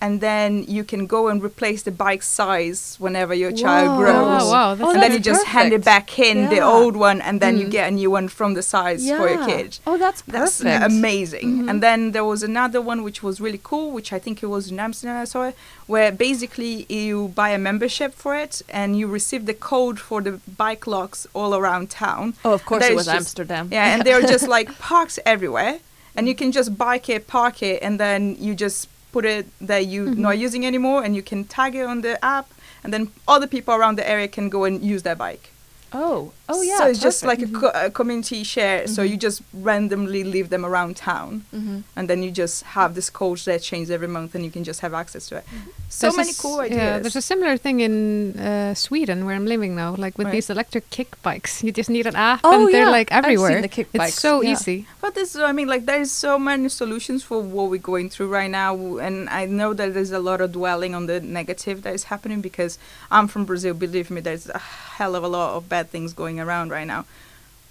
and 0.00 0.20
then 0.20 0.64
you 0.68 0.84
can 0.84 1.06
go 1.06 1.28
and 1.28 1.42
replace 1.42 1.82
the 1.82 1.90
bike 1.90 2.22
size 2.22 2.96
whenever 2.98 3.32
your 3.32 3.52
child 3.52 3.88
Whoa. 3.90 3.98
grows. 3.98 4.42
Oh, 4.42 4.50
wow, 4.50 4.74
that's 4.74 4.92
and 4.92 5.02
then 5.02 5.12
you 5.12 5.18
just 5.18 5.46
hand 5.46 5.72
it 5.72 5.82
back 5.84 6.18
in 6.18 6.50
the 6.50 6.60
old 6.60 6.94
one, 6.94 7.22
and 7.22 7.40
then 7.40 7.56
you 7.58 7.66
Mm. 7.66 7.70
get 7.70 7.88
a 7.88 7.90
new 7.90 8.10
one 8.10 8.28
from 8.28 8.52
the 8.52 8.62
size 8.62 9.08
for 9.08 9.28
your 9.30 9.46
kid. 9.46 9.78
Oh, 9.86 9.96
that's 9.96 10.20
That's 10.26 10.58
perfect. 10.62 10.84
amazing. 10.92 11.48
Mhm. 11.62 11.70
And 11.70 11.82
then 11.82 12.12
there 12.12 12.24
was 12.24 12.42
another 12.42 12.82
one 12.82 13.02
which 13.02 13.22
was 13.22 13.40
really 13.40 13.60
cool, 13.62 13.92
which 13.92 14.12
I 14.12 14.18
think 14.18 14.42
it 14.42 14.46
was 14.56 14.70
in 14.70 14.78
Amsterdam 14.78 15.16
I 15.22 15.24
saw 15.24 15.44
it, 15.44 15.56
where 15.86 16.12
basically 16.12 16.84
you 16.90 17.28
buy 17.34 17.50
a 17.50 17.58
membership 17.58 18.14
for 18.14 18.34
it 18.36 18.60
and 18.68 18.98
you 18.98 19.06
receive 19.06 19.46
the 19.46 19.54
code 19.54 19.98
for 19.98 20.20
the 20.20 20.32
bike 20.64 20.86
locks 20.86 21.26
all 21.32 21.54
around 21.54 21.88
town. 21.88 22.34
Oh, 22.44 22.52
of 22.52 22.66
course 22.66 22.84
it 22.84 22.94
was 22.94 23.06
just- 23.06 23.16
Amsterdam. 23.16 23.68
Yeah, 23.72 23.86
and 23.94 24.02
they're 24.04 24.20
just 24.34 24.48
like 24.56 24.68
parks 24.78 25.18
everywhere. 25.24 25.78
And 26.16 26.28
you 26.28 26.34
can 26.34 26.52
just 26.52 26.76
bike 26.78 27.08
it, 27.08 27.26
park 27.26 27.62
it, 27.62 27.82
and 27.82 27.98
then 27.98 28.36
you 28.38 28.54
just 28.54 28.88
put 29.12 29.24
it 29.24 29.46
that 29.60 29.86
you're 29.86 30.08
Mhm. 30.08 30.18
not 30.18 30.38
using 30.38 30.64
anymore, 30.66 31.02
and 31.04 31.14
you 31.16 31.22
can 31.22 31.44
tag 31.44 31.74
it 31.74 31.86
on 31.86 32.00
the 32.02 32.24
app, 32.24 32.46
and 32.82 32.92
then 32.92 33.08
other 33.26 33.46
people 33.46 33.74
around 33.74 33.96
the 33.96 34.08
area 34.08 34.28
can 34.28 34.48
go 34.48 34.64
and 34.64 34.82
use 34.82 35.02
their 35.02 35.16
bike. 35.16 35.50
Oh, 35.92 36.32
Oh 36.46 36.60
yeah. 36.60 36.76
So 36.78 36.86
it's 36.88 37.00
just 37.00 37.24
like 37.24 37.40
a, 37.40 37.46
co- 37.46 37.72
a 37.74 37.90
community 37.90 38.42
share. 38.44 38.86
So 38.86 39.02
Mhm. 39.02 39.10
you 39.10 39.16
just 39.16 39.40
randomly 39.54 40.24
leave 40.24 40.50
them 40.50 40.64
around 40.64 40.94
town, 40.96 41.44
Mhm. 41.54 41.84
and 41.96 42.04
then 42.10 42.22
you 42.22 42.30
just 42.30 42.64
have 42.76 42.94
this 42.94 43.08
coach 43.08 43.46
that 43.46 43.62
changes 43.62 43.90
every 43.90 44.08
month, 44.08 44.34
and 44.34 44.44
you 44.44 44.50
can 44.50 44.62
just 44.62 44.80
have 44.80 44.92
access 44.92 45.26
to 45.30 45.36
it. 45.36 45.44
So 45.88 46.06
There's 46.08 46.16
many 46.16 46.30
s- 46.30 46.40
cool 46.40 46.60
ideas. 46.60 46.76
Yeah, 46.78 46.98
there's 46.98 47.16
a 47.16 47.22
similar 47.22 47.56
thing 47.56 47.80
in 47.80 48.38
uh, 48.38 48.74
Sweden 48.74 49.24
where 49.24 49.34
I'm 49.36 49.46
living 49.46 49.74
now, 49.74 49.94
like 49.96 50.18
with 50.18 50.26
Right. 50.26 50.32
these 50.36 50.50
electric 50.50 50.90
kick 50.90 51.10
bikes. 51.22 51.62
You 51.64 51.72
just 51.72 51.88
need 51.88 52.06
an 52.06 52.16
app 52.16 52.40
Oh, 52.44 52.66
and 52.66 52.74
they're 52.74 52.90
like 52.90 53.10
everywhere. 53.10 53.62
the 53.62 53.68
kick 53.68 53.88
bikes. 53.92 54.12
it's 54.12 54.20
so 54.20 54.42
yeah. 54.42 54.52
easy. 54.52 54.86
But 55.00 55.14
this, 55.14 55.36
I 55.36 55.52
mean, 55.52 55.68
like 55.68 55.86
there's 55.86 56.10
so 56.12 56.38
many 56.38 56.68
solutions 56.68 57.22
for 57.22 57.40
what 57.40 57.70
we're 57.70 57.88
going 57.92 58.10
through 58.10 58.28
right 58.28 58.50
now, 58.50 58.76
and 58.98 59.28
I 59.30 59.46
know 59.46 59.72
that 59.72 59.94
there's 59.94 60.12
a 60.12 60.18
lot 60.30 60.40
of 60.42 60.52
dwelling 60.52 60.94
on 60.94 61.06
the 61.06 61.20
negative 61.20 61.82
that 61.84 61.94
is 61.94 62.04
happening 62.04 62.40
because 62.42 62.76
I'm 63.10 63.28
from 63.28 63.44
Brazil. 63.46 63.72
Believe 63.72 64.10
me, 64.10 64.20
there's 64.20 64.48
a 64.50 64.58
hell 64.98 65.14
of 65.14 65.22
a 65.24 65.28
lot 65.28 65.56
of 65.56 65.68
bad 65.70 65.90
things 65.90 66.12
going 66.12 66.33
around 66.40 66.70
right 66.70 66.86
now. 66.86 67.04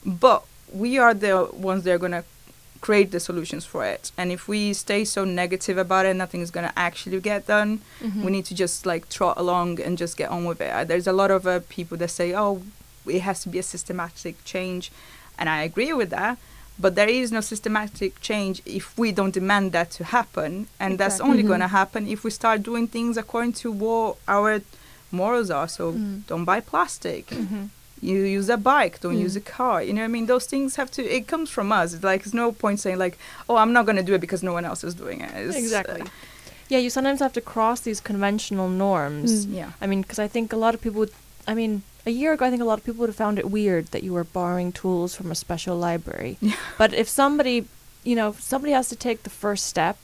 But 0.05 0.43
we 0.71 0.97
are 0.97 1.13
the 1.13 1.49
ones 1.53 1.83
that 1.83 1.91
are 1.93 1.97
gonna 1.97 2.23
create 2.81 3.11
the 3.11 3.19
solutions 3.19 3.63
for 3.65 3.85
it, 3.85 4.11
and 4.17 4.29
if 4.31 4.47
we 4.47 4.73
stay 4.73 5.05
so 5.05 5.23
negative 5.23 5.77
about 5.77 6.05
it, 6.05 6.15
nothing 6.15 6.41
is 6.41 6.51
gonna 6.51 6.73
actually 6.75 7.19
get 7.21 7.47
done. 7.47 7.79
Mhm. 8.01 8.23
We 8.25 8.31
need 8.31 8.45
to 8.45 8.55
just 8.55 8.85
like 8.85 9.07
trot 9.09 9.35
along 9.37 9.79
and 9.79 9.97
just 9.97 10.17
get 10.17 10.29
on 10.29 10.43
with 10.45 10.59
it. 10.59 10.71
Uh, 10.73 10.83
There's 10.83 11.07
a 11.07 11.13
lot 11.13 11.31
of 11.31 11.47
uh, 11.47 11.61
people 11.69 11.97
that 11.99 12.09
say, 12.11 12.33
"Oh, 12.33 12.61
it 13.07 13.21
has 13.21 13.41
to 13.43 13.49
be 13.49 13.59
a 13.59 13.63
systematic 13.63 14.35
change," 14.43 14.91
and 15.37 15.47
I 15.49 15.63
agree 15.63 15.93
with 15.93 16.09
that. 16.09 16.37
But 16.77 16.95
there 16.95 17.07
is 17.07 17.31
no 17.31 17.39
systematic 17.39 18.19
change 18.19 18.61
if 18.65 18.97
we 18.97 19.11
don't 19.11 19.33
demand 19.33 19.71
that 19.73 19.91
to 19.91 20.03
happen, 20.03 20.67
and 20.79 20.97
that's 20.99 21.15
Exactly. 21.15 21.29
only 21.29 21.43
Mhm. 21.43 21.47
going 21.47 21.59
to 21.61 21.67
happen 21.67 22.07
if 22.07 22.23
we 22.25 22.31
start 22.31 22.63
doing 22.63 22.87
things 22.87 23.15
according 23.15 23.53
to 23.61 23.71
what 23.71 24.17
our 24.27 24.59
morals 25.11 25.49
are. 25.51 25.67
So 25.69 25.83
Mm. 25.93 26.23
don't 26.27 26.43
buy 26.45 26.59
plastic. 26.59 27.27
Mhm. 27.27 27.69
You 28.03 28.17
use 28.39 28.49
a 28.49 28.57
bike. 28.57 28.99
Don't 29.01 29.15
Mm. 29.15 29.21
use 29.27 29.35
a 29.43 29.45
car. 29.57 29.77
You 29.85 29.93
know 29.93 30.01
what 30.01 30.11
I 30.13 30.15
mean? 30.17 30.25
Those 30.33 30.45
things 30.53 30.75
have 30.75 30.89
to. 30.97 31.01
It 31.17 31.23
comes 31.33 31.49
from 31.49 31.71
us. 31.71 31.93
It's 31.93 32.03
like 32.03 32.19
there's 32.23 32.33
no 32.45 32.51
point 32.63 32.77
saying 32.79 32.97
like, 33.05 33.15
"Oh, 33.49 33.55
I'm 33.61 33.71
not 33.77 33.85
going 33.87 33.99
to 34.03 34.07
do 34.09 34.13
it 34.17 34.21
because 34.25 34.43
no 34.49 34.53
one 34.57 34.65
else 34.69 34.83
is 34.83 34.93
doing 35.03 35.21
it." 35.25 35.31
It's, 35.35 35.55
uh, 35.55 35.59
Exactly. 35.59 36.01
Yeah, 36.71 36.79
you 36.79 36.89
sometimes 36.89 37.19
have 37.19 37.33
to 37.33 37.41
cross 37.53 37.79
these 37.81 37.99
conventional 38.11 38.67
norms. 38.69 39.31
Mm. 39.45 39.55
yeah. 39.59 39.69
I 39.81 39.85
mean, 39.87 40.01
because 40.01 40.19
I 40.19 40.27
think 40.27 40.51
a 40.53 40.57
lot 40.65 40.73
of 40.75 40.81
people 40.81 40.99
would, 40.99 41.11
I 41.47 41.53
mean, 41.53 41.83
a 42.05 42.11
year 42.11 42.31
ago, 42.33 42.45
I 42.45 42.49
think 42.49 42.61
a 42.61 42.65
lot 42.71 42.77
of 42.79 42.85
people 42.85 42.99
would 43.01 43.09
have 43.13 43.21
found 43.25 43.37
it 43.39 43.47
weird 43.49 43.85
that 43.93 44.01
you 44.03 44.13
were 44.13 44.23
borrowing 44.39 44.71
tools 44.71 45.15
from 45.15 45.31
a 45.31 45.35
special 45.35 45.75
library. 45.77 46.37
Yeah. 46.41 46.55
But 46.77 46.93
if 46.93 47.07
somebody, 47.07 47.57
you 48.03 48.15
know, 48.15 48.29
if 48.29 48.41
somebody 48.41 48.73
has 48.73 48.87
to 48.89 48.95
take 49.07 49.23
the 49.23 49.29
first 49.29 49.65
step, 49.67 49.97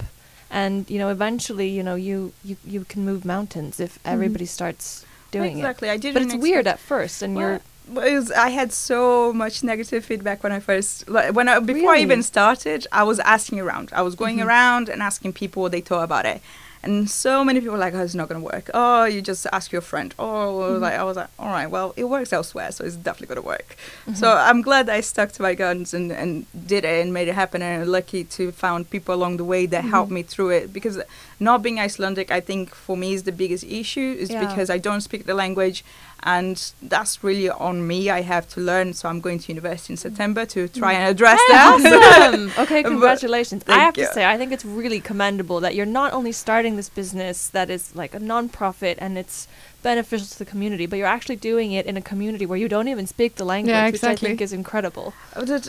and 0.51 0.89
you 0.89 0.97
know, 1.01 1.09
eventually, 1.09 1.69
you 1.77 1.83
know, 1.83 1.95
you 1.95 2.31
you 2.43 2.55
you 2.65 2.85
can 2.91 3.03
move 3.05 3.23
mountains 3.25 3.79
if 3.79 3.99
everybody 4.05 4.45
starts 4.45 5.05
doing 5.31 5.53
it. 5.53 5.57
exactly. 5.61 5.89
I 5.89 5.93
it. 5.93 6.01
didn't. 6.01 6.13
But 6.15 6.23
it's 6.23 6.33
expect- 6.33 6.41
weird 6.49 6.67
at 6.67 6.79
first, 6.79 7.21
and 7.21 7.35
Well, 7.35 7.41
you're 7.41 7.51
well, 7.51 7.59
it 7.59 7.78
was, 7.89 8.31
I 8.31 8.49
had 8.49 8.71
so 8.73 9.33
much 9.33 9.63
negative 9.63 10.05
feedback 10.05 10.43
when 10.43 10.51
I 10.51 10.59
first, 10.59 11.09
like, 11.09 11.33
when 11.35 11.47
I, 11.47 11.59
before 11.59 11.91
I 11.95 11.99
even 11.99 12.23
started, 12.23 12.87
I 12.91 13.03
was 13.03 13.19
asking 13.19 13.59
around. 13.59 13.91
I 13.93 14.01
was 14.01 14.15
going 14.15 14.37
Mhm. 14.37 14.45
around 14.45 14.89
and 14.89 15.01
asking 15.01 15.33
people 15.33 15.61
what 15.63 15.71
they 15.71 15.81
thought 15.81 16.03
about 16.03 16.25
it. 16.25 16.41
And 16.81 17.09
so 17.09 17.43
many 17.43 17.59
people 17.59 17.73
were 17.73 17.79
like, 17.87 17.93
oh, 17.93 17.99
it's 18.01 18.15
not 18.15 18.29
going 18.29 18.39
to 18.39 18.45
work. 18.55 18.69
Oh, 18.73 19.03
you 19.03 19.21
just 19.21 19.45
ask 19.51 19.69
your 19.73 19.81
friend. 19.81 20.15
Oh, 20.17 20.77
Mhm. 20.77 20.79
like 20.79 20.93
I 20.93 21.03
was 21.03 21.17
like, 21.17 21.27
all 21.37 21.49
right, 21.51 21.69
well, 21.69 21.93
it 21.97 22.05
works 22.05 22.31
elsewhere, 22.31 22.71
so 22.71 22.85
it's 22.85 22.95
definitely 22.95 23.27
going 23.35 23.43
to 23.43 23.47
work. 23.55 23.75
Mm-hmm. 24.07 24.13
So 24.13 24.31
I'm 24.31 24.61
glad 24.61 24.87
I 24.87 25.01
stuck 25.01 25.33
to 25.33 25.41
my 25.41 25.55
guns 25.55 25.93
and, 25.93 26.09
and 26.09 26.45
did 26.73 26.85
it 26.85 27.01
and 27.03 27.13
made 27.13 27.27
it 27.27 27.35
happen. 27.35 27.61
And 27.61 27.81
I'm 27.83 27.87
lucky 27.89 28.23
to 28.23 28.53
found 28.53 28.89
people 28.91 29.13
along 29.13 29.35
the 29.37 29.43
way 29.43 29.65
that 29.65 29.83
helped 29.83 30.09
Mhm. 30.09 30.15
me 30.19 30.23
through 30.23 30.51
it. 30.51 30.71
Because 30.71 31.01
not 31.37 31.61
being 31.61 31.81
Icelandic, 31.81 32.31
I 32.31 32.39
think 32.39 32.73
for 32.73 32.95
me 32.95 33.13
is 33.13 33.23
the 33.23 33.33
biggest 33.33 33.65
issue. 33.65 34.15
Is 34.17 34.29
Yeah. 34.29 34.45
because 34.45 34.69
I 34.69 34.77
don't 34.77 35.01
speak 35.01 35.25
the 35.25 35.33
language, 35.33 35.83
and 36.23 36.71
that's 36.81 37.23
really 37.23 37.49
on 37.49 37.85
me. 37.85 38.09
I 38.09 38.21
have 38.21 38.47
to 38.49 38.61
learn. 38.61 38.93
So 38.93 39.09
I'm 39.09 39.21
going 39.21 39.39
to 39.39 39.47
university 39.51 39.93
in 39.93 39.97
mm. 39.97 40.01
September 40.01 40.45
to 40.47 40.67
try 40.67 40.93
and 40.93 41.09
address 41.09 41.39
that. 41.49 42.31
Awesome. 42.33 42.51
okay, 42.63 42.83
congratulations. 42.83 43.63
I 43.67 43.79
have 43.79 43.97
you. 43.97 44.05
to 44.05 44.13
say, 44.13 44.25
I 44.25 44.37
think 44.37 44.51
it's 44.51 44.65
really 44.65 44.99
commendable 44.99 45.59
that 45.61 45.75
you're 45.75 45.85
not 45.85 46.13
only 46.13 46.31
starting 46.31 46.75
this 46.75 46.89
business 46.89 47.47
that 47.49 47.69
is 47.69 47.95
like 47.95 48.13
a 48.13 48.19
non-profit 48.19 48.97
and 48.99 49.17
it's 49.17 49.47
beneficial 49.81 50.27
to 50.27 50.37
the 50.39 50.45
community, 50.45 50.85
but 50.85 50.97
you're 50.97 51.07
actually 51.07 51.35
doing 51.37 51.71
it 51.71 51.85
in 51.85 51.95
a 51.97 52.01
community 52.01 52.45
where 52.45 52.57
you 52.57 52.67
don't 52.67 52.87
even 52.87 53.07
speak 53.07 53.35
the 53.35 53.45
language, 53.45 53.71
yeah, 53.71 53.87
exactly. 53.87 54.11
which 54.13 54.23
I 54.23 54.27
think 54.27 54.41
is 54.41 54.53
incredible. 54.53 55.13
Uh, 55.35 55.59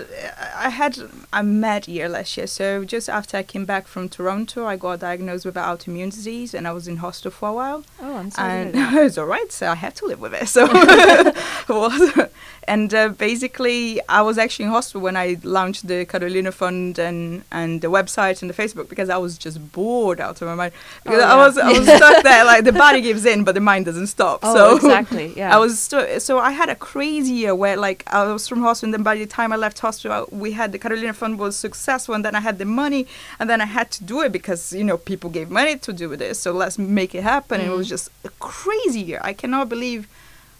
I 0.56 0.68
had 0.70 0.98
a 1.32 1.42
mad 1.42 1.86
year 1.88 2.08
last 2.08 2.36
year. 2.36 2.46
So 2.46 2.84
just 2.84 3.08
after 3.08 3.36
I 3.36 3.42
came 3.42 3.64
back 3.64 3.86
from 3.86 4.08
Toronto, 4.08 4.66
I 4.66 4.76
got 4.76 5.00
diagnosed 5.00 5.44
with 5.44 5.56
an 5.56 5.62
autoimmune 5.64 6.10
disease, 6.10 6.54
and 6.54 6.66
I 6.66 6.72
was 6.72 6.88
in 6.88 6.96
hospital 6.98 7.30
for 7.30 7.48
a 7.50 7.52
while. 7.52 7.84
Oh, 8.00 8.16
I'm 8.16 8.30
sorry. 8.30 8.50
and 8.52 8.74
it 8.96 9.02
was 9.02 9.16
all 9.18 9.26
right. 9.26 9.50
So 9.52 9.68
I 9.68 9.74
had 9.76 9.94
to 9.96 10.06
live 10.06 10.20
with 10.20 10.34
it. 10.34 10.48
So, 10.48 10.66
well, 11.68 12.28
and 12.64 12.92
uh, 12.94 13.08
basically, 13.10 14.00
I 14.08 14.22
was 14.22 14.38
actually 14.38 14.66
in 14.66 14.70
hospital 14.72 15.00
when 15.00 15.16
I 15.16 15.36
launched 15.42 15.86
the 15.86 16.04
Karolina 16.06 16.52
Fund 16.52 16.98
and 16.98 17.44
and 17.50 17.80
the 17.80 17.88
website 17.88 18.42
and 18.42 18.50
the 18.50 18.54
Facebook 18.62 18.88
because 18.88 19.08
I 19.08 19.16
was 19.18 19.38
just 19.38 19.72
bored 19.72 20.20
out 20.20 20.40
of 20.42 20.48
my 20.48 20.54
mind. 20.54 20.72
Because 21.04 21.22
Oh, 21.22 21.26
I 21.26 21.30
yeah. 21.36 21.46
was 21.46 21.58
I 21.58 21.72
was 21.78 21.86
stuck 21.88 22.22
there. 22.22 22.44
Like 22.44 22.64
the 22.64 22.72
body 22.72 23.00
gives 23.00 23.24
in, 23.24 23.44
but 23.44 23.54
the 23.54 23.60
mind 23.60 23.86
doesn't 23.86 23.99
stop. 24.08 24.40
Oh, 24.42 24.54
so 24.54 24.76
exactly. 24.76 25.32
Yeah. 25.36 25.54
I 25.54 25.58
was 25.58 25.78
stu- 25.80 26.20
so 26.20 26.38
I 26.38 26.50
had 26.52 26.68
a 26.68 26.74
crazy 26.74 27.32
year 27.32 27.54
where 27.54 27.76
like 27.76 28.02
I 28.12 28.24
was 28.32 28.46
from 28.48 28.60
hospital 28.62 28.86
and 28.88 28.94
then 28.94 29.02
by 29.02 29.16
the 29.16 29.26
time 29.26 29.52
I 29.52 29.56
left 29.56 29.78
hospital 29.80 30.28
we 30.30 30.52
had 30.52 30.72
the 30.72 30.78
Karolina 30.78 31.14
Fund 31.14 31.38
was 31.38 31.56
successful 31.56 32.14
and 32.14 32.24
then 32.24 32.34
I 32.34 32.40
had 32.40 32.58
the 32.58 32.64
money 32.64 33.06
and 33.38 33.48
then 33.50 33.60
I 33.60 33.66
had 33.66 33.90
to 33.92 34.04
do 34.04 34.20
it 34.22 34.32
because 34.32 34.72
you 34.72 34.84
know 34.84 34.96
people 34.96 35.30
gave 35.30 35.50
money 35.50 35.76
to 35.78 35.92
do 35.92 36.14
this 36.16 36.38
so 36.40 36.52
let's 36.52 36.78
make 36.78 37.14
it 37.14 37.22
happen 37.22 37.60
and 37.60 37.70
it 37.70 37.76
was 37.76 37.86
Mm. 37.86 37.90
just 37.96 38.10
a 38.24 38.30
crazy 38.38 39.00
year 39.00 39.20
I 39.22 39.32
cannot 39.32 39.68
believe 39.68 40.06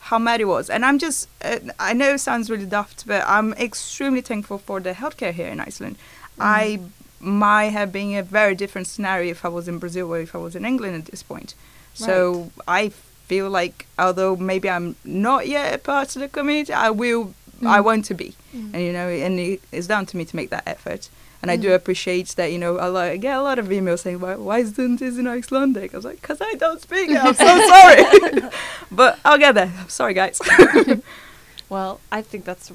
how 0.09 0.19
mad 0.19 0.41
it 0.41 0.47
was 0.47 0.71
and 0.71 0.85
I'm 0.87 0.99
just 0.99 1.29
uh, 1.45 1.59
I 1.79 1.93
know 1.93 2.15
it 2.15 2.19
sounds 2.21 2.49
really 2.51 2.67
daft 2.67 3.07
but 3.07 3.23
I'm 3.27 3.53
extremely 3.55 4.23
thankful 4.23 4.59
for 4.59 4.81
the 4.81 4.93
healthcare 4.93 5.33
here 5.33 5.49
in 5.49 5.61
Iceland 5.61 5.97
I 6.39 6.81
might 7.21 7.71
have 7.79 7.93
been 7.93 8.15
a 8.17 8.23
very 8.23 8.55
different 8.55 8.87
scenario 8.87 9.31
if 9.31 9.45
I 9.45 9.49
was 9.49 9.69
in 9.69 9.79
Brazil 9.79 10.07
or 10.13 10.19
if 10.21 10.35
I 10.35 10.39
was 10.39 10.57
in 10.57 10.65
England 10.65 10.95
at 10.97 11.05
this 11.11 11.23
point 11.23 11.55
so 11.93 12.51
I 12.67 12.93
feel 13.31 13.49
like 13.61 13.77
although 14.05 14.35
maybe 14.51 14.69
I'm 14.77 14.89
not 15.05 15.43
yet 15.57 15.67
a 15.75 15.79
part 15.79 16.09
of 16.17 16.21
the 16.23 16.29
community, 16.39 16.73
I 16.89 16.91
will. 17.03 17.23
I 17.77 17.79
Mm. 17.81 17.85
want 17.89 18.03
to 18.11 18.15
be, 18.23 18.29
Mm. 18.57 18.71
and 18.75 18.81
you 18.87 18.93
know, 18.99 19.09
and 19.27 19.35
it, 19.39 19.61
it's 19.77 19.87
down 19.93 20.05
to 20.11 20.15
me 20.19 20.25
to 20.31 20.35
make 20.41 20.49
that 20.57 20.65
effort. 20.75 21.03
And 21.43 21.51
I 21.55 21.57
do 21.65 21.69
Mm. 21.69 21.75
appreciate 21.81 22.29
that. 22.39 22.49
You 22.55 22.59
know, 22.65 22.73
I, 22.85 22.87
like, 22.99 23.13
I 23.13 23.17
get 23.29 23.35
a 23.37 23.43
lot 23.49 23.59
of 23.63 23.67
emails 23.79 24.01
saying, 24.05 24.19
"Why, 24.25 24.35
why 24.49 24.59
isn't 24.67 24.97
this 25.01 25.15
in 25.21 25.27
Icelandic?" 25.39 25.89
I 25.93 25.97
was 26.01 26.07
like, 26.11 26.21
"Cause 26.27 26.41
I 26.51 26.53
don't 26.65 26.81
speak. 26.89 27.07
it. 27.15 27.19
I'm 27.27 27.35
so 27.35 27.51
sorry." 27.75 28.01
but 29.01 29.13
I'll 29.27 29.39
get 29.47 29.55
there. 29.61 29.73
I'm 29.81 29.89
Sorry, 30.01 30.15
guys. 30.23 30.37
Well, 31.69 32.01
I 32.11 32.21
think 32.23 32.45
that's, 32.45 32.67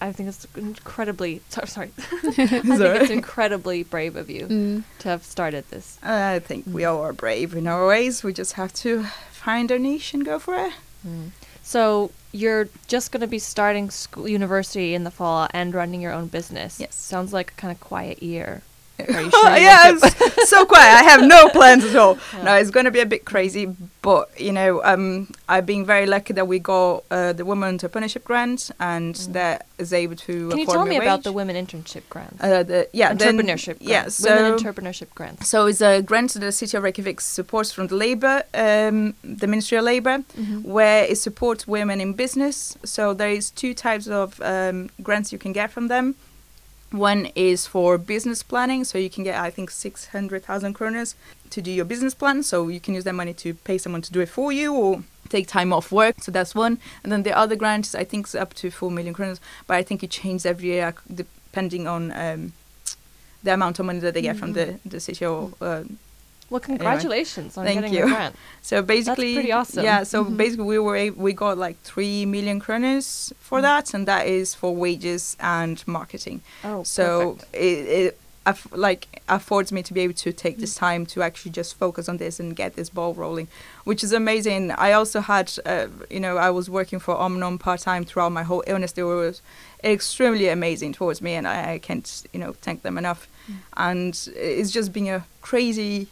I 0.00 0.12
think 0.12 0.28
it's 0.30 0.46
incredibly. 0.56 1.42
Sorry, 1.50 1.68
sorry. 1.68 1.90
I 1.98 2.46
think 2.46 3.02
it's 3.02 3.10
incredibly 3.10 3.82
brave 3.94 4.14
of 4.16 4.30
you 4.30 4.44
Mm. 4.46 4.82
to 5.00 5.08
have 5.12 5.22
started 5.24 5.64
this. 5.70 5.98
I 6.02 6.38
think 6.48 6.64
we 6.76 6.82
all 6.88 7.00
are 7.02 7.12
brave 7.12 7.54
in 7.60 7.66
our 7.66 7.86
ways. 7.86 8.22
We 8.24 8.32
just 8.32 8.54
have 8.54 8.72
to 8.84 8.92
find 9.40 9.72
our 9.72 9.78
niche 9.78 10.12
and 10.14 10.24
go 10.24 10.38
for 10.38 10.54
it. 10.54 10.72
Mm. 11.06 11.30
So 11.62 12.10
you're 12.32 12.68
just 12.88 13.10
going 13.10 13.22
to 13.22 13.26
be 13.26 13.38
starting 13.38 13.90
school, 13.90 14.28
university 14.28 14.94
in 14.94 15.04
the 15.04 15.10
fall 15.10 15.48
and 15.52 15.74
running 15.74 16.00
your 16.00 16.12
own 16.12 16.26
business. 16.26 16.78
Yes. 16.78 16.94
Sounds 16.94 17.32
like 17.32 17.52
a 17.52 17.54
kind 17.54 17.72
of 17.72 17.80
quiet 17.80 18.22
year. 18.22 18.62
Are 19.08 19.22
you 19.22 19.30
sure 19.36 19.56
yeah, 19.56 19.90
won't 19.90 20.02
get- 20.02 20.16
it's 20.20 20.50
so 20.50 20.64
quiet. 20.66 20.92
I 21.00 21.02
have 21.04 21.22
no 21.22 21.48
plans 21.58 21.84
at 21.84 21.96
all. 21.96 22.18
Yeah. 22.36 22.42
No, 22.44 22.54
it's 22.54 22.70
going 22.70 22.84
to 22.84 22.90
be 22.90 23.00
a 23.00 23.06
bit 23.06 23.24
crazy, 23.24 23.66
but 24.02 24.28
you 24.40 24.52
know, 24.52 24.82
um, 24.84 25.28
I've 25.48 25.66
been 25.66 25.84
very 25.84 26.06
lucky 26.06 26.32
that 26.34 26.46
we 26.48 26.58
got 26.58 27.04
uh, 27.10 27.32
the 27.32 27.44
Women 27.44 27.78
Entrepreneurship 27.78 28.24
Grant, 28.24 28.70
and 28.80 29.14
Mm. 29.14 29.32
that 29.32 29.66
is 29.78 29.92
able 29.92 30.16
to. 30.16 30.48
Can 30.50 30.58
you 30.58 30.66
tell 30.66 30.86
me 30.86 30.96
about 30.96 31.22
the 31.24 31.32
women 31.32 31.56
internship 31.56 32.02
grants? 32.08 32.42
Uh, 32.42 32.62
the, 32.62 32.88
yeah, 32.92 33.12
then- 33.14 33.36
entrepreneurship 33.38 33.78
grants. 33.78 33.82
Yeah, 33.82 34.08
so 34.08 34.34
women 34.36 34.58
entrepreneurship 34.58 35.10
grants. 35.14 35.48
so 35.48 35.66
it's 35.66 35.80
a 35.82 36.00
grant 36.02 36.32
that 36.34 36.40
the 36.40 36.52
city 36.52 36.76
of 36.76 36.82
Reykjavik 36.82 37.20
supports 37.20 37.72
from 37.72 37.86
the 37.88 37.96
Labour, 37.96 38.42
um, 38.54 39.14
the 39.24 39.46
Ministry 39.46 39.78
of 39.78 39.84
Labour, 39.84 40.18
Mhm. 40.38 40.64
where 40.64 41.04
it 41.04 41.18
supports 41.18 41.66
women 41.66 42.00
in 42.00 42.12
business. 42.14 42.76
So 42.84 43.14
there 43.14 43.30
is 43.30 43.50
two 43.50 43.74
types 43.74 44.06
of 44.08 44.40
um, 44.42 44.90
grants 45.02 45.32
you 45.32 45.38
can 45.38 45.52
get 45.52 45.70
from 45.70 45.88
them. 45.88 46.14
One 46.92 47.26
is 47.36 47.66
for 47.66 47.98
business 47.98 48.42
planning, 48.42 48.84
so 48.84 48.98
you 48.98 49.08
can 49.08 49.22
get 49.22 49.38
I 49.38 49.50
think 49.50 49.70
six 49.70 50.08
hundred 50.08 50.44
thousand 50.44 50.74
kroners 50.74 51.14
to 51.50 51.62
do 51.62 51.70
your 51.70 51.84
business 51.84 52.14
plan. 52.14 52.42
So 52.42 52.68
you 52.68 52.80
can 52.80 52.94
use 52.94 53.04
that 53.04 53.14
money 53.14 53.34
to 53.34 53.54
pay 53.54 53.78
someone 53.78 54.02
to 54.02 54.12
do 54.12 54.20
it 54.20 54.28
for 54.28 54.50
you 54.50 54.74
or 54.74 55.02
take 55.28 55.46
time 55.46 55.72
off 55.72 55.92
work. 55.92 56.16
So 56.22 56.32
that's 56.32 56.54
one. 56.54 56.78
And 57.04 57.12
then 57.12 57.22
the 57.22 57.36
other 57.36 57.54
grant 57.54 57.86
is 57.86 57.94
I 57.94 58.04
think 58.04 58.26
it's 58.26 58.34
up 58.34 58.54
to 58.54 58.70
four 58.70 58.90
million 58.90 59.14
kroners, 59.14 59.38
but 59.66 59.76
I 59.76 59.84
think 59.84 60.02
it 60.02 60.10
changes 60.10 60.44
every 60.44 60.68
year 60.68 60.94
depending 61.14 61.86
on 61.86 62.10
um, 62.10 62.52
the 63.44 63.54
amount 63.54 63.78
of 63.78 63.86
money 63.86 64.00
that 64.00 64.14
they 64.14 64.22
get 64.22 64.36
from 64.36 64.54
the 64.54 64.80
the 64.84 65.00
city 65.00 65.24
or. 65.24 65.52
Uh, 65.60 65.84
Well, 66.50 66.60
congratulations 66.60 67.56
on 67.56 67.64
Thank 67.64 67.80
getting 67.80 67.94
you. 67.94 68.02
grant. 68.06 68.34
so 68.62 68.82
basically, 68.82 69.34
That's 69.34 69.36
pretty 69.36 69.52
awesome. 69.52 69.84
Yeah. 69.84 70.02
So 70.02 70.24
Mhm. 70.24 70.36
basically, 70.36 70.66
we 70.66 70.78
were 70.80 70.96
a- 70.96 71.10
we 71.10 71.32
got 71.32 71.56
like 71.58 71.80
three 71.82 72.26
million 72.26 72.60
kroners 72.60 73.32
for 73.40 73.58
Mm. 73.58 73.62
that, 73.62 73.94
and 73.94 74.06
that 74.08 74.26
is 74.26 74.54
for 74.54 74.74
wages 74.74 75.36
and 75.38 75.82
marketing. 75.86 76.42
Oh, 76.64 76.82
so 76.82 77.06
perfect. 77.34 77.54
it, 77.54 77.88
it 78.06 78.20
aff- 78.46 78.66
like 78.72 79.06
affords 79.28 79.70
me 79.70 79.80
to 79.84 79.94
be 79.94 80.00
able 80.00 80.14
to 80.14 80.32
take 80.32 80.58
this 80.58 80.74
time 80.74 81.06
to 81.06 81.22
actually 81.22 81.52
just 81.52 81.78
focus 81.78 82.08
on 82.08 82.16
this 82.16 82.40
and 82.40 82.56
get 82.56 82.74
this 82.74 82.88
ball 82.90 83.14
rolling, 83.14 83.46
which 83.84 84.02
is 84.02 84.12
amazing. 84.12 84.72
I 84.72 84.90
also 84.92 85.20
had, 85.20 85.52
uh, 85.64 85.86
you 86.10 86.18
know, 86.18 86.36
I 86.36 86.50
was 86.50 86.68
working 86.68 86.98
for 86.98 87.14
Omnom 87.14 87.60
part 87.60 87.80
time 87.82 88.04
throughout 88.04 88.32
my 88.32 88.42
whole 88.42 88.64
illness. 88.66 88.90
They 88.92 89.04
were 89.04 89.34
extremely 89.84 90.48
amazing 90.48 90.94
towards 90.94 91.22
me, 91.22 91.34
and 91.34 91.46
I, 91.46 91.74
I 91.74 91.78
can't, 91.78 92.22
you 92.32 92.40
know, 92.40 92.54
thank 92.60 92.82
them 92.82 92.98
enough. 92.98 93.28
And 93.76 94.18
it's 94.34 94.70
just 94.72 94.92
been 94.92 95.06
a 95.08 95.24
crazy 95.42 96.08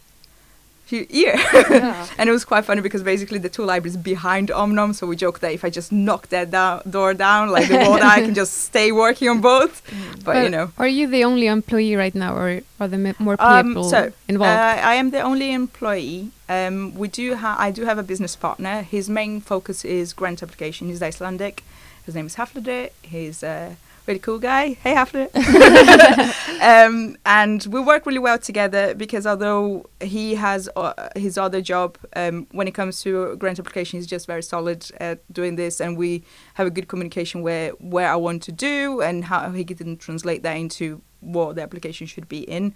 few 0.89 1.05
year. 1.09 1.35
Yeah. 1.53 2.07
and 2.17 2.29
it 2.29 2.33
was 2.37 2.45
quite 2.51 2.65
funny 2.65 2.81
because 2.81 3.03
basically 3.03 3.39
the 3.39 3.53
two 3.57 3.65
libraries 3.71 3.97
behind 4.13 4.49
Omnom, 4.49 4.95
so 4.95 5.05
we 5.11 5.15
joke 5.15 5.37
that 5.43 5.51
if 5.53 5.63
I 5.63 5.69
just 5.69 5.91
knock 5.91 6.29
that 6.29 6.51
down, 6.51 6.81
door 6.89 7.13
down, 7.13 7.43
like 7.55 7.67
the 7.69 7.77
wall 7.77 7.99
I 8.01 8.21
can 8.25 8.33
just 8.33 8.53
stay 8.69 8.91
working 8.91 9.29
on 9.29 9.39
both. 9.41 9.75
But, 10.25 10.43
you 10.43 10.49
know. 10.49 10.71
are 10.77 10.87
you 10.87 11.07
the 11.07 11.23
only 11.23 11.47
employee 11.47 11.95
right 11.95 12.13
now, 12.13 12.31
or 12.35 12.61
are 12.79 12.87
there 12.87 13.15
more 13.19 13.35
Um, 13.39 13.67
people 13.69 13.89
so, 13.89 14.11
involved? 14.27 14.59
Uh, 14.59 14.91
I 14.91 14.95
am 15.01 15.11
the 15.11 15.21
only 15.21 15.53
employee. 15.53 16.31
Um, 16.49 16.75
we 17.01 17.07
do 17.07 17.25
I 17.67 17.71
do 17.71 17.85
have 17.85 17.97
a 17.97 18.03
business 18.11 18.35
partner. 18.35 18.75
His 18.81 19.05
main 19.09 19.39
focus 19.41 19.85
is 19.85 20.13
grant 20.19 20.43
application. 20.43 20.89
He's 20.89 21.01
Icelandic. 21.01 21.63
His 22.05 22.15
name 22.15 22.27
is 22.31 22.35
Hafliði. 22.35 22.89
He's 23.01 23.43
a 23.43 23.77
really 24.09 24.19
cool 24.19 24.39
guy. 24.39 24.73
Hey, 24.73 24.95
Hafliði. 24.95 25.29
um, 26.61 27.15
and 27.27 27.63
we 27.65 27.79
work 27.79 28.07
really 28.07 28.19
well 28.19 28.39
together 28.39 28.95
because 28.95 29.27
although 29.27 29.87
he 30.01 30.33
has 30.33 30.67
uh, 30.75 31.09
his 31.15 31.37
other 31.37 31.61
job, 31.61 31.97
um, 32.15 32.47
when 32.51 32.67
it 32.67 32.73
comes 32.73 33.01
to 33.03 33.35
grant 33.37 33.59
application, 33.59 33.99
he's 33.99 34.07
just 34.07 34.25
very 34.25 34.41
solid 34.41 34.89
at 34.99 35.21
doing 35.31 35.57
this, 35.57 35.79
and 35.79 35.95
we 35.95 36.23
have 36.55 36.65
a 36.65 36.71
good 36.71 36.87
communication 36.87 37.43
where 37.43 37.69
where 37.79 38.11
I 38.11 38.15
want 38.15 38.41
to 38.43 38.51
do 38.51 39.01
and 39.01 39.25
how 39.25 39.51
he 39.51 39.63
can 39.63 39.95
translate 39.97 40.41
that 40.41 40.57
into 40.57 41.01
what 41.19 41.55
the 41.55 41.61
application 41.61 42.07
should 42.07 42.27
be 42.27 42.39
in. 42.39 42.73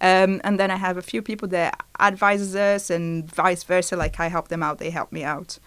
Um, 0.00 0.40
and 0.44 0.58
then 0.58 0.70
I 0.70 0.76
have 0.76 0.96
a 0.96 1.02
few 1.02 1.20
people 1.20 1.48
that 1.48 1.78
advises 2.00 2.56
us 2.56 2.88
and 2.88 3.30
vice 3.30 3.64
versa. 3.64 3.96
Like 3.96 4.18
I 4.18 4.28
help 4.28 4.48
them 4.48 4.62
out, 4.62 4.78
they 4.78 4.90
help 4.90 5.12
me 5.12 5.24
out. 5.24 5.58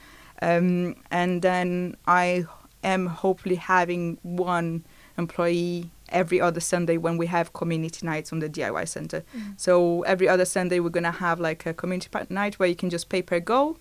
Um, 0.42 0.96
and 1.12 1.44
then 1.44 1.98
I 2.08 2.46
am 2.84 3.06
hopefully 3.06 3.56
having 3.56 4.18
one 4.24 4.84
employee 5.18 5.92
every 6.10 6.40
other 6.40 6.60
Sunday 6.60 6.98
when 6.98 7.18
we 7.18 7.28
have 7.28 7.54
community 7.54 8.06
nights 8.06 8.32
on 8.32 8.40
the 8.40 8.50
DIY 8.50 8.88
center. 8.88 9.24
So 9.58 10.04
every 10.04 10.28
other 10.28 10.46
Sunday 10.46 10.80
we're 10.80 10.90
gonna 10.90 11.12
have 11.12 11.40
like 11.40 11.66
a 11.66 11.74
community 11.74 12.10
night 12.30 12.60
where 12.60 12.70
you 12.70 12.76
can 12.76 12.90
just 12.90 13.10
pay 13.10 13.22
per 13.22 13.40
go 13.40 13.78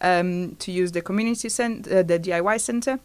um, 0.00 0.56
to 0.56 0.72
use 0.72 0.92
the 0.92 1.00
community 1.00 1.48
center, 1.48 1.98
uh, 1.98 2.02
the 2.02 2.18
DIY 2.18 2.60
center. 2.60 3.00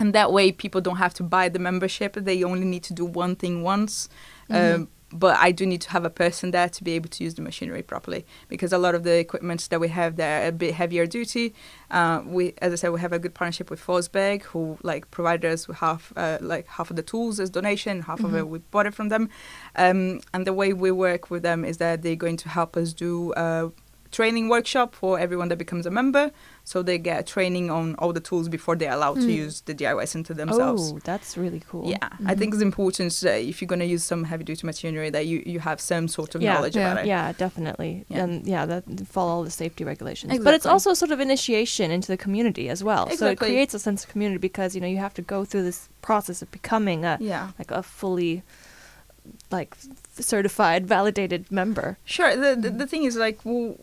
And 0.00 0.12
that 0.12 0.32
way, 0.32 0.50
people 0.50 0.80
don't 0.80 0.96
have 0.96 1.14
to 1.14 1.22
buy 1.22 1.48
the 1.48 1.60
membership. 1.60 2.14
They 2.14 2.42
only 2.42 2.64
need 2.64 2.82
to 2.84 2.92
do 2.92 3.04
one 3.04 3.36
thing 3.36 3.62
once. 3.62 4.08
Um, 4.50 4.88
but 5.14 5.38
I 5.38 5.52
do 5.52 5.64
need 5.64 5.80
to 5.82 5.90
have 5.90 6.04
a 6.04 6.10
person 6.10 6.50
there 6.50 6.68
to 6.68 6.84
be 6.84 6.92
able 6.92 7.08
to 7.10 7.24
use 7.24 7.34
the 7.34 7.42
machinery 7.42 7.82
properly 7.82 8.26
because 8.48 8.72
a 8.72 8.78
lot 8.78 8.96
of 8.96 9.04
the 9.04 9.16
equipment 9.16 9.68
that 9.70 9.80
we 9.80 9.88
have 9.88 10.16
there 10.16 10.42
are 10.42 10.48
a 10.48 10.52
bit 10.52 10.74
heavier 10.74 11.06
duty. 11.06 11.54
Uh, 11.90 12.22
we, 12.26 12.54
as 12.58 12.72
I 12.72 12.76
said, 12.76 12.90
we 12.90 13.00
have 13.00 13.12
a 13.12 13.20
good 13.20 13.32
partnership 13.32 13.70
with 13.70 13.80
Fossberg, 13.80 14.42
who 14.42 14.76
like 14.82 15.10
provided 15.12 15.50
us 15.52 15.68
with 15.68 15.76
half, 15.78 16.12
uh, 16.16 16.38
like 16.40 16.66
half 16.66 16.90
of 16.90 16.96
the 16.96 17.02
tools 17.02 17.38
as 17.38 17.48
donation, 17.48 18.02
half 18.02 18.20
of 18.24 18.34
it 18.34 18.48
we 18.48 18.58
bought 18.58 18.86
it 18.86 18.94
from 18.94 19.08
them. 19.08 19.30
Um, 19.76 20.20
and 20.32 20.46
the 20.46 20.52
way 20.52 20.72
we 20.72 20.90
work 20.90 21.30
with 21.30 21.44
them 21.44 21.64
is 21.64 21.76
that 21.76 22.02
they're 22.02 22.16
going 22.16 22.36
to 22.38 22.48
help 22.48 22.76
us 22.76 22.92
do 22.92 23.32
a 23.36 23.70
training 24.18 24.48
workshop 24.48 24.94
for 24.94 25.12
everyone 25.24 25.48
that 25.50 25.58
becomes 25.64 25.84
a 25.86 25.90
member, 25.90 26.24
so 26.70 26.76
they 26.88 26.98
get 26.98 27.26
training 27.26 27.66
on 27.78 27.94
all 28.00 28.12
the 28.18 28.20
tools 28.28 28.46
before 28.48 28.74
they're 28.76 28.92
allowed 28.98 29.16
to 29.26 29.30
use 29.42 29.54
the 29.68 29.74
DIY 29.74 30.06
center 30.14 30.32
themselves. 30.42 30.92
Oh, 30.94 30.98
that's 31.10 31.36
really 31.36 31.62
cool. 31.70 31.86
Yeah, 31.90 32.08
I 32.32 32.34
think 32.38 32.54
it's 32.54 32.62
important 32.62 33.10
uh, 33.26 33.30
if 33.50 33.54
you're 33.60 33.72
going 33.74 33.84
to 33.88 33.92
use 33.96 34.04
some 34.12 34.22
heavy 34.24 34.44
duty 34.44 34.64
machinery 34.66 35.10
that 35.16 35.26
you, 35.26 35.42
you 35.52 35.58
have 35.70 35.78
some 35.80 36.06
sort 36.08 36.34
of 36.34 36.40
Yeah, 36.42 36.54
knowledge 36.54 36.76
yeah, 36.76 36.92
about 36.92 37.04
it. 37.04 37.08
Yeah, 37.08 37.32
definitely. 37.46 37.92
Yeah. 38.08 38.22
And 38.22 38.46
yeah, 38.46 38.64
that 38.66 38.84
follow 39.16 39.32
all 39.32 39.44
the 39.44 39.50
safety 39.64 39.82
regulations. 39.84 40.38
But 40.46 40.54
it's 40.54 40.66
also 40.74 40.94
sort 40.94 41.10
of 41.10 41.18
initiation 41.20 41.90
into 41.90 42.08
the 42.14 42.16
community 42.26 42.68
as 42.74 42.80
well. 42.88 43.04
Exactly. 43.04 43.18
So 43.26 43.26
it 43.32 43.38
creates 43.38 43.74
a 43.74 43.78
sense 43.78 44.04
of 44.04 44.10
community 44.10 44.38
because, 44.38 44.74
you 44.74 44.80
know, 44.80 44.86
you 44.94 44.98
have 44.98 45.14
to 45.14 45.22
go 45.22 45.44
through 45.44 45.64
this 45.64 45.88
process 46.02 46.40
of 46.42 46.48
becoming 46.50 47.04
a 47.04 47.18
Yeah. 47.20 47.50
like 47.58 47.70
a 47.70 47.82
fully 47.82 48.42
like 49.50 49.74
certified, 50.18 50.86
validated 50.86 51.50
member. 51.50 51.98
Sure. 52.04 52.36
The, 52.36 52.54
the, 52.60 52.70
the 52.70 52.86
thing 52.86 53.04
is, 53.04 53.16
like, 53.16 53.38
well, 53.44 53.76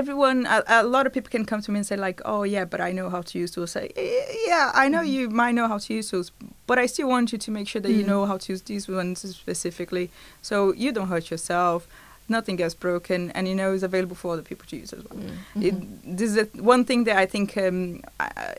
everyone, 0.00 0.38
a, 0.46 0.62
a 0.68 0.82
lot 0.96 1.06
of 1.06 1.12
people 1.16 1.30
can 1.30 1.44
come 1.50 1.60
to 1.62 1.70
me 1.72 1.78
and 1.78 1.86
say, 1.86 1.96
like, 1.96 2.20
oh, 2.24 2.42
yeah, 2.54 2.64
but 2.72 2.80
I 2.88 2.90
know 2.92 3.08
how 3.14 3.22
to 3.22 3.38
use 3.42 3.50
tools. 3.54 3.70
Say, 3.72 3.86
"Eh, 3.96 4.24
yeah, 4.46 4.70
I 4.74 4.88
know 4.92 5.00
you 5.16 5.22
might 5.30 5.54
know 5.58 5.68
how 5.72 5.78
to 5.78 5.94
use 5.98 6.10
tools, 6.10 6.28
but 6.68 6.76
I 6.78 6.86
still 6.86 7.08
want 7.08 7.32
you 7.32 7.38
to 7.46 7.50
make 7.50 7.66
sure 7.72 7.82
that 7.82 7.92
you 7.98 8.04
Mm. 8.04 8.08
know 8.12 8.22
how 8.30 8.36
to 8.42 8.52
use 8.54 8.62
these 8.72 8.84
ones 9.00 9.18
specifically 9.42 10.06
so 10.48 10.56
you 10.82 10.90
don't 10.96 11.08
hurt 11.14 11.26
yourself. 11.30 11.80
Nothing 12.28 12.56
gets 12.62 12.74
broken, 12.86 13.20
and 13.36 13.42
you 13.48 13.54
know 13.60 13.68
it's 13.74 13.84
available 13.90 14.16
for 14.16 14.28
other 14.34 14.42
people 14.50 14.66
to 14.70 14.76
use 14.82 14.92
as 14.92 15.02
well. 15.06 15.18
It, 15.66 15.74
this 16.18 16.28
is 16.32 16.36
a, 16.44 16.46
one 16.74 16.82
thing 16.88 17.04
that 17.04 17.16
I 17.24 17.26
think 17.34 17.56
um, 17.66 18.02
uh, 18.18 18.52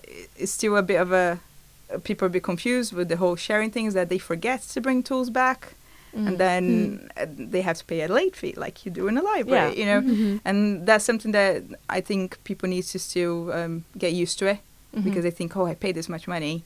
is 0.43 0.51
still 0.57 0.75
a 0.77 0.81
bit 0.91 0.99
of 1.05 1.11
a 1.11 1.27
people 2.03 2.25
are 2.25 2.31
a 2.33 2.35
bit 2.37 2.43
confused 2.43 2.91
with 2.97 3.07
the 3.09 3.17
whole 3.23 3.35
sharing 3.47 3.71
thing 3.71 3.85
is 3.89 3.93
that 3.93 4.07
they 4.09 4.17
forget 4.31 4.59
to 4.73 4.79
bring 4.81 5.03
tools 5.03 5.29
back, 5.29 5.59
Mm. 6.17 6.27
and 6.27 6.37
then 6.37 7.09
uh, 7.21 7.25
they 7.51 7.61
have 7.61 7.77
to 7.77 7.85
pay 7.85 8.01
a 8.01 8.07
late 8.07 8.35
fee 8.35 8.53
like 8.57 8.85
you 8.85 8.91
do 8.91 9.07
in 9.07 9.17
a 9.17 9.21
library, 9.21 9.69
Yeah. 9.73 9.79
you 9.79 9.85
know. 9.85 10.01
Mhm. 10.01 10.39
And 10.45 10.87
that's 10.87 11.05
something 11.05 11.31
that 11.33 11.63
I 11.97 12.01
think 12.01 12.37
people 12.43 12.67
need 12.69 12.85
to 12.93 12.97
still 12.99 13.51
um, 13.53 13.83
get 13.97 14.11
used 14.23 14.39
to 14.39 14.45
it 14.47 14.59
Mhm. 14.95 15.03
because 15.03 15.23
they 15.23 15.31
think, 15.39 15.55
oh, 15.57 15.67
I 15.71 15.75
paid 15.75 15.93
this 15.95 16.09
much 16.09 16.27
money. 16.27 16.63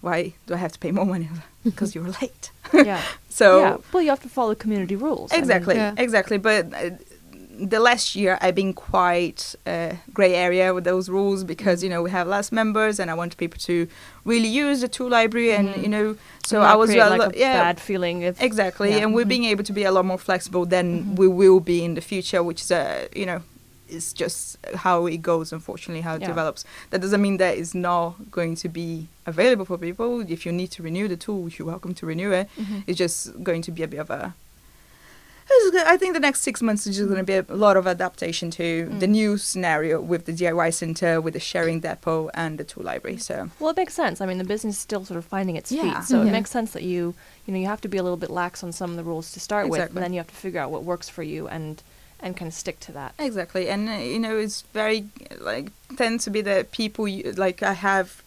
Why 0.00 0.32
do 0.46 0.54
I 0.54 0.58
have 0.58 0.72
to 0.72 0.78
pay 0.78 0.92
more 0.92 1.06
money? 1.06 1.28
Because 1.64 1.94
you 1.94 2.02
were 2.04 2.14
late. 2.22 2.50
yeah. 2.72 3.02
So 3.28 3.46
yeah. 3.60 3.76
Well, 3.92 4.02
you 4.04 4.10
have 4.10 4.22
to 4.22 4.28
follow 4.28 4.54
community 4.54 4.96
rules. 4.96 5.30
I 5.32 5.34
mean, 5.36 5.42
Exactly, 5.44 5.74
Yeah. 5.74 5.94
exactly. 6.04 6.38
But 6.38 6.64
uh, 6.72 6.90
the 7.58 7.80
last 7.80 8.14
year 8.14 8.38
I've 8.40 8.54
been 8.54 8.72
quite 8.72 9.54
uh, 9.66 9.92
grey 10.14 10.34
area 10.34 10.72
with 10.72 10.84
those 10.84 11.08
rules 11.08 11.42
because 11.44 11.82
you 11.82 11.88
know 11.88 12.02
we 12.02 12.10
have 12.10 12.26
less 12.28 12.52
members 12.52 13.00
and 13.00 13.10
I 13.10 13.14
want 13.14 13.36
people 13.36 13.58
to 13.60 13.88
really 14.24 14.48
use 14.48 14.80
the 14.80 14.88
tool 14.88 15.08
library 15.10 15.52
and 15.52 15.68
Mhm. 15.68 15.82
you 15.82 15.88
know 15.88 16.16
so 16.46 16.60
I 16.62 16.74
was 16.76 16.90
a 16.90 16.96
like 17.10 17.34
a 17.34 17.38
yeah 17.38 17.58
bad 17.62 17.80
feeling 17.80 18.22
if 18.22 18.40
exactly 18.40 18.90
yeah. 18.90 18.98
and 19.02 19.14
we're 19.14 19.24
Mhm. 19.24 19.28
being 19.34 19.44
able 19.52 19.64
to 19.64 19.72
be 19.72 19.84
a 19.84 19.90
lot 19.92 20.04
more 20.04 20.18
flexible 20.18 20.64
than 20.66 20.86
Mhm. 21.02 21.16
we 21.16 21.28
will 21.28 21.60
be 21.60 21.78
in 21.84 21.94
the 21.94 22.00
future 22.00 22.42
which 22.42 22.60
is 22.62 22.70
uh, 22.70 23.06
you 23.14 23.26
know 23.26 23.40
is 23.88 24.12
just 24.12 24.58
how 24.84 25.06
it 25.06 25.22
goes 25.22 25.52
unfortunately 25.52 26.02
how 26.02 26.14
it 26.14 26.20
Yeah. 26.20 26.28
develops 26.28 26.64
that 26.90 27.00
doesn't 27.00 27.22
mean 27.22 27.38
that 27.38 27.56
it's 27.56 27.74
not 27.74 28.30
going 28.30 28.54
to 28.56 28.68
be 28.68 29.08
available 29.26 29.64
for 29.64 29.78
people 29.78 30.20
if 30.28 30.44
you 30.46 30.52
need 30.52 30.70
to 30.76 30.82
renew 30.82 31.08
the 31.08 31.16
tool 31.16 31.48
you're 31.48 31.66
welcome 31.74 31.94
to 31.94 32.04
renew 32.06 32.30
it 32.40 32.46
Mhm. 32.60 32.82
it's 32.86 32.98
just 32.98 33.42
going 33.42 33.62
to 33.62 33.72
be 33.72 33.82
a 33.82 33.88
bit 33.88 34.00
of 34.00 34.10
a. 34.10 34.34
it's 35.50 35.70
go- 35.76 35.84
I 35.86 35.96
think 35.96 36.14
the 36.14 36.20
next 36.20 36.40
six 36.42 36.60
months 36.62 36.86
is 36.86 36.96
just 36.96 37.08
going 37.08 37.24
to 37.24 37.24
be 37.24 37.34
a 37.52 37.56
lot 37.56 37.76
of 37.76 37.86
adaptation 37.86 38.50
to 38.52 38.86
the 38.98 39.06
Mm. 39.06 39.10
new 39.10 39.38
scenario 39.38 40.00
with 40.00 40.24
the 40.26 40.32
DIY 40.32 40.70
center, 40.72 41.20
with 41.20 41.34
the 41.34 41.40
sharing 41.40 41.80
depot, 41.80 42.30
and 42.34 42.58
the 42.58 42.64
tool 42.64 42.84
library. 42.84 43.18
So 43.18 43.50
Well, 43.58 43.70
it 43.70 43.76
makes 43.76 43.94
sense. 43.94 44.20
I 44.20 44.26
mean, 44.26 44.38
the 44.38 44.44
business 44.44 44.76
is 44.76 44.80
still 44.80 45.04
sort 45.04 45.18
of 45.18 45.24
finding 45.24 45.56
its 45.56 45.70
Yeah. 45.72 45.82
feet, 45.82 46.04
so 46.08 46.18
Mhm. 46.22 46.28
it 46.28 46.32
makes 46.32 46.50
sense 46.50 46.72
that 46.72 46.82
you, 46.82 47.14
you 47.46 47.52
know, 47.54 47.60
you 47.60 47.66
have 47.66 47.80
to 47.82 47.88
be 47.88 47.96
a 47.98 48.02
little 48.02 48.16
bit 48.18 48.30
lax 48.30 48.62
on 48.62 48.72
some 48.72 48.90
of 48.90 48.96
the 48.96 49.04
rules 49.04 49.32
to 49.32 49.40
start 49.40 49.68
with, 49.68 49.78
Exactly. 49.80 49.96
and 49.96 50.04
then 50.04 50.12
you 50.12 50.18
have 50.20 50.28
to 50.28 50.34
figure 50.34 50.60
out 50.60 50.70
what 50.70 50.84
works 50.84 51.08
for 51.08 51.22
you 51.22 51.48
and 51.48 51.82
and 52.20 52.36
kind 52.36 52.48
of 52.48 52.54
stick 52.54 52.80
to 52.80 52.90
that. 52.90 53.14
exactly, 53.16 53.68
and 53.68 53.88
uh, 53.88 53.92
you 53.92 54.18
know, 54.18 54.36
it's 54.36 54.62
very 54.74 55.06
like 55.38 55.70
tends 55.96 56.24
to 56.24 56.30
be 56.30 56.40
the 56.40 56.66
people 56.72 57.06
you, 57.06 57.30
like 57.36 57.62
I 57.62 57.74
have. 57.74 58.22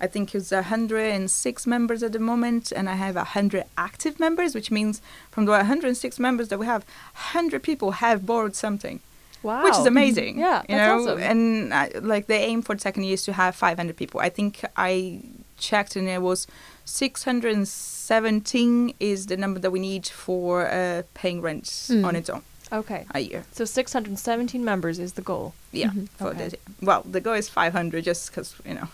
I 0.00 0.06
think 0.06 0.34
it's 0.34 0.50
106 0.50 1.66
members 1.66 2.02
at 2.02 2.12
the 2.12 2.18
moment, 2.18 2.72
and 2.72 2.88
I 2.88 2.94
have 2.94 3.16
100 3.16 3.64
active 3.76 4.18
members, 4.18 4.54
which 4.54 4.70
means 4.70 5.02
from 5.30 5.44
the 5.44 5.52
106 5.52 6.18
members 6.18 6.48
that 6.48 6.58
we 6.58 6.66
have, 6.66 6.84
100 7.14 7.62
people 7.62 7.90
have 7.92 8.24
borrowed 8.24 8.56
something. 8.56 9.00
Wow, 9.42 9.64
which 9.64 9.76
is 9.78 9.86
amazing. 9.86 10.38
Yeah, 10.38 10.62
you 10.68 10.76
that's 10.76 11.04
know, 11.04 11.12
awesome. 11.12 11.22
and 11.22 11.72
uh, 11.72 11.86
like 12.02 12.26
the 12.26 12.34
aim 12.34 12.60
for 12.62 12.74
the 12.74 12.80
second 12.80 13.04
year 13.04 13.14
is 13.14 13.22
to 13.24 13.32
have 13.32 13.54
500 13.56 13.96
people. 13.96 14.20
I 14.20 14.28
think 14.28 14.62
I 14.76 15.22
checked 15.58 15.96
and 15.96 16.06
it 16.08 16.20
was 16.20 16.46
617 16.84 18.94
is 19.00 19.26
the 19.26 19.36
number 19.36 19.60
that 19.60 19.70
we 19.70 19.80
need 19.80 20.06
for 20.06 20.66
uh, 20.66 21.02
paying 21.14 21.40
rent 21.40 21.64
Mm. 21.64 22.04
on 22.06 22.16
its 22.16 22.28
own 22.30 22.42
Okay, 22.72 23.04
a 23.14 23.20
year. 23.20 23.44
so 23.52 23.64
617 23.64 24.64
members 24.64 24.98
is 24.98 25.14
the 25.14 25.22
goal. 25.22 25.54
Yeah, 25.72 25.88
Mhm. 25.90 26.08
for 26.18 26.28
Okay. 26.28 26.48
this. 26.50 26.54
Well, 26.82 27.02
the 27.10 27.20
goal 27.20 27.34
is 27.34 27.48
500 27.48 28.04
just 28.04 28.30
because 28.30 28.54
you 28.64 28.74
know. 28.74 28.88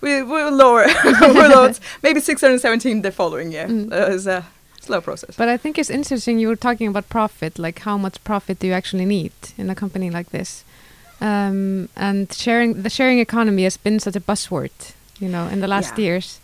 We 0.00 0.22
we're 0.22 0.50
lower, 0.50 0.86
we're 1.04 1.48
lower. 1.48 1.72
Maybe 2.02 2.20
617 2.20 3.02
the 3.02 3.10
following 3.10 3.52
year. 3.52 3.66
Mm. 3.66 3.92
Uh, 3.92 4.14
it's 4.14 4.26
a 4.26 4.44
slow 4.80 5.00
process. 5.00 5.36
But 5.36 5.48
I 5.48 5.56
think 5.56 5.78
it's 5.78 5.90
interesting 5.90 6.38
you 6.38 6.48
were 6.48 6.56
talking 6.56 6.88
about 6.88 7.08
profit, 7.08 7.58
like 7.58 7.80
how 7.80 7.98
much 7.98 8.22
profit 8.24 8.58
do 8.60 8.66
you 8.66 8.72
actually 8.74 9.04
need 9.06 9.32
in 9.56 9.70
a 9.70 9.74
company 9.74 10.10
like 10.10 10.30
this? 10.30 10.64
Um, 11.20 11.88
and 11.96 12.32
sharing 12.32 12.82
the 12.82 12.90
sharing 12.90 13.18
economy 13.18 13.64
has 13.64 13.76
been 13.76 13.98
such 14.00 14.16
a 14.16 14.20
buzzword, 14.20 14.70
you 15.18 15.28
know, 15.28 15.48
in 15.48 15.60
the 15.60 15.68
last 15.68 15.98
Yeah. 15.98 16.04
years. 16.04 16.40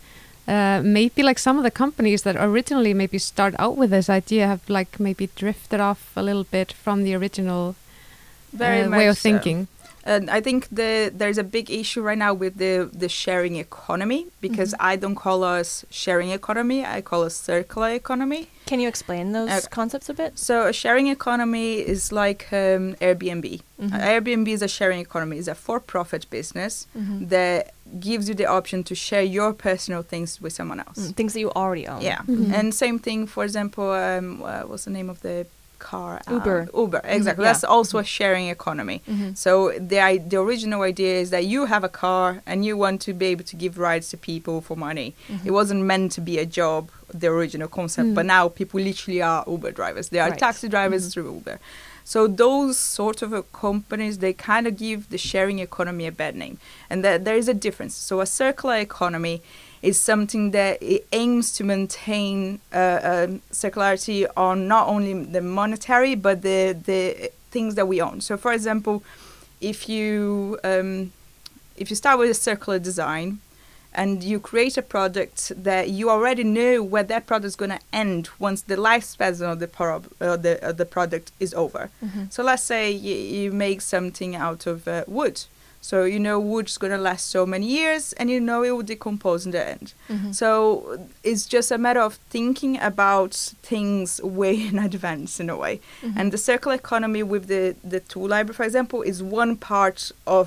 Uh, 0.47 0.83
maybe 0.85 1.23
like 1.23 1.39
some 1.39 1.57
of 1.57 1.63
the 1.65 1.71
companies 1.71 2.23
that 2.23 2.37
originally 2.37 2.93
maybe 2.93 3.19
start 3.19 3.55
out 3.59 3.77
with 3.79 3.91
this 3.91 4.11
idea 4.11 4.47
have 4.47 4.61
like 4.69 5.01
maybe 5.01 5.31
drifted 5.37 5.81
off 5.81 6.11
a 6.17 6.23
little 6.23 6.45
bit 6.45 6.73
from 6.73 7.03
the 7.05 7.15
original 7.15 7.77
uh, 8.55 8.91
way 8.99 9.09
of 9.09 9.17
so. 9.17 9.29
Thinking. 10.05 10.29
And 10.29 10.31
I 10.31 10.41
think 10.41 10.69
the 10.71 11.11
there's 11.15 11.39
a 11.39 11.45
big 11.45 11.71
issue 11.71 12.03
right 12.03 12.19
now 12.19 12.35
with 12.35 12.57
the 12.59 12.89
the 12.93 13.09
sharing 13.09 13.57
economy 13.57 14.27
because 14.41 14.75
I 14.81 14.97
don't 14.97 15.15
call 15.17 15.43
us 15.45 15.85
sharing 15.91 16.31
economy. 16.31 16.85
I 16.85 17.01
call 17.03 17.23
us 17.25 17.35
circular 17.37 17.91
economy. 17.91 18.47
Can 18.67 18.81
you 18.81 18.89
explain 18.89 19.33
those 19.33 19.51
Okay. 19.51 19.67
concepts 19.71 20.09
a 20.09 20.15
bit? 20.15 20.39
So 20.39 20.67
a 20.69 20.73
sharing 20.73 21.09
economy 21.09 21.75
is 21.81 22.13
like 22.13 22.47
um, 22.53 22.95
Airbnb. 23.01 23.61
Mhm. 23.79 23.93
Uh, 23.93 23.99
Airbnb 24.01 24.49
is 24.49 24.63
a 24.63 24.69
sharing 24.69 25.01
economy. 25.01 25.37
It's 25.39 25.49
a 25.49 25.55
for-profit 25.55 26.27
business 26.31 26.87
Mhm. 26.97 27.29
that 27.29 27.73
gives 28.01 28.29
you 28.29 28.35
the 28.35 28.47
option 28.47 28.83
to 28.85 28.95
share 28.95 29.23
your 29.23 29.53
personal 29.53 30.03
things 30.03 30.41
with 30.41 30.53
someone 30.55 30.81
else. 30.81 30.99
Mm, 30.99 31.15
things 31.17 31.33
that 31.35 31.41
you 31.41 31.51
already 31.51 31.87
own. 31.87 32.01
Yeah, 32.01 32.23
Mhm. 32.27 32.53
and 32.59 32.75
same 32.75 32.99
thing. 32.99 33.27
For 33.29 33.45
example, 33.45 33.91
um, 33.93 34.43
uh, 34.43 34.63
what's 34.69 34.85
the 34.85 34.91
name 34.99 35.11
of 35.11 35.21
the 35.21 35.47
car? 35.91 36.13
Uber. 36.37 36.59
Uber, 36.83 37.01
exactly. 37.05 37.45
yeah. 37.45 37.53
That's 37.53 37.65
also 37.75 37.95
a 38.05 38.05
sharing 38.17 38.47
economy. 38.57 38.99
Mhm. 39.13 39.31
So 39.45 39.53
the 39.91 40.01
the 40.33 40.39
original 40.47 40.81
idea 40.93 41.15
is 41.23 41.29
that 41.35 41.45
you 41.55 41.61
have 41.75 41.85
a 41.91 41.93
car 42.05 42.27
and 42.51 42.57
you 42.67 42.75
want 42.85 42.99
to 43.07 43.13
be 43.23 43.27
able 43.35 43.47
to 43.53 43.57
give 43.63 43.73
rides 43.89 44.07
to 44.13 44.17
people 44.31 44.57
for 44.67 44.77
money. 44.89 45.09
Mhm. 45.33 45.47
It 45.49 45.53
wasn't 45.61 45.83
meant 45.93 46.09
to 46.17 46.21
be 46.31 46.35
a 46.47 46.49
job, 46.61 46.83
the 47.23 47.29
original 47.39 47.69
concept, 47.79 48.09
Mm. 48.09 48.15
but 48.19 48.25
now 48.37 48.43
people 48.61 48.79
literally 48.91 49.23
are 49.31 49.41
Uber 49.55 49.73
drivers. 49.81 50.07
They 50.13 50.21
are 50.25 50.31
Right. 50.31 50.45
taxi 50.47 50.69
drivers 50.77 51.03
Mhm. 51.05 51.13
through 51.13 51.29
Uber. 51.39 51.57
So 52.13 52.19
those 52.45 52.75
sort 53.01 53.19
of 53.25 53.31
uh, 53.33 53.43
companies, 53.67 54.15
they 54.25 54.33
kind 54.53 54.65
of 54.69 54.73
give 54.87 55.01
the 55.15 55.21
sharing 55.31 55.59
economy 55.69 56.05
a 56.07 56.13
bad 56.23 56.35
name, 56.45 56.57
and 56.91 56.99
that 57.05 57.17
there 57.27 57.39
is 57.43 57.49
a 57.55 57.57
difference. 57.67 57.95
So 58.09 58.15
a 58.21 58.29
circular 58.43 58.77
economy 58.89 59.37
is 59.89 59.97
something 60.01 60.53
that 60.53 60.75
it 60.83 61.03
aims 61.13 61.53
to 61.57 61.63
maintain 61.65 62.59
uh, 62.73 63.01
um, 63.11 63.31
circularity 63.53 64.27
on 64.37 64.57
not 64.75 64.85
only 64.95 65.13
the 65.37 65.41
monetary 65.61 66.15
but 66.27 66.37
the 66.49 66.59
the 66.91 67.01
things 67.55 67.75
that 67.75 67.87
we 67.93 67.97
own. 68.09 68.21
So, 68.21 68.37
for 68.45 68.53
example, 68.59 68.97
if 69.61 69.79
you 69.89 70.59
um, 70.65 71.13
if 71.77 71.87
you 71.91 71.97
start 71.97 72.19
with 72.19 72.31
a 72.31 72.35
circular 72.49 72.79
design 72.91 73.29
and 73.97 74.25
you 74.25 74.41
create 74.41 74.77
a 74.77 74.83
product 74.83 75.39
that 75.65 75.85
you 75.99 76.05
already 76.11 76.43
know 76.45 76.83
where 76.93 77.05
that 77.13 77.23
product 77.27 77.47
is 77.53 77.57
going 77.57 77.71
to 77.79 77.81
end 77.93 78.29
once 78.41 78.63
the 78.63 78.77
lifespan 78.77 79.41
of 79.53 79.59
the, 79.61 79.69
prob- 79.69 80.11
uh, 80.21 80.37
the, 80.37 80.53
uh, 80.69 80.73
the 80.73 80.85
product 80.97 81.31
is 81.39 81.55
over. 81.55 81.83
Mhm. 82.05 82.33
So 82.33 82.43
let's 82.43 82.65
say 82.65 82.91
you, 82.91 83.15
you 83.15 83.53
make 83.53 83.81
something 83.81 84.35
out 84.47 84.67
of 84.67 84.89
uh, 84.89 85.05
wood. 85.07 85.37
So 85.91 85.97
you 86.15 86.19
know 86.27 86.37
wood's 86.53 86.79
going 86.79 86.95
to 86.97 87.03
last 87.11 87.25
so 87.37 87.45
many 87.55 87.67
years 87.67 88.15
and 88.19 88.31
you 88.31 88.41
know 88.49 88.61
it 88.65 88.71
will 88.75 88.89
decompose 88.95 89.45
in 89.47 89.53
the 89.53 89.63
end. 89.75 89.93
Mhm. 90.09 90.35
So 90.41 90.49
it's 91.31 91.45
just 91.57 91.71
a 91.71 91.79
matter 91.87 92.01
of 92.09 92.15
thinking 92.37 92.75
about 92.91 93.35
things 93.71 94.09
way 94.41 94.55
in 94.71 94.79
advance 94.79 95.33
in 95.43 95.51
a 95.51 95.57
way. 95.65 95.75
Mhm. 96.03 96.17
And 96.19 96.33
the 96.33 96.39
circular 96.39 96.77
economy 96.85 97.23
with 97.23 97.45
the, 97.49 97.75
the 97.93 98.01
tool 98.01 98.29
library, 98.35 98.55
for 98.61 98.65
example, 98.65 98.99
is 99.11 99.23
one 99.23 99.57
part 99.57 100.01
of 100.27 100.47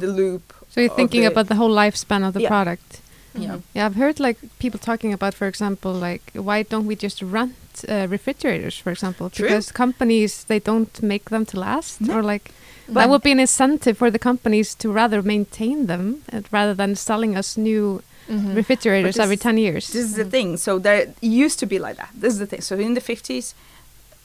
the 0.00 0.06
loop. 0.06 0.42
So 0.72 0.80
you're 0.80 0.96
thinking 1.00 1.20
the- 1.24 1.32
about 1.32 1.46
the 1.48 1.56
whole 1.60 1.74
lifespan 1.84 2.22
of 2.26 2.32
the 2.32 2.40
Yeah. 2.42 2.48
product. 2.54 2.88
Yeah. 3.34 3.56
Mhm. 3.56 3.62
Yeah, 3.74 3.86
I've 3.86 3.98
heard 4.04 4.18
like 4.28 4.38
people 4.58 4.80
talking 4.90 5.12
about, 5.12 5.34
for 5.34 5.46
example, 5.46 5.92
like 6.08 6.24
why 6.48 6.58
don't 6.70 6.86
we 6.86 6.96
just 6.96 7.20
rent 7.20 7.54
uh, 7.88 8.06
refrigerators, 8.16 8.76
for 8.84 8.90
example, 8.90 9.28
True. 9.30 9.46
because 9.48 9.70
companies 9.84 10.44
they 10.44 10.60
don't 10.70 10.94
make 11.02 11.24
them 11.34 11.44
to 11.46 11.56
last, 11.60 12.00
No. 12.00 12.14
or 12.16 12.22
like 12.32 12.46
But- 12.88 13.00
that 13.00 13.08
would 13.10 13.22
be 13.22 13.32
an 13.32 13.40
incentive 13.40 13.96
for 13.98 14.10
the 14.10 14.18
companies 14.18 14.74
to 14.76 14.90
rather 14.90 15.22
maintain 15.22 15.86
them 15.86 16.22
uh, 16.32 16.40
rather 16.50 16.74
than 16.74 16.96
selling 16.96 17.36
us 17.36 17.56
new 17.56 18.02
Mhm. 18.28 18.54
refrigerators 18.56 19.16
But 19.16 19.22
every 19.22 19.36
ten 19.38 19.56
years. 19.58 19.84
This 19.88 20.04
is 20.10 20.14
the 20.14 20.24
Mhm. 20.24 20.30
thing. 20.36 20.56
So 20.56 20.78
there 20.78 21.02
used 21.44 21.58
to 21.60 21.66
be 21.66 21.78
like 21.78 21.96
that. 21.96 22.10
This 22.22 22.32
is 22.34 22.38
the 22.38 22.46
thing. 22.46 22.60
So 22.68 22.72
in 22.76 22.94
the 22.94 23.00
fifties, 23.12 23.54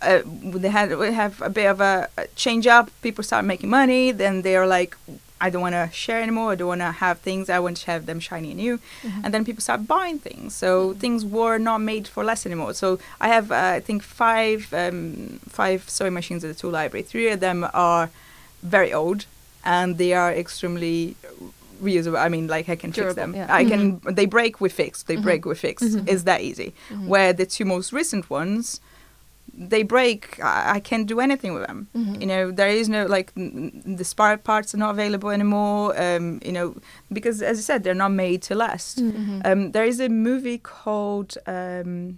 uh, 0.02 0.20
they 0.62 0.70
had 0.80 0.88
we 0.98 1.12
have 1.14 1.42
a 1.42 1.50
bit 1.50 1.68
of 1.74 1.80
a, 1.82 1.94
change 2.36 2.66
up. 2.68 2.86
People 3.02 3.24
start 3.24 3.46
making 3.46 3.70
money. 3.70 4.12
Then 4.12 4.42
they're 4.42 4.68
like, 4.68 4.96
I 5.46 5.50
don't 5.50 5.62
want 5.62 5.76
to 5.76 5.90
share 5.94 6.22
anymore. 6.22 6.52
I 6.54 6.56
don't 6.56 6.68
want 6.76 6.82
to 6.82 6.92
have 7.06 7.20
things. 7.20 7.50
I 7.50 7.60
want 7.60 7.78
to 7.78 7.86
have 7.92 8.06
them 8.06 8.20
shiny 8.20 8.50
and 8.52 8.60
new. 8.66 8.76
Mhm. 9.04 9.22
And 9.24 9.34
then 9.34 9.44
people 9.46 9.62
start 9.62 9.82
buying 9.88 10.20
things. 10.20 10.54
So 10.56 10.70
things 11.04 11.20
were 11.26 11.58
not 11.58 11.80
made 11.82 12.06
for 12.14 12.24
less 12.24 12.46
anymore. 12.46 12.74
So 12.74 12.88
I 13.20 13.28
have 13.36 13.52
uh, 13.52 13.78
I 13.78 13.82
think 13.88 14.04
five 14.04 14.60
um, 14.74 15.40
five 15.60 15.80
sewing 15.96 16.14
machines 16.14 16.44
at 16.46 16.50
the 16.54 16.60
tool 16.62 16.72
library. 16.72 17.04
Three 17.04 17.30
of 17.36 17.40
them 17.40 17.60
are 17.74 18.10
very 18.64 18.94
old, 18.94 19.26
and 19.64 19.98
they 19.98 20.14
are 20.14 20.32
extremely 20.34 21.16
reusable. 21.82 22.18
I 22.18 22.30
mean, 22.30 22.48
like 22.48 22.70
I 22.70 22.76
can 22.76 22.92
Durable, 22.92 23.14
fix 23.14 23.16
them. 23.16 23.36
yeah. 23.36 23.48
I 23.50 23.66
can. 23.66 24.00
They 24.20 24.26
break, 24.26 24.62
we 24.62 24.70
fix. 24.70 25.04
They 25.04 25.18
Mhm. 25.18 25.24
break, 25.24 25.46
we 25.46 25.56
fix. 25.56 25.84
Mhm. 25.84 26.08
It's 26.08 26.24
that 26.24 26.42
easy. 26.42 26.74
Mhm. 26.90 27.08
Where 27.08 27.34
the 27.34 27.46
two 27.46 27.66
most 27.66 27.92
recent 27.94 28.30
ones, 28.30 28.80
they 29.54 29.84
break. 29.84 30.40
I, 30.42 30.76
I 30.76 30.80
can't 30.80 31.06
do 31.14 31.20
anything 31.20 31.54
with 31.54 31.68
them. 31.68 31.88
Mhm. 31.96 32.20
You 32.22 32.28
know, 32.28 32.52
there 32.52 32.70
is 32.70 32.88
no 32.90 33.06
like 33.06 33.32
n- 33.38 33.84
the 34.00 34.04
spare 34.06 34.38
parts 34.38 34.74
are 34.74 34.78
not 34.86 34.92
available 34.92 35.30
anymore. 35.30 35.94
Um, 36.02 36.40
you 36.46 36.52
know, 36.58 36.76
because 37.12 37.42
as 37.42 37.58
I 37.60 37.62
said, 37.62 37.84
they're 37.84 38.02
not 38.06 38.12
made 38.12 38.42
to 38.44 38.56
last. 38.56 39.00
Mm. 39.00 39.12
Mhm. 39.14 39.42
Um, 39.52 39.72
there 39.74 39.86
is 39.86 40.00
a 40.00 40.10
movie 40.10 40.58
called 40.58 41.38
um, 41.46 42.18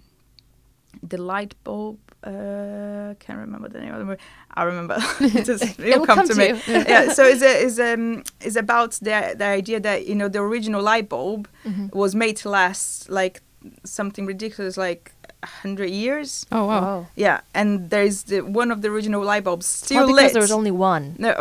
The 1.02 1.18
Light 1.18 1.54
Bulb. 1.64 1.98
Uh, 2.24 3.14
can't 3.20 3.38
remember 3.38 3.68
the 3.68 3.78
name 3.80 3.92
of 3.92 3.98
the 4.00 4.04
movie. 4.04 4.20
I 4.54 4.62
remember. 4.64 4.96
it 5.20 5.44
just, 5.44 5.62
it'll, 5.62 5.84
It'll 5.84 6.06
come, 6.06 6.18
come 6.18 6.28
to, 6.28 6.34
to 6.34 6.38
me. 6.38 6.48
you. 6.66 6.84
yeah. 6.88 7.12
So 7.16 7.24
it's 7.24 7.42
a, 7.42 7.58
is 7.64 7.78
um 7.78 8.22
is 8.40 8.56
about 8.56 8.92
the 9.02 9.34
the 9.38 9.44
idea 9.44 9.78
that 9.80 10.06
you 10.06 10.14
know 10.14 10.28
the 10.28 10.40
original 10.40 10.82
light 10.82 11.08
bulb 11.08 11.48
Mhm. 11.64 11.92
was 11.94 12.14
made 12.14 12.36
to 12.38 12.48
last 12.50 13.08
like 13.10 13.42
something 13.84 14.26
ridiculous 14.26 14.76
like 14.76 15.12
a 15.42 15.46
hundred 15.62 15.90
years. 15.90 16.46
oh 16.50 16.66
wow! 16.66 16.80
Wow. 16.80 17.06
Yeah, 17.16 17.40
and 17.54 17.90
there's 17.90 18.22
the 18.24 18.40
one 18.40 18.70
of 18.72 18.80
the 18.82 18.88
original 18.88 19.22
light 19.22 19.44
bulbs 19.44 19.66
still 19.66 19.98
Well, 19.98 20.06
because 20.06 20.22
lit. 20.24 20.32
there 20.32 20.42
was 20.42 20.52
only 20.52 20.70
one. 20.70 21.14
no, 21.18 21.34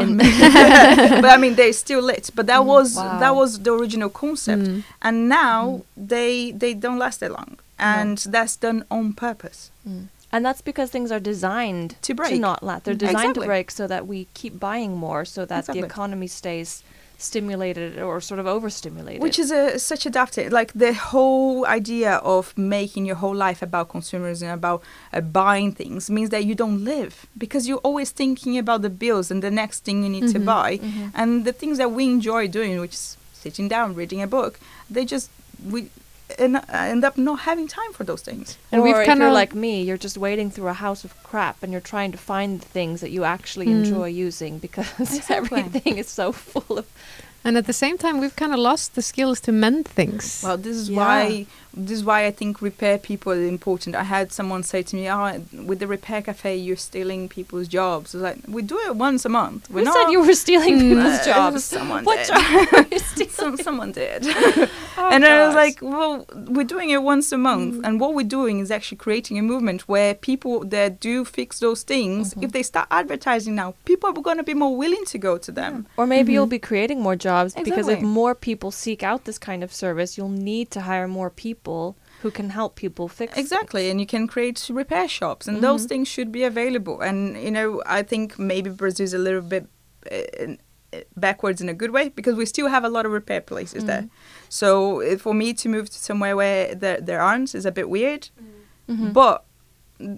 but 1.22 1.26
I 1.36 1.38
mean 1.38 1.56
they're 1.56 1.74
still 1.74 2.02
lit. 2.02 2.30
But 2.36 2.46
that 2.48 2.62
Mm, 2.62 2.66
was 2.66 2.96
wow. 2.96 3.20
that 3.20 3.36
was 3.36 3.60
the 3.60 3.72
original 3.74 4.10
concept 4.10 4.64
Mm. 4.64 4.84
and 5.02 5.30
now 5.30 5.82
they 5.98 6.52
they 6.52 6.74
don't 6.74 7.00
last 7.00 7.20
that 7.22 7.32
long 7.32 7.58
and 7.80 8.18
that's 8.18 8.56
done 8.58 8.84
on 8.90 9.14
purpose 9.14 9.72
Mm. 9.88 10.08
And 10.36 10.46
that's 10.46 10.62
because 10.62 10.88
things 10.92 11.12
are 11.16 11.20
designed 11.34 11.90
To 12.02 12.14
break. 12.14 12.40
not 12.50 12.60
last. 12.70 12.84
They're 12.84 12.94
designed 13.08 13.36
to 13.36 13.46
break 13.54 13.68
so 13.80 13.88
that 13.94 14.04
we 14.12 14.20
keep 14.40 14.54
buying 14.60 14.92
more, 15.06 15.24
so 15.36 15.42
that 15.46 15.60
Exactly. 15.60 15.82
the 15.82 15.88
economy 15.88 16.28
stays 16.28 16.84
stimulated 17.18 17.98
or 18.08 18.20
sort 18.20 18.40
of 18.42 18.48
overstimulated. 18.56 19.22
which 19.22 19.40
is 19.44 19.50
a 19.62 19.80
such 19.80 20.06
a 20.06 20.10
daft 20.10 20.38
like 20.60 20.72
the 20.86 20.94
whole 20.94 21.66
idea 21.80 22.12
of 22.36 22.44
making 22.58 23.04
your 23.10 23.16
whole 23.24 23.34
life 23.48 23.62
about 23.70 23.86
consumers 23.88 24.42
and 24.42 24.52
about 24.52 24.80
uh, 25.14 25.22
buying 25.22 25.72
things 25.72 26.10
means 26.18 26.30
that 26.36 26.44
you 26.50 26.54
don't 26.64 26.84
live 26.84 27.14
because 27.44 27.64
you're 27.70 27.86
always 27.90 28.10
thinking 28.12 28.54
about 28.64 28.82
the 28.82 28.90
bills 29.04 29.32
and 29.32 29.40
the 29.48 29.54
next 29.62 29.78
thing 29.86 29.98
you 30.06 30.10
need 30.18 30.28
to 30.36 30.40
Mhm. 30.42 30.46
buy 30.56 30.72
Mhm. 30.78 31.12
and 31.20 31.30
the 31.50 31.54
things 31.62 31.78
that 31.82 31.92
we 31.98 32.04
enjoy 32.18 32.44
doing 32.60 32.74
which 32.84 32.96
is 33.00 33.06
sitting 33.44 33.68
down 33.76 33.88
reading 34.02 34.22
a 34.22 34.30
book 34.38 34.54
they 34.96 35.06
just 35.16 35.28
we 35.74 35.80
en- 36.40 36.56
end 36.70 37.04
up 37.04 37.18
not 37.18 37.40
having 37.42 37.68
time 37.68 37.92
for 37.94 38.04
those 38.04 38.22
things 38.22 38.58
And 38.72 38.82
or 38.82 38.84
we've 38.86 39.06
kinda- 39.06 39.32
like 39.32 39.54
me, 39.56 39.84
you're 39.84 39.98
just 39.98 40.18
wading 40.18 40.52
through 40.52 40.68
a 40.70 40.74
house 40.74 41.04
of 41.04 41.12
crap 41.24 41.62
and 41.64 41.72
you're 41.72 41.82
trying 41.94 42.12
to 42.12 42.18
find 42.18 42.62
the 42.62 42.68
things 42.68 43.02
that 43.02 43.12
you 43.12 43.24
actually 43.24 43.68
Mm. 43.68 43.86
enjoy 43.86 44.08
using 44.08 44.58
because 44.60 44.88
Exactly. 45.00 45.60
everything 45.60 45.98
is 45.98 46.08
so 46.10 46.32
full 46.32 46.78
of. 46.80 46.86
And 47.44 47.58
at 47.58 47.68
the 47.68 47.74
same 47.74 47.98
time, 48.00 48.20
we've 48.20 48.36
kind 48.36 48.54
of 48.54 48.60
lost 48.60 48.96
the 48.96 49.04
skills 49.04 49.40
to 49.42 49.52
mend 49.52 49.88
things. 49.88 50.42
Well, 50.44 50.58
this 50.58 50.76
is 50.76 50.90
Yeah. 50.90 50.98
why 50.98 51.46
this 51.76 51.98
is 52.00 52.04
why 52.04 52.26
I 52.26 52.32
think 52.32 52.62
repair 52.62 52.98
people 52.98 53.32
are 53.34 53.44
important. 53.48 53.96
I 53.96 54.04
had 54.04 54.32
someone 54.32 54.64
say 54.64 54.82
to 54.84 54.96
me, 54.96 55.10
"Oh, 55.10 55.42
with 55.70 55.80
the 55.80 55.88
repair 55.88 56.22
cafe, 56.22 56.56
you're 56.56 56.78
stealing 56.78 57.28
people's 57.30 57.68
jobs." 57.68 58.14
I 58.14 58.18
was 58.18 58.24
like, 58.24 58.38
"We 58.48 58.62
do 58.62 58.80
it 58.88 58.96
once 58.96 59.26
a 59.26 59.30
month. 59.30 59.70
We're 59.70 59.86
said 59.86 59.94
not." 59.94 60.12
you 60.12 60.22
were 60.22 60.34
stealing 60.34 60.76
Mm. 60.78 60.90
people's 60.90 61.20
Uh, 61.26 61.26
jobs? 61.26 61.64
Someone 61.66 62.04
What 62.06 62.18
did. 62.20 62.28
job 62.28 62.68
are 62.74 62.88
you 62.92 63.00
stealing? 63.12 63.30
Some, 63.32 63.58
someone 63.58 63.92
did. 63.92 64.26
Oh, 64.98 65.10
and 65.12 65.26
I 65.26 65.46
was 65.46 65.54
like, 65.56 65.80
well, 65.82 66.26
we're 66.56 66.64
doing 66.76 66.90
it 66.90 67.02
once 67.04 67.28
a 67.34 67.38
month, 67.38 67.76
Mm. 67.76 67.82
and 67.86 67.94
what 68.00 68.14
we're 68.16 68.26
doing 68.40 68.60
is 68.64 68.72
actually 68.72 68.98
creating 69.06 69.38
a 69.38 69.42
movement 69.42 69.80
where 69.90 70.14
people 70.14 70.56
that 70.76 71.02
do 71.02 71.26
fix 71.26 71.60
those 71.60 71.82
things, 71.84 72.34
Mhm. 72.34 72.44
if 72.46 72.52
they 72.54 72.64
start 72.64 72.88
advertising 72.90 73.56
now, 73.56 73.70
people 73.84 74.10
are 74.10 74.14
going 74.30 74.38
to 74.38 74.48
be 74.52 74.54
more 74.64 74.74
willing 74.84 75.04
to 75.14 75.18
go 75.18 75.34
to 75.38 75.52
them. 75.52 75.86
Or 75.98 76.06
maybe 76.08 76.30
Mhm. 76.32 76.34
you'll 76.36 76.56
be 76.60 76.60
creating 76.72 77.00
more 77.08 77.18
jobs 77.30 77.54
because 77.68 77.90
if 77.96 78.02
more 78.02 78.34
people 78.50 78.72
seek 78.86 79.02
out 79.04 79.20
this 79.26 79.38
kind 79.50 79.62
of 79.66 79.74
service, 79.84 80.18
you'll 80.18 80.38
need 80.54 80.68
to 80.76 80.80
hire 80.90 81.10
more 81.20 81.30
people 81.30 81.65
who 82.22 82.32
can 82.32 82.50
help 82.50 82.76
people 82.76 83.08
fix 83.08 83.38
Exactly, 83.38 83.82
things. 83.84 83.92
and 83.92 84.00
you 84.00 84.06
can 84.08 84.28
create 84.28 84.70
repair 84.70 85.08
shops, 85.08 85.48
and 85.48 85.62
those 85.62 85.84
Mhm. 85.86 85.90
things 85.90 86.08
should 86.08 86.32
be 86.32 86.44
available. 86.44 87.02
And 87.02 87.36
you 87.46 87.52
know, 87.52 87.82
I 88.00 88.04
think 88.04 88.38
maybe 88.40 88.70
Brazil 88.70 89.04
is 89.04 89.14
a 89.14 89.18
little 89.28 89.42
bit 89.42 89.66
uh, 90.12 90.18
uh, 90.94 91.00
backwards 91.18 91.62
in 91.62 91.70
a 91.70 91.74
good 91.74 91.92
way 91.92 92.10
because 92.10 92.36
we 92.38 92.46
still 92.46 92.68
have 92.70 92.86
a 92.86 92.90
lot 92.90 93.06
of 93.06 93.12
repair 93.12 93.42
places 93.42 93.84
Mm. 93.84 93.88
there. 93.88 94.06
So 94.50 95.02
uh, 95.02 95.18
for 95.18 95.34
me 95.34 95.54
to 95.54 95.70
move 95.70 95.86
to 95.90 95.98
somewhere 95.98 96.36
where 96.36 96.76
there, 96.76 97.02
there 97.08 97.22
aren't 97.22 97.56
is 97.56 97.66
a 97.66 97.72
bit 97.72 97.88
weird. 97.90 98.30
Mhm. 98.88 99.14
But 99.14 99.38
mm, 99.40 99.44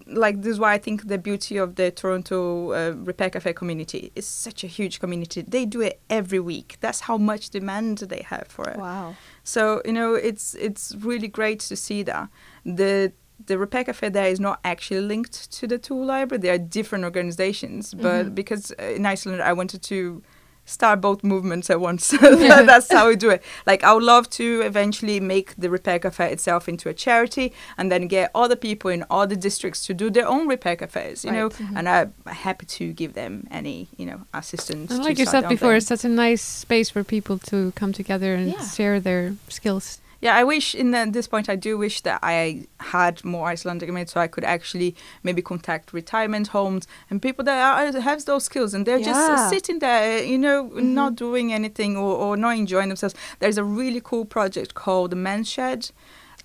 like 0.07 0.41
this 0.41 0.53
is 0.53 0.59
why 0.59 0.73
I 0.73 0.77
think 0.79 1.07
the 1.07 1.17
beauty 1.17 1.57
of 1.57 1.75
the 1.75 1.91
Toronto 1.91 2.71
uh, 2.71 2.93
Repair 2.95 3.29
Cafe 3.29 3.53
community 3.53 4.11
is 4.15 4.25
such 4.25 4.63
a 4.63 4.67
huge 4.67 4.99
community. 4.99 5.43
They 5.47 5.65
do 5.65 5.81
it 5.81 5.99
every 6.09 6.39
week. 6.39 6.77
That's 6.79 7.01
how 7.01 7.17
much 7.17 7.49
demand 7.51 7.99
they 7.99 8.23
have 8.27 8.47
for 8.47 8.67
it. 8.69 8.77
wow. 8.77 9.15
So 9.43 9.81
you 9.85 9.93
know, 9.93 10.13
it's 10.15 10.55
it's 10.55 10.95
really 10.99 11.27
great 11.27 11.59
to 11.69 11.75
see 11.75 12.03
that 12.03 12.29
the 12.65 13.11
the 13.45 13.57
Repair 13.57 13.83
Cafe 13.83 14.09
there 14.09 14.27
is 14.27 14.39
not 14.39 14.59
actually 14.63 15.01
linked 15.01 15.51
to 15.51 15.67
the 15.67 15.77
tool 15.77 16.03
library. 16.05 16.41
They 16.41 16.49
are 16.49 16.57
different 16.57 17.03
organizations, 17.05 17.93
but 17.93 18.25
Mhm. 18.27 18.35
because 18.35 18.71
uh, 18.79 18.83
in 18.97 19.05
Iceland 19.05 19.41
I 19.41 19.53
wanted 19.53 19.81
to 19.83 20.23
start 20.67 21.01
both 21.01 21.23
movements 21.23 21.69
at 21.71 21.79
once. 21.79 22.09
That- 22.21 22.65
That's 22.67 22.91
how 22.91 23.07
we 23.07 23.15
do 23.15 23.29
it. 23.31 23.41
Like 23.65 23.83
I 23.83 23.93
would 23.93 24.03
love 24.03 24.29
to 24.41 24.61
eventually 24.61 25.19
make 25.19 25.55
the 25.57 25.69
repair 25.69 25.97
cafe 25.99 26.31
itself 26.31 26.67
into 26.69 26.89
a 26.89 26.93
charity, 26.93 27.53
and 27.77 27.91
then 27.91 28.07
get 28.07 28.29
other 28.35 28.55
people 28.55 28.91
in 28.91 29.03
other 29.09 29.35
districts 29.35 29.85
to 29.87 29.93
do 29.93 30.09
their 30.11 30.27
own 30.27 30.47
repair 30.47 30.75
cafes. 30.75 31.23
You 31.25 31.31
know, 31.31 31.47
Right. 31.47 31.75
and 31.77 31.89
I'm 31.89 32.13
happy 32.45 32.65
to 32.77 32.93
give 32.93 33.13
them 33.13 33.47
any 33.49 33.87
you 33.97 34.05
know 34.05 34.19
assistance. 34.33 34.91
And 34.91 35.03
like 35.03 35.17
you 35.19 35.25
said 35.25 35.47
before, 35.49 35.75
it's 35.75 35.87
such 35.87 36.05
a 36.05 36.09
nice 36.09 36.41
space 36.41 36.89
for 36.91 37.03
people 37.03 37.37
to 37.51 37.71
come 37.79 37.93
together 37.93 38.35
and 38.35 38.47
Yeah. 38.51 38.67
share 38.77 38.99
their 38.99 39.35
skills. 39.49 39.99
Yeah, 40.21 40.35
I 40.35 40.43
wish 40.43 40.73
in 40.75 40.91
the, 40.91 41.07
this 41.11 41.27
point 41.27 41.47
I 41.49 41.55
do 41.55 41.77
wish 41.77 42.01
that 42.01 42.19
I 42.23 42.65
had 42.79 43.23
more 43.23 43.47
Icelandic 43.47 43.89
mates 43.91 44.13
so 44.13 44.19
I 44.19 44.27
could 44.27 44.43
actually 44.43 44.95
maybe 45.23 45.41
contact 45.41 45.93
retirement 45.93 46.47
homes 46.47 46.87
and 47.09 47.21
people 47.21 47.45
that 47.45 47.57
are, 47.95 48.01
have 48.01 48.25
those 48.25 48.45
skills 48.45 48.73
and 48.73 48.85
they're 48.85 48.97
Yeah. 48.97 49.05
just 49.13 49.49
sitting 49.49 49.79
there, 49.79 50.23
you 50.23 50.37
know, 50.39 50.67
not 50.73 51.15
doing 51.15 51.53
anything 51.53 51.95
or, 51.97 52.15
or 52.15 52.35
not 52.37 52.57
enjoying 52.57 52.87
themselves. 52.89 53.15
There's 53.39 53.57
a 53.59 53.63
really 53.63 54.01
cool 54.03 54.25
project 54.25 54.73
called 54.73 55.11
the 55.11 55.15
Men's 55.15 55.47
Shed. 55.49 55.91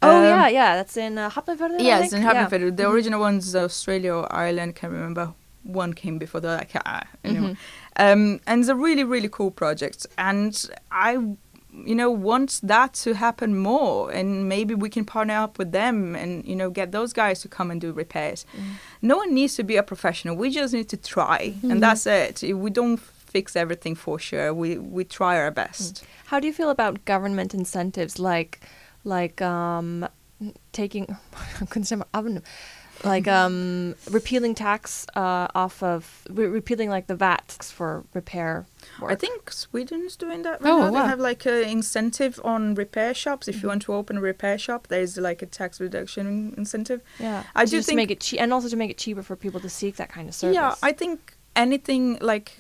Oh 0.03 0.17
Um, 0.19 0.25
yeah, 0.25 0.49
yeah. 0.49 0.77
That's 0.77 0.97
in 0.97 1.17
uh, 1.17 1.31
Hafnarfjörður. 1.31 1.81
Yes, 1.81 2.13
in 2.13 2.23
Yeah. 2.23 2.35
Hafnarfjörður. 2.49 2.77
The 2.77 2.83
Mhm. 2.83 2.93
original 2.93 3.21
one's 3.21 3.55
Australia 3.57 4.13
or 4.15 4.27
Ireland, 4.35 4.75
can't 4.75 4.93
remember. 4.93 5.33
One 5.63 5.93
came 5.95 6.19
before 6.19 6.41
that. 6.41 6.61
I 6.61 6.65
can't, 6.65 6.87
uh, 6.87 7.01
anyway. 7.25 7.55
Mhm. 7.55 8.13
Um, 8.13 8.41
and 8.47 8.61
it's 8.61 8.69
a 8.69 8.75
really, 8.75 9.05
really 9.05 9.29
cool 9.29 9.51
project. 9.53 10.07
And 10.19 10.53
I, 10.91 11.19
you 11.73 11.95
know, 11.95 12.11
want 12.11 12.61
that 12.63 12.93
to 12.95 13.15
happen 13.15 13.57
more. 13.59 14.11
And 14.11 14.49
maybe 14.49 14.75
we 14.75 14.91
can 14.91 15.05
partner 15.05 15.35
up 15.35 15.59
with 15.59 15.73
them 15.73 16.15
and, 16.15 16.45
you 16.45 16.55
know, 16.55 16.71
get 16.71 16.93
those 16.93 17.13
guys 17.13 17.41
to 17.43 17.49
come 17.49 17.71
and 17.71 17.81
do 17.81 17.93
repairs. 17.93 18.45
Mm. 18.57 18.63
No 19.01 19.17
one 19.17 19.33
needs 19.35 19.55
to 19.57 19.63
be 19.63 19.77
a 19.77 19.83
professional. 19.83 20.37
We 20.37 20.51
just 20.51 20.75
need 20.75 20.89
to 20.91 20.97
try. 20.97 21.55
Mhm. 21.63 21.71
And 21.71 21.83
that's 21.83 22.07
it. 22.07 22.43
We 22.43 22.71
don't 22.71 22.99
fix 22.99 23.57
everything 23.57 23.95
for 23.95 24.19
sure. 24.19 24.53
We, 24.53 24.77
we 24.79 25.05
try 25.05 25.39
our 25.39 25.51
best. 25.51 26.05
How 26.27 26.39
do 26.41 26.47
you 26.47 26.53
feel 26.53 26.69
about 26.71 27.05
government 27.05 27.55
incentives 27.55 28.19
like 28.19 28.61
like 29.05 29.43
um 29.43 30.07
taking 30.73 31.07
I 33.05 33.21
couldn't 33.21 33.25
say 33.25 33.31
my 33.31 33.45
oven 33.45 33.95
like 33.95 33.97
um 34.07 34.13
repealing 34.13 34.55
tax 34.55 35.07
uh 35.17 35.49
off 35.55 35.83
of 35.83 36.27
re- 36.31 36.47
repealing 36.47 36.89
like 36.91 37.07
the 37.07 37.17
VAT 37.17 37.59
for 37.73 38.05
repair 38.15 38.67
work. 39.01 39.11
I 39.13 39.15
think 39.15 39.51
Sweden's 39.51 40.17
doing 40.17 40.43
that 40.43 40.61
right 40.63 40.71
Oh, 40.71 40.91
now. 40.91 41.03
They 41.03 41.09
have 41.09 41.21
like 41.21 41.47
an 41.47 41.65
incentive 41.69 42.41
on 42.45 42.75
repair 42.75 43.15
shops. 43.15 43.49
If 43.49 43.57
you 43.57 43.63
Mhm. 43.63 43.69
want 43.73 43.83
to 43.83 43.95
open 43.95 44.17
a 44.19 44.21
repair 44.21 44.59
shop, 44.59 44.89
there's 44.89 45.17
like 45.19 45.43
a 45.43 45.47
tax 45.47 45.81
reduction 45.81 46.55
incentive. 46.57 47.01
yeah. 47.19 47.43
I 47.55 47.65
to 47.65 47.71
do 47.71 47.77
just 47.79 47.87
think- 47.89 47.97
make 47.97 48.11
it 48.11 48.21
cheap 48.21 48.41
and 48.41 48.53
also 48.53 48.69
to 48.69 48.77
make 48.77 48.91
it 48.91 48.99
cheaper 48.99 49.23
for 49.23 49.37
people 49.37 49.61
to 49.61 49.69
seek 49.69 49.97
that 49.97 50.09
kind 50.11 50.29
of 50.29 50.35
service. 50.35 50.55
Yeah, 50.55 50.75
I 50.83 50.93
think 50.93 51.35
anything 51.57 52.19
like, 52.21 52.53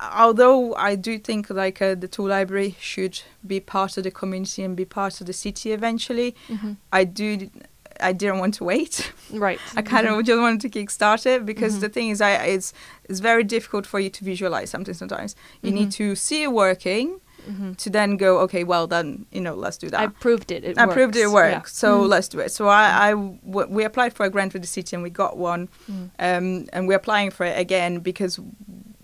although 0.00 0.74
I 0.74 0.94
do 0.94 1.18
think 1.18 1.48
like 1.50 1.80
uh, 1.82 1.94
the 1.94 2.08
tool 2.08 2.28
library 2.28 2.76
should 2.80 3.20
be 3.46 3.60
part 3.60 3.96
of 3.96 4.04
the 4.04 4.10
community 4.10 4.62
and 4.62 4.76
be 4.76 4.84
part 4.84 5.20
of 5.20 5.26
the 5.26 5.32
city 5.32 5.72
eventually. 5.72 6.34
Mhm. 6.48 6.76
I 6.92 7.04
do. 7.04 7.50
I 8.00 8.12
didn't 8.12 8.38
want 8.38 8.54
to 8.54 8.64
wait. 8.64 9.12
right. 9.32 9.60
I 9.76 9.82
kind 9.82 10.06
of 10.06 10.24
just 10.24 10.40
wanted 10.40 10.60
to 10.62 10.68
kickstart 10.70 11.26
it 11.26 11.44
because 11.46 11.76
Mhm. 11.76 11.80
the 11.80 11.88
thing 11.88 12.08
is, 12.10 12.20
I 12.20 12.32
it's 12.54 12.72
it's 13.08 13.20
very 13.20 13.44
difficult 13.44 13.86
for 13.86 14.00
you 14.00 14.10
to 14.10 14.24
visualize 14.24 14.70
something. 14.70 14.94
Sometimes 14.94 15.34
you 15.62 15.70
need 15.72 15.88
Mhm. 15.88 15.94
to 15.94 16.14
see 16.16 16.42
it 16.44 16.52
working 16.52 17.20
hmm 17.46 17.74
to 17.74 17.90
then 17.90 18.16
go, 18.16 18.38
okay, 18.40 18.64
well 18.64 18.86
then 18.88 19.24
you 19.30 19.40
know, 19.40 19.54
let's 19.54 19.76
do 19.78 19.88
that. 19.90 20.00
I 20.00 20.06
proved 20.08 20.50
it. 20.50 20.64
It 20.64 20.78
I 20.78 20.86
proved 20.86 21.14
it 21.16 21.30
works. 21.30 21.54
works, 21.54 21.76
so 21.76 21.88
Mm. 22.00 22.08
let's 22.08 22.28
do 22.28 22.40
it. 22.40 22.50
So 22.50 22.66
I, 22.66 23.08
I 23.08 23.10
w- 23.12 23.68
we 23.76 23.84
applied 23.84 24.12
for 24.14 24.26
a 24.26 24.30
grant 24.30 24.52
with 24.52 24.62
the 24.62 24.68
city 24.68 24.96
and 24.96 25.02
we 25.04 25.10
got 25.10 25.36
one, 25.36 25.68
Yeah. 25.86 26.36
Um, 26.38 26.66
and 26.72 26.88
we're 26.88 26.96
applying 26.96 27.30
for 27.30 27.46
it 27.46 27.56
again 27.58 28.00
because 28.00 28.40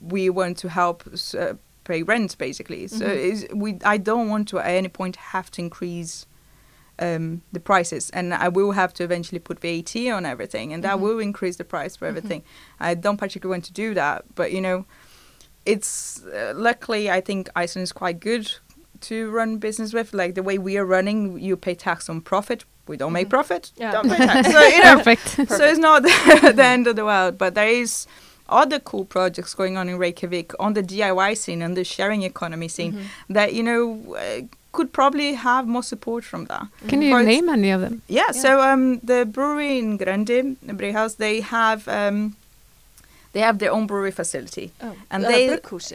we 0.01 0.29
want 0.31 0.59
to 0.59 0.69
help 0.69 1.05
uh, 1.39 1.55
pay 1.85 2.03
rent 2.03 2.37
basically. 2.39 2.89
So 2.89 3.07
is 3.07 3.47
we 3.55 3.79
I 3.85 3.97
don't 3.99 4.29
want 4.29 4.49
to 4.49 4.59
at 4.59 4.67
any 4.83 4.89
point 4.89 5.15
have 5.35 5.49
to 5.53 5.61
increase 5.63 6.27
um, 7.03 7.43
the 7.53 7.61
prices, 7.61 8.11
and 8.11 8.33
I 8.33 8.49
will 8.49 8.73
have 8.73 8.93
to 8.95 9.03
eventually 9.05 9.41
put 9.41 9.61
VAT 9.61 9.95
on 10.17 10.25
everything, 10.25 10.73
and 10.73 10.83
that 10.85 10.97
Mhm. 10.97 11.01
will 11.05 11.19
increase 11.29 11.57
the 11.57 11.65
price 11.65 11.97
for 11.97 12.05
Mhm. 12.07 12.11
everything. 12.17 12.43
I 12.81 12.95
don't 12.95 13.17
particularly 13.19 13.55
want 13.57 13.65
to 13.67 13.73
do 13.73 13.95
that, 13.95 14.25
but 14.35 14.49
you 14.53 14.61
know, 14.61 14.85
it's 15.67 16.23
uh, 16.27 16.53
luckily 16.55 17.11
I 17.11 17.21
think 17.21 17.49
Iceland 17.55 17.85
is 17.85 17.93
quite 17.93 18.19
good 18.21 18.53
to 19.09 19.31
run 19.31 19.59
business 19.59 19.93
with. 19.93 20.13
Like 20.15 20.35
the 20.35 20.43
way 20.43 20.59
we 20.59 20.77
are 20.79 20.87
running, 20.87 21.39
you 21.39 21.57
pay 21.57 21.75
tax 21.75 22.09
on 22.09 22.21
profit. 22.21 22.65
We 22.89 22.97
don't 22.97 23.13
make 23.13 23.27
Mhm. 23.29 23.31
profit. 23.31 23.73
Yeah. 23.77 23.93
Don't 23.93 24.09
pay 24.11 24.17
tax. 24.27 24.51
So, 24.53 24.61
you 24.61 24.83
know, 24.83 24.97
Perfect. 24.97 25.29
so 25.51 25.65
it's 25.65 25.79
not 25.79 26.03
the 26.57 26.65
end 26.65 26.87
of 26.87 26.97
the 26.97 27.05
world, 27.05 27.39
but 27.39 27.55
there 27.55 27.69
is 27.83 28.07
other 28.49 28.81
cool 28.81 29.05
projects 29.05 29.55
going 29.55 29.77
on 29.79 29.89
in 29.89 29.97
Reykjavik 29.99 30.53
on 30.59 30.75
the 30.75 30.83
DIY 30.83 31.35
scene 31.37 31.63
and 31.63 31.77
the 31.77 31.85
sharing 31.85 32.23
economy 32.23 32.69
scene 32.69 32.93
Mhm. 32.93 33.05
that 33.31 33.55
you 33.55 33.63
know 33.63 34.17
uh, 34.17 34.43
could 34.73 34.93
probably 34.93 35.35
have 35.35 35.67
more 35.69 35.83
support 35.83 36.25
from 36.25 36.47
that. 36.47 36.67
Can 36.89 37.01
Mhm. 37.01 37.05
you 37.07 37.11
For 37.17 37.23
name 37.23 37.49
any 37.49 37.71
of 37.71 37.81
them? 37.81 38.01
Yeah, 38.09 38.23
Yeah. 38.35 38.41
so 38.45 38.51
um, 38.61 38.99
the 39.05 39.25
brewery 39.27 39.79
in 39.79 39.97
Grandi, 39.99 40.57
Brewhouse, 40.79 41.15
they 41.15 41.41
have 41.43 41.87
um, 41.89 42.35
they 43.35 43.41
have 43.41 43.59
their 43.59 43.73
own 43.73 43.87
brewery 43.87 44.11
facility, 44.11 44.73
Oh, 44.83 44.93
And 45.11 45.25
uh, 45.25 45.29
they- 45.29 45.47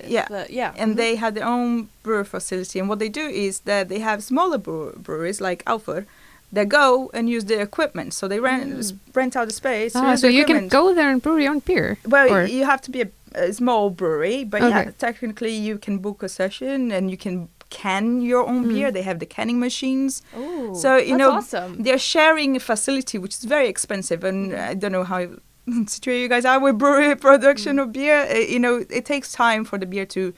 yeah. 0.08 0.26
the- 0.28 0.48
yeah. 0.50 0.72
and 0.82 0.94
Mhm. 0.94 0.98
they 0.98 1.16
have 1.18 1.34
their 1.36 1.46
own 1.46 1.88
brewery 2.04 2.26
facility. 2.26 2.80
And 2.80 2.90
what 2.90 2.98
they 3.00 3.10
do 3.10 3.28
is 3.48 3.60
that 3.66 3.90
they 3.90 4.00
have 4.00 4.24
smaller 4.24 4.58
brew- 4.58 4.94
breweries 5.08 5.40
like 5.40 5.64
Alfur 5.68 6.06
that 6.52 6.68
go 6.70 7.12
and 7.14 7.30
use 7.30 7.46
their 7.46 7.62
equipment. 7.62 8.14
So 8.14 8.28
they 8.28 8.40
rent 8.40 8.64
Mm. 8.80 8.98
rent 9.14 9.36
out 9.36 9.46
the 9.48 9.54
space. 9.54 9.92
Ah, 9.96 10.16
so 10.16 10.28
the 10.28 10.34
you 10.34 10.46
can 10.46 10.68
go 10.68 10.94
there 10.96 11.10
and 11.12 11.22
brew 11.22 11.38
your 11.38 11.52
own 11.54 11.60
beer. 11.70 11.98
Well, 12.08 12.28
or- 12.34 12.46
you 12.48 12.66
have 12.66 12.82
to 12.88 12.92
be 12.92 13.02
a, 13.02 13.10
a 13.36 13.54
small 13.54 13.90
brewery, 13.92 14.44
but 14.44 14.62
Okay. 14.62 14.70
yeah, 14.86 14.92
technically 14.98 15.54
you 15.68 15.78
can 15.78 16.00
book 16.00 16.24
a 16.24 16.30
session 16.30 16.92
and 16.92 17.12
you 17.12 17.18
can 17.18 17.50
can 17.70 18.22
your 18.22 18.44
own 18.48 18.66
Mm. 18.66 18.70
beer. 18.70 18.92
They 18.92 19.02
have 19.04 19.20
the 19.20 19.26
canning 19.26 19.60
machines. 19.60 20.22
Oh, 20.36 20.74
So, 20.74 20.98
you 20.98 21.10
that's 21.10 21.18
know, 21.20 21.32
awesome. 21.32 21.84
They're 21.84 22.00
sharing 22.16 22.56
a 22.56 22.60
facility 22.60 23.18
which 23.18 23.36
is 23.36 23.44
very 23.44 23.68
expensive, 23.68 24.24
and 24.24 24.52
Mm-hmm. 24.52 24.70
I 24.72 24.74
don't 24.74 24.92
know 24.92 25.04
how 25.04 25.22
situated 25.88 26.22
you 26.22 26.30
guys 26.30 26.46
are 26.46 26.60
with 26.60 26.78
brewery 26.78 27.16
production 27.30 27.76
Mm. 27.78 27.82
of 27.84 27.92
beer. 27.92 28.20
Uh, 28.32 28.36
you 28.54 28.60
know, 28.60 28.86
it 28.90 29.06
takes 29.06 29.32
time 29.32 29.66
for 29.66 29.78
the 29.78 29.86
beer 29.86 30.06
to, 30.06 30.34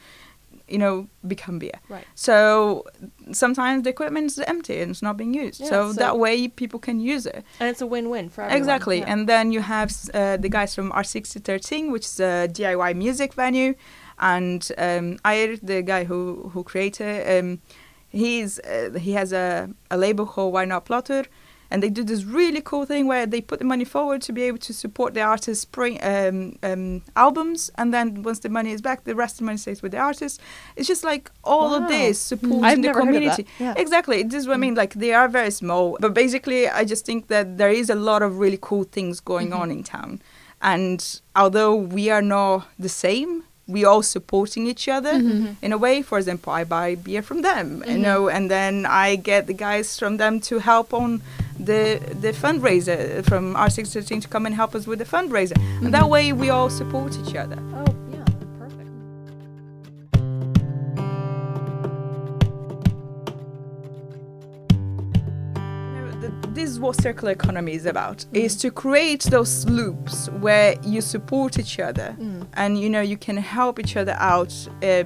you 0.67 0.77
know, 0.77 1.07
become 1.27 1.59
beer. 1.59 1.77
Right. 1.89 2.05
So 2.15 2.83
sometimes 3.31 3.83
the 3.83 3.89
equipment 3.89 4.25
is 4.31 4.39
empty 4.39 4.79
and 4.81 4.91
it's 4.91 5.01
not 5.01 5.17
being 5.17 5.33
used. 5.33 5.61
Yeah, 5.61 5.69
so, 5.69 5.91
so- 5.91 5.99
that 5.99 6.17
way 6.17 6.47
people 6.47 6.79
can 6.79 6.99
use 6.99 7.25
it. 7.25 7.43
And 7.59 7.69
it's 7.69 7.81
a 7.81 7.87
win-win 7.87 8.29
for 8.29 8.41
everyone. 8.41 8.57
Exactly. 8.57 8.97
Yeah. 8.99 9.11
And 9.11 9.27
then 9.27 9.51
you 9.51 9.61
have 9.61 9.89
uh, 10.13 10.37
the 10.37 10.49
guys 10.49 10.73
from 10.75 10.91
R6013, 10.91 11.91
which 11.91 12.05
is 12.05 12.19
a 12.19 12.47
DIY 12.51 12.95
music 12.95 13.33
venue, 13.33 13.73
and 14.19 14.71
um, 14.77 15.17
Ægir, 15.25 15.59
the 15.61 15.81
guy 15.81 16.03
who 16.05 16.49
who 16.53 16.63
created, 16.63 17.39
um, 17.39 17.59
he's 18.09 18.59
uh, 18.59 18.97
he 18.99 19.13
has 19.13 19.31
a, 19.33 19.69
a 19.91 19.97
label 19.97 20.25
called 20.25 20.53
Why 20.53 20.65
Not 20.65 20.85
Plötur. 20.85 21.25
And 21.71 21.83
they 21.83 21.89
do 21.91 22.03
this 22.03 22.23
really 22.23 22.61
cool 22.61 22.85
thing 22.87 23.05
where 23.07 23.27
they 23.27 23.41
put 23.41 23.59
the 23.59 23.65
money 23.65 23.85
forward 23.85 24.23
to 24.23 24.33
be 24.33 24.41
able 24.41 24.57
to 24.57 24.73
support 24.73 25.13
the 25.13 25.21
artist's 25.21 25.65
pre- 25.65 25.99
um, 25.99 26.57
um, 26.63 27.03
albums, 27.15 27.69
and 27.75 27.93
then 27.93 28.23
once 28.23 28.39
the 28.39 28.49
money 28.49 28.71
is 28.71 28.81
back, 28.81 29.03
the 29.03 29.13
rest 29.13 29.35
of 29.35 29.39
the 29.41 29.45
money 29.45 29.57
stays 29.59 29.83
with 29.83 29.91
the 29.91 29.99
artist. 29.99 30.41
It's 30.75 30.87
just 30.87 31.03
like 31.03 31.29
all 31.43 31.75
of 31.75 31.87
this 31.87 32.17
supporting 32.19 32.63
I've 32.65 32.77
the 32.77 32.87
never 32.87 32.99
heard 33.01 33.09
of 33.09 33.13
community. 33.13 33.45
Yeah. 33.59 33.75
Exactly. 33.77 34.23
This 34.23 34.39
is 34.41 34.47
what 34.47 34.55
I 34.55 34.57
mean. 34.57 34.73
Like 34.73 34.95
they 34.95 35.13
are 35.13 35.27
very 35.27 35.51
small, 35.51 35.95
but 36.01 36.15
basically, 36.15 36.67
I 36.67 36.85
just 36.85 37.05
think 37.05 37.27
that 37.27 37.59
there 37.59 37.69
is 37.81 37.91
a 37.91 37.95
lot 38.09 38.23
of 38.23 38.39
really 38.39 38.57
cool 38.59 38.85
things 38.85 39.19
going 39.19 39.49
Mhm. 39.51 39.59
on 39.59 39.69
in 39.71 39.83
town, 39.83 40.21
and 40.63 41.21
although 41.35 41.75
we 41.75 42.09
are 42.09 42.23
not 42.23 42.65
the 42.79 42.89
same, 42.89 43.43
we 43.75 43.85
all 43.89 44.03
supporting 44.15 44.63
each 44.71 44.85
other 44.97 45.13
Mhm. 45.13 45.55
in 45.65 45.71
a 45.73 45.77
way. 45.85 45.95
For 46.09 46.17
example, 46.21 46.51
I 46.61 46.63
buy 46.77 46.87
beer 47.07 47.21
from 47.29 47.39
them, 47.49 47.67
you 47.87 47.97
Mhm. 47.97 48.01
know, 48.07 48.19
and 48.35 48.49
then 48.49 48.73
I 49.05 49.07
get 49.31 49.41
the 49.51 49.53
guys 49.67 49.87
from 49.99 50.17
them 50.17 50.33
to 50.49 50.53
help 50.71 50.89
on 50.93 51.21
the 51.69 51.83
the 52.23 52.31
fundraiser 52.43 52.97
from 53.29 53.43
R613 53.67 54.21
to 54.21 54.27
come 54.33 54.45
and 54.47 54.55
help 54.61 54.71
us 54.75 54.83
with 54.89 54.99
the 55.03 55.09
fundraiser, 55.15 55.57
and 55.83 55.93
that 55.97 56.07
way 56.15 56.25
we 56.41 56.47
all 56.55 56.69
support 56.69 57.11
each 57.21 57.35
other. 57.43 57.59
Oh, 57.79 57.85
is 66.69 66.79
what 66.79 66.95
circular 67.01 67.31
economy 67.31 67.73
is 67.73 67.85
about: 67.85 68.25
is 68.33 68.55
to 68.57 68.69
create 68.71 69.23
those 69.23 69.65
loops 69.69 70.29
where 70.45 70.75
you 70.83 71.01
support 71.01 71.57
each 71.59 71.79
other, 71.79 72.15
Mm. 72.19 72.47
and 72.53 72.79
you 72.79 72.89
know 72.89 73.01
you 73.01 73.17
can 73.17 73.37
help 73.37 73.79
each 73.79 73.95
other 73.97 74.15
out 74.19 74.53
uh, 74.83 75.03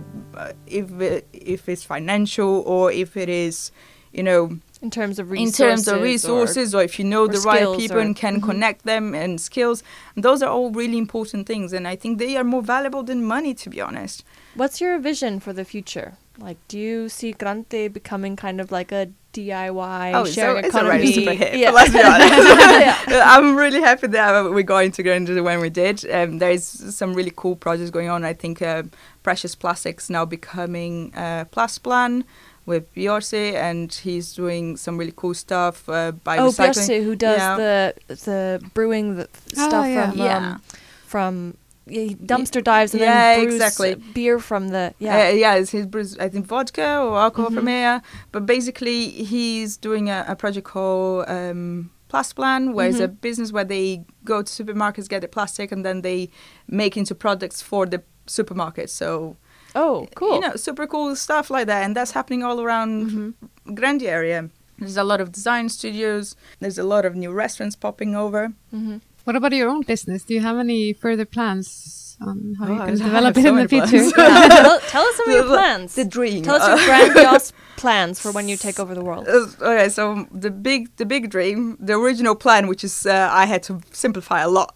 if 0.67 0.91
it, 1.01 1.27
if 1.33 1.67
it's 1.69 1.83
financial 1.83 2.61
or 2.73 2.91
if 2.91 3.15
it 3.17 3.29
is, 3.29 3.71
you 4.11 4.23
know, 4.23 4.41
In 4.81 4.89
terms 4.89 5.19
of 5.19 5.31
resources, 5.31 5.59
in 5.59 5.65
terms 5.67 5.87
of 5.87 5.99
or- 5.99 6.03
resources, 6.03 6.75
or, 6.75 6.83
if 6.83 6.97
you 6.99 7.05
know 7.05 7.27
the 7.27 7.39
right 7.51 7.67
people 7.77 7.97
or- 7.97 8.01
and 8.01 8.15
can 8.15 8.35
Mhm. 8.41 8.43
connect 8.49 8.83
them 8.85 9.13
and 9.15 9.39
skills. 9.39 9.83
those 10.17 10.41
are 10.43 10.49
all 10.49 10.69
really 10.71 10.97
important 10.97 11.47
things, 11.47 11.71
and 11.73 11.87
I 11.87 11.95
think 11.95 12.17
they 12.19 12.35
are 12.37 12.43
more 12.43 12.61
valuable 12.61 13.03
than 13.03 13.23
money, 13.23 13.53
to 13.63 13.69
be 13.69 13.79
honest. 13.81 14.23
What's 14.55 14.81
your 14.81 14.99
vision 14.99 15.39
for 15.39 15.53
the 15.53 15.65
future? 15.65 16.09
Like, 16.39 16.57
do 16.67 16.77
you 16.79 17.09
see 17.09 17.31
Grandi 17.31 17.87
becoming 17.87 18.35
kind 18.35 18.59
of 18.59 18.71
like 18.71 18.91
a 18.91 19.07
DIY 19.33 20.13
Oh, 20.13 20.21
it's, 20.23 20.33
sharing 20.33 20.57
a, 20.57 20.59
it's 20.59 20.67
economy. 20.69 20.89
already 20.89 21.13
super 21.13 21.31
hip. 21.33 21.53
Yeah. 21.55 21.71
Let's 21.71 21.91
be 21.91 22.01
honest. 22.01 22.33
Yeah. 23.09 23.23
I'm 23.33 23.55
really 23.55 23.81
happy 23.81 24.07
that 24.07 24.51
we 24.51 24.63
got 24.63 24.83
integrated 24.85 25.41
when 25.43 25.59
we 25.59 25.69
did. 25.69 26.05
Um, 26.09 26.39
there 26.39 26.51
is 26.51 26.65
some 26.95 27.13
really 27.13 27.33
cool 27.35 27.55
projects 27.55 27.89
going 27.91 28.09
on. 28.09 28.23
I 28.23 28.33
think 28.33 28.61
uh, 28.61 28.83
Precious 29.23 29.55
Plastics 29.55 30.09
now 30.09 30.25
becoming 30.25 31.13
uh, 31.15 31.45
Plan 31.83 32.23
with 32.65 32.93
Bjorsi, 32.95 33.53
and 33.55 33.93
he's 33.93 34.33
doing 34.33 34.77
some 34.77 34.97
really 34.97 35.13
cool 35.15 35.33
stuff 35.33 35.87
uh, 35.89 36.11
by 36.23 36.37
Oh, 36.37 36.49
recycling. 36.49 37.03
Who 37.03 37.15
does 37.15 37.37
Yeah. 37.39 37.55
the 37.57 37.93
the 38.07 38.61
brewing 38.73 39.15
the 39.17 39.27
Oh, 39.57 39.67
stuff 39.67 39.85
yeah. 39.87 40.09
from 40.11 40.19
Yeah. 40.19 40.37
um, 40.37 40.61
from 41.05 41.57
he 41.87 42.15
dumpster 42.15 42.63
dives 42.63 42.93
and 42.93 43.01
Yeah, 43.01 43.35
then 43.35 43.43
brews 43.43 43.55
exactly. 43.55 43.95
beer 44.13 44.39
from 44.39 44.69
the 44.69 44.93
Yeah, 44.99 45.17
yeah. 45.17 45.29
uh, 45.29 45.33
yeah, 45.33 45.53
it's 45.55 45.71
his 45.71 45.85
brews, 45.85 46.17
I 46.17 46.29
think 46.29 46.45
vodka 46.47 46.99
or 47.01 47.17
alcohol 47.19 47.51
from 47.51 47.65
Mhm. 47.65 47.69
here. 47.69 48.01
But 48.31 48.45
basically, 48.45 49.09
he's 49.09 49.77
doing 49.77 50.09
a, 50.09 50.25
a 50.27 50.35
project 50.35 50.65
called 50.67 51.25
um, 51.27 51.89
Plastplan, 52.09 52.73
where 52.73 52.87
it's 52.89 52.99
a 52.99 53.07
Mhm. 53.07 53.21
business 53.21 53.51
where 53.51 53.65
they 53.65 54.05
go 54.23 54.41
to 54.43 54.51
supermarkets, 54.63 55.09
get 55.09 55.21
the 55.21 55.27
plastic, 55.27 55.71
and 55.71 55.83
then 55.85 56.01
they 56.01 56.29
make 56.67 56.95
into 56.95 57.15
products 57.15 57.61
for 57.61 57.85
the 57.85 58.01
supermarket. 58.27 58.89
So, 58.89 59.35
oh, 59.75 60.07
cool. 60.15 60.35
you 60.35 60.39
know, 60.41 60.55
super 60.55 60.87
cool 60.87 61.15
stuff 61.15 61.49
like 61.49 61.65
that, 61.67 61.83
and 61.83 61.95
that's 61.95 62.11
happening 62.11 62.43
all 62.43 62.61
around 62.61 63.09
Mhm. 63.11 63.75
Grandi 63.75 64.07
area. 64.07 64.49
There's 64.79 64.97
a 64.97 65.03
lot 65.03 65.21
of 65.21 65.31
design 65.31 65.69
studios. 65.69 66.35
There's 66.59 66.77
a 66.77 66.83
lot 66.83 67.03
of 67.05 67.15
new 67.15 67.31
restaurants 67.31 67.75
popping 67.75 68.15
over. 68.15 68.53
Mhm. 68.73 69.01
What 69.23 69.35
about 69.35 69.53
your 69.53 69.69
own 69.69 69.81
business? 69.83 70.23
Do 70.23 70.33
you 70.33 70.41
have 70.41 70.57
any 70.57 70.93
further 70.93 71.25
plans 71.25 72.17
on 72.21 72.55
how 72.59 72.65
Oh, 72.67 72.71
you 72.73 72.79
can 72.79 72.87
have 72.89 72.97
develop 72.99 73.35
so 73.35 73.39
it 73.41 73.45
in 73.47 73.55
the 73.55 73.67
future? 73.67 74.03
Yeah, 74.17 74.47
tell, 74.49 74.79
tell 74.81 75.03
us 75.03 75.15
some 75.15 75.29
of 75.29 75.35
your 75.35 75.45
plans. 75.55 75.95
The 75.95 76.05
dream. 76.05 76.43
Tell 76.43 76.55
us 76.55 76.63
Uh, 76.63 76.75
your 76.75 76.85
grandiose 77.13 77.53
plans 77.77 78.19
for 78.19 78.31
when 78.31 78.47
you 78.49 78.57
take 78.57 78.79
over 78.79 78.93
the 78.93 79.03
world. 79.03 79.27
Uh, 79.27 79.47
okay, 79.61 79.89
so 79.89 80.27
the 80.31 80.51
big, 80.51 80.95
the 80.97 81.05
big 81.05 81.29
dream, 81.29 81.77
the 81.79 81.93
original 81.93 82.35
plan, 82.35 82.67
which 82.67 82.83
is 82.83 83.05
uh, 83.05 83.29
I 83.31 83.45
had 83.45 83.63
to 83.63 83.81
simplify 83.91 84.41
a 84.41 84.49
lot, 84.49 84.71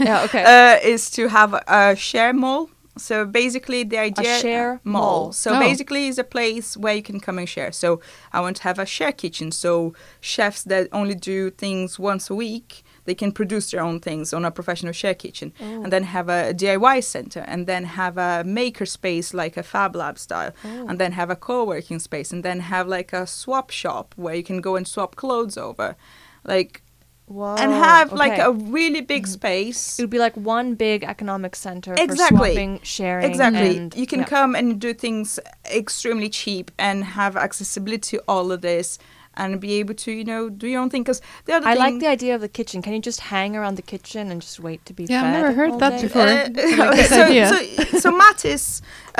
yeah, 0.00 0.22
okay. 0.24 0.44
uh, 0.44 0.78
is 0.82 1.10
to 1.10 1.28
have 1.28 1.52
a 1.68 1.94
share 1.96 2.32
mall. 2.32 2.70
So 2.98 3.24
basically, 3.24 3.84
the 3.84 3.98
idea 3.98 4.36
a 4.36 4.40
share 4.40 4.80
mall. 4.84 5.32
So 5.32 5.54
Oh. 5.54 5.60
basically, 5.60 6.08
it's 6.08 6.18
a 6.18 6.24
place 6.24 6.76
where 6.76 6.94
you 6.94 7.02
can 7.02 7.20
come 7.20 7.38
and 7.38 7.48
share. 7.48 7.72
So 7.72 8.00
I 8.32 8.40
want 8.40 8.56
to 8.58 8.62
have 8.64 8.78
a 8.78 8.84
share 8.84 9.12
kitchen. 9.12 9.52
So 9.52 9.94
chefs 10.20 10.62
that 10.64 10.88
only 10.92 11.14
do 11.14 11.50
things 11.50 11.98
once 11.98 12.28
a 12.28 12.34
week, 12.34 12.82
they 13.04 13.14
can 13.14 13.32
produce 13.32 13.70
their 13.70 13.82
own 13.82 14.00
things 14.00 14.32
on 14.32 14.44
a 14.44 14.50
professional 14.50 14.92
share 14.92 15.14
kitchen, 15.14 15.52
Oh. 15.60 15.82
and 15.82 15.92
then 15.92 16.04
have 16.04 16.28
a 16.28 16.52
DIY 16.54 17.00
center, 17.02 17.40
and 17.46 17.66
then 17.66 17.84
have 17.84 18.18
a 18.18 18.44
maker 18.44 18.86
space 18.86 19.32
like 19.34 19.56
a 19.56 19.62
Fab 19.62 19.94
Lab 19.96 20.18
style 20.18 20.52
Oh. 20.64 20.86
and 20.88 20.98
then 20.98 21.12
have 21.12 21.30
a 21.30 21.36
co-working 21.36 21.98
space 21.98 22.32
and 22.32 22.44
then 22.44 22.60
have 22.60 22.86
like 22.88 23.12
a 23.12 23.26
swap 23.26 23.70
shop 23.70 24.14
where 24.16 24.34
you 24.34 24.42
can 24.42 24.60
go 24.60 24.76
and 24.76 24.86
swap 24.86 25.16
clothes 25.16 25.56
over 25.56 25.96
like 26.44 26.82
Whoa, 27.26 27.54
and 27.54 27.70
have 27.72 28.12
like 28.12 28.38
a 28.40 28.50
really 28.50 29.00
big 29.00 29.24
Mhm. 29.24 29.28
space 29.28 29.98
It 29.98 30.02
would 30.02 30.10
be 30.10 30.18
like 30.18 30.36
one 30.36 30.74
big 30.74 31.04
economic 31.04 31.54
center 31.54 31.94
Exactly. 31.96 32.36
for 32.38 32.44
swapping, 32.54 32.80
sharing. 32.82 33.30
exactly 33.30 33.76
and- 33.76 33.94
you 33.94 34.06
can 34.06 34.20
yeah. 34.20 34.26
come 34.26 34.56
and 34.56 34.80
do 34.80 34.92
things 34.92 35.38
extremely 35.64 36.28
cheap 36.28 36.72
and 36.76 37.04
have 37.04 37.36
accessibility 37.36 38.16
to 38.16 38.22
all 38.26 38.50
of 38.50 38.62
this 38.62 38.98
and 39.40 39.60
be 39.66 39.72
able 39.80 39.94
to 40.04 40.10
you 40.20 40.24
know 40.32 40.42
do 40.62 40.66
your 40.72 40.80
own 40.82 40.90
thing 40.92 41.02
because 41.04 41.20
the 41.46 41.52
other 41.56 41.66
I 41.66 41.72
thing 41.74 41.82
like 41.84 41.96
the 42.04 42.10
idea 42.16 42.32
of 42.36 42.40
the 42.46 42.52
kitchen. 42.58 42.76
Can 42.84 42.92
you 42.96 43.02
just 43.10 43.20
hang 43.34 43.50
around 43.58 43.74
the 43.80 43.86
kitchen 43.94 44.22
and 44.30 44.38
just 44.46 44.58
wait 44.66 44.80
to 44.88 44.92
be 44.98 45.04
Yeah, 45.04 45.22
I've 45.24 45.32
never 45.38 45.52
heard 45.60 45.72
that 45.84 45.94
day? 45.96 46.02
before. 46.06 46.22
Uh, 46.22 46.34
like 46.34 46.96
this 47.00 47.08
so, 47.16 47.22
idea. 47.24 47.46
so, 47.52 47.58
so 48.04 48.08
Matís, 48.20 48.62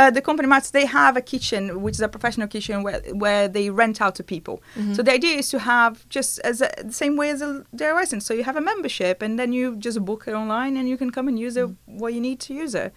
uh, 0.01 0.11
the 0.17 0.23
company 0.29 0.47
Matís, 0.55 0.71
they 0.79 0.87
have 1.01 1.15
a 1.23 1.25
kitchen, 1.35 1.63
which 1.85 1.95
is 1.99 2.03
a 2.09 2.09
professional 2.17 2.49
kitchen 2.55 2.77
where, 2.87 3.01
where 3.25 3.45
they 3.57 3.67
rent 3.83 3.97
out 4.05 4.15
to 4.19 4.23
people. 4.35 4.57
Mhm. 4.79 4.95
So 4.97 5.01
the 5.07 5.13
idea 5.21 5.35
is 5.43 5.49
to 5.55 5.59
have 5.75 5.93
just 6.17 6.33
as 6.51 6.57
a, 6.67 6.69
the 6.91 6.93
same 7.03 7.15
way 7.21 7.29
as 7.35 7.41
a 7.49 7.51
DIY 7.81 8.05
center. 8.11 8.25
So 8.29 8.35
you 8.39 8.45
have 8.51 8.57
a 8.63 8.65
membership, 8.73 9.17
and 9.25 9.33
then 9.41 9.51
you 9.59 9.65
just 9.87 9.99
book 10.11 10.23
it 10.31 10.35
online, 10.43 10.77
and 10.79 10.85
you 10.91 10.97
can 11.03 11.11
come 11.17 11.27
and 11.31 11.37
use 11.47 11.55
it 11.63 11.69
what 12.01 12.11
you 12.15 12.21
need 12.29 12.39
to 12.47 12.53
use 12.65 12.75
it. 12.85 12.93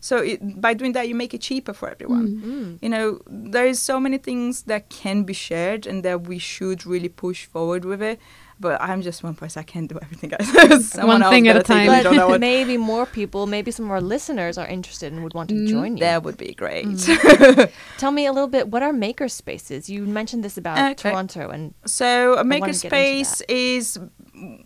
So 0.00 0.18
it, 0.18 0.60
by 0.60 0.74
doing 0.74 0.92
that, 0.92 1.08
you 1.08 1.14
make 1.14 1.34
it 1.34 1.40
cheaper 1.40 1.72
for 1.72 1.88
everyone. 1.90 2.26
Mm. 2.44 2.78
You 2.82 2.88
know, 2.88 3.20
there 3.26 3.66
is 3.66 3.80
so 3.80 3.98
many 4.00 4.18
things 4.18 4.62
that 4.64 4.88
can 4.88 5.24
be 5.24 5.32
shared, 5.34 5.86
and 5.86 6.02
that 6.04 6.22
we 6.22 6.38
should 6.38 6.86
really 6.86 7.08
push 7.08 7.46
forward 7.46 7.84
with 7.84 8.02
it. 8.02 8.18
But 8.60 8.80
I'm 8.82 9.02
just 9.02 9.22
one 9.22 9.34
person; 9.34 9.60
I 9.60 9.62
can't 9.62 9.88
do 9.88 9.98
everything. 10.02 10.32
Someone 10.80 11.08
One 11.14 11.22
else 11.22 11.32
thing 11.32 11.46
at 11.48 11.54
a 11.56 11.60
gotta 11.60 11.72
time. 11.74 11.88
lead 11.88 12.06
on 12.06 12.16
that 12.16 12.28
But 12.28 12.40
maybe 12.52 12.76
more 12.76 13.06
people, 13.06 13.46
maybe 13.46 13.70
some 13.70 13.84
of 13.86 13.92
our 13.92 14.00
listeners 14.00 14.58
are 14.58 14.66
interested 14.66 15.12
and 15.12 15.22
would 15.22 15.34
want 15.34 15.48
to 15.50 15.54
Mm, 15.54 15.68
join 15.68 15.96
you. 15.96 16.00
That 16.00 16.24
would 16.24 16.36
be 16.36 16.54
great. 16.54 16.86
Tell 17.98 18.10
me 18.10 18.26
a 18.26 18.32
little 18.32 18.48
bit. 18.48 18.68
What 18.68 18.82
are 18.82 18.92
maker 18.92 19.28
spaces? 19.28 19.88
You 19.88 20.06
mentioned 20.06 20.42
this 20.42 20.56
about 20.58 20.78
Okay. 20.92 21.10
Toronto, 21.10 21.50
and 21.50 21.72
So 21.86 22.32
a 22.32 22.36
wanna 22.36 22.48
makerspace 22.50 23.42
is 23.48 23.98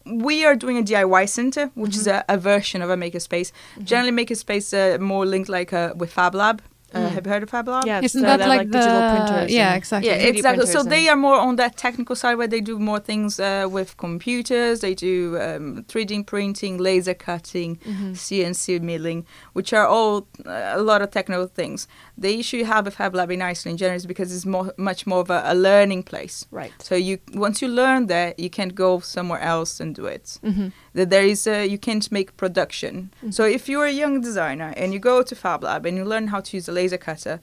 we 0.05 0.45
are 0.45 0.57
doing 0.57 0.79
a 0.79 0.83
DIY 0.83 1.29
center, 1.29 1.71
which 1.75 1.97
is 1.97 2.07
a, 2.07 2.25
a 2.29 2.39
version 2.39 2.83
of 2.83 2.91
a 2.91 2.97
makerspace. 2.97 3.53
Generally, 3.83 4.25
makerspace 4.25 4.73
uh, 4.73 4.99
more 4.99 5.27
linked 5.27 5.49
like 5.49 5.73
uh, 5.73 5.95
with 5.97 6.13
Fab 6.13 6.35
Lab. 6.35 6.63
Uh, 6.95 6.99
Mm. 6.99 7.11
Have 7.15 7.27
you 7.27 7.33
heard 7.33 7.43
of 7.43 7.51
Fablab? 7.51 7.87
Yeah, 7.87 8.01
Isn't 8.03 8.21
the- 8.21 8.27
that 8.27 8.39
they're 8.39 8.49
like, 8.49 8.69
the 8.71 8.79
digital 8.79 9.03
printers? 9.13 9.53
yeah 9.53 9.75
exactly 9.75 10.09
Yeah, 10.11 10.17
exactly. 10.33 10.67
So 10.67 10.83
they 10.83 11.09
are 11.09 11.17
more 11.17 11.37
on 11.37 11.57
that 11.57 11.77
technical 11.77 12.15
side 12.17 12.37
where 12.37 12.47
they 12.49 12.61
do 12.61 12.79
more 12.79 13.01
things 13.01 13.41
uh, 13.41 13.67
with 13.71 13.97
computers. 13.97 14.81
They 14.81 14.95
do 14.95 15.39
um, 15.41 15.85
3D 15.89 16.27
printing, 16.27 16.79
laser 16.79 17.15
cutting, 17.15 17.77
Mhm. 17.77 18.13
CNC 18.17 18.79
milling, 18.81 19.25
which 19.53 19.73
are 19.73 19.87
all 19.87 20.27
uh, 20.47 20.73
a 20.81 20.83
lot 20.83 21.01
of 21.03 21.11
technical 21.11 21.47
things. 21.47 21.89
The 22.19 22.39
issue 22.41 22.59
you 22.59 22.65
have 22.67 22.85
with 22.85 22.97
FabLab 22.97 23.31
in 23.33 23.41
Iceland 23.43 23.73
in 23.75 23.79
general 23.79 23.97
is 23.97 24.07
because 24.07 24.35
it's 24.35 24.45
more, 24.47 24.73
much 24.77 25.07
more 25.07 25.21
of 25.21 25.31
a, 25.31 25.43
a 25.47 25.55
learning 25.55 26.03
place. 26.03 26.47
Right. 26.51 26.73
So 26.89 26.95
you 26.95 27.19
once 27.35 27.63
you 27.63 27.69
learn 27.69 28.07
that, 28.09 28.39
you 28.39 28.51
can't 28.51 28.75
go 28.75 29.01
somewhere 29.01 29.41
else 29.41 29.81
and 29.81 29.95
do 29.95 30.07
it. 30.07 30.39
hmm 30.43 30.69
That 30.95 31.09
there 31.11 31.25
is 31.25 31.47
a, 31.47 31.65
you 31.67 31.79
can't 31.79 32.07
make 32.13 32.37
production. 32.37 33.11
So 33.31 33.45
if 33.45 33.67
you're 33.69 33.87
a 33.87 33.93
young 34.03 34.21
designer 34.21 34.75
and 34.77 34.93
you 34.93 34.99
go 35.01 35.23
to 35.23 35.35
FabLab 35.35 35.87
and 35.87 35.97
you 35.97 36.05
learn 36.05 36.27
how 36.29 36.41
to 36.41 36.57
use 36.59 36.69
a 36.69 36.73
laser 36.73 36.82
cutter, 36.99 37.41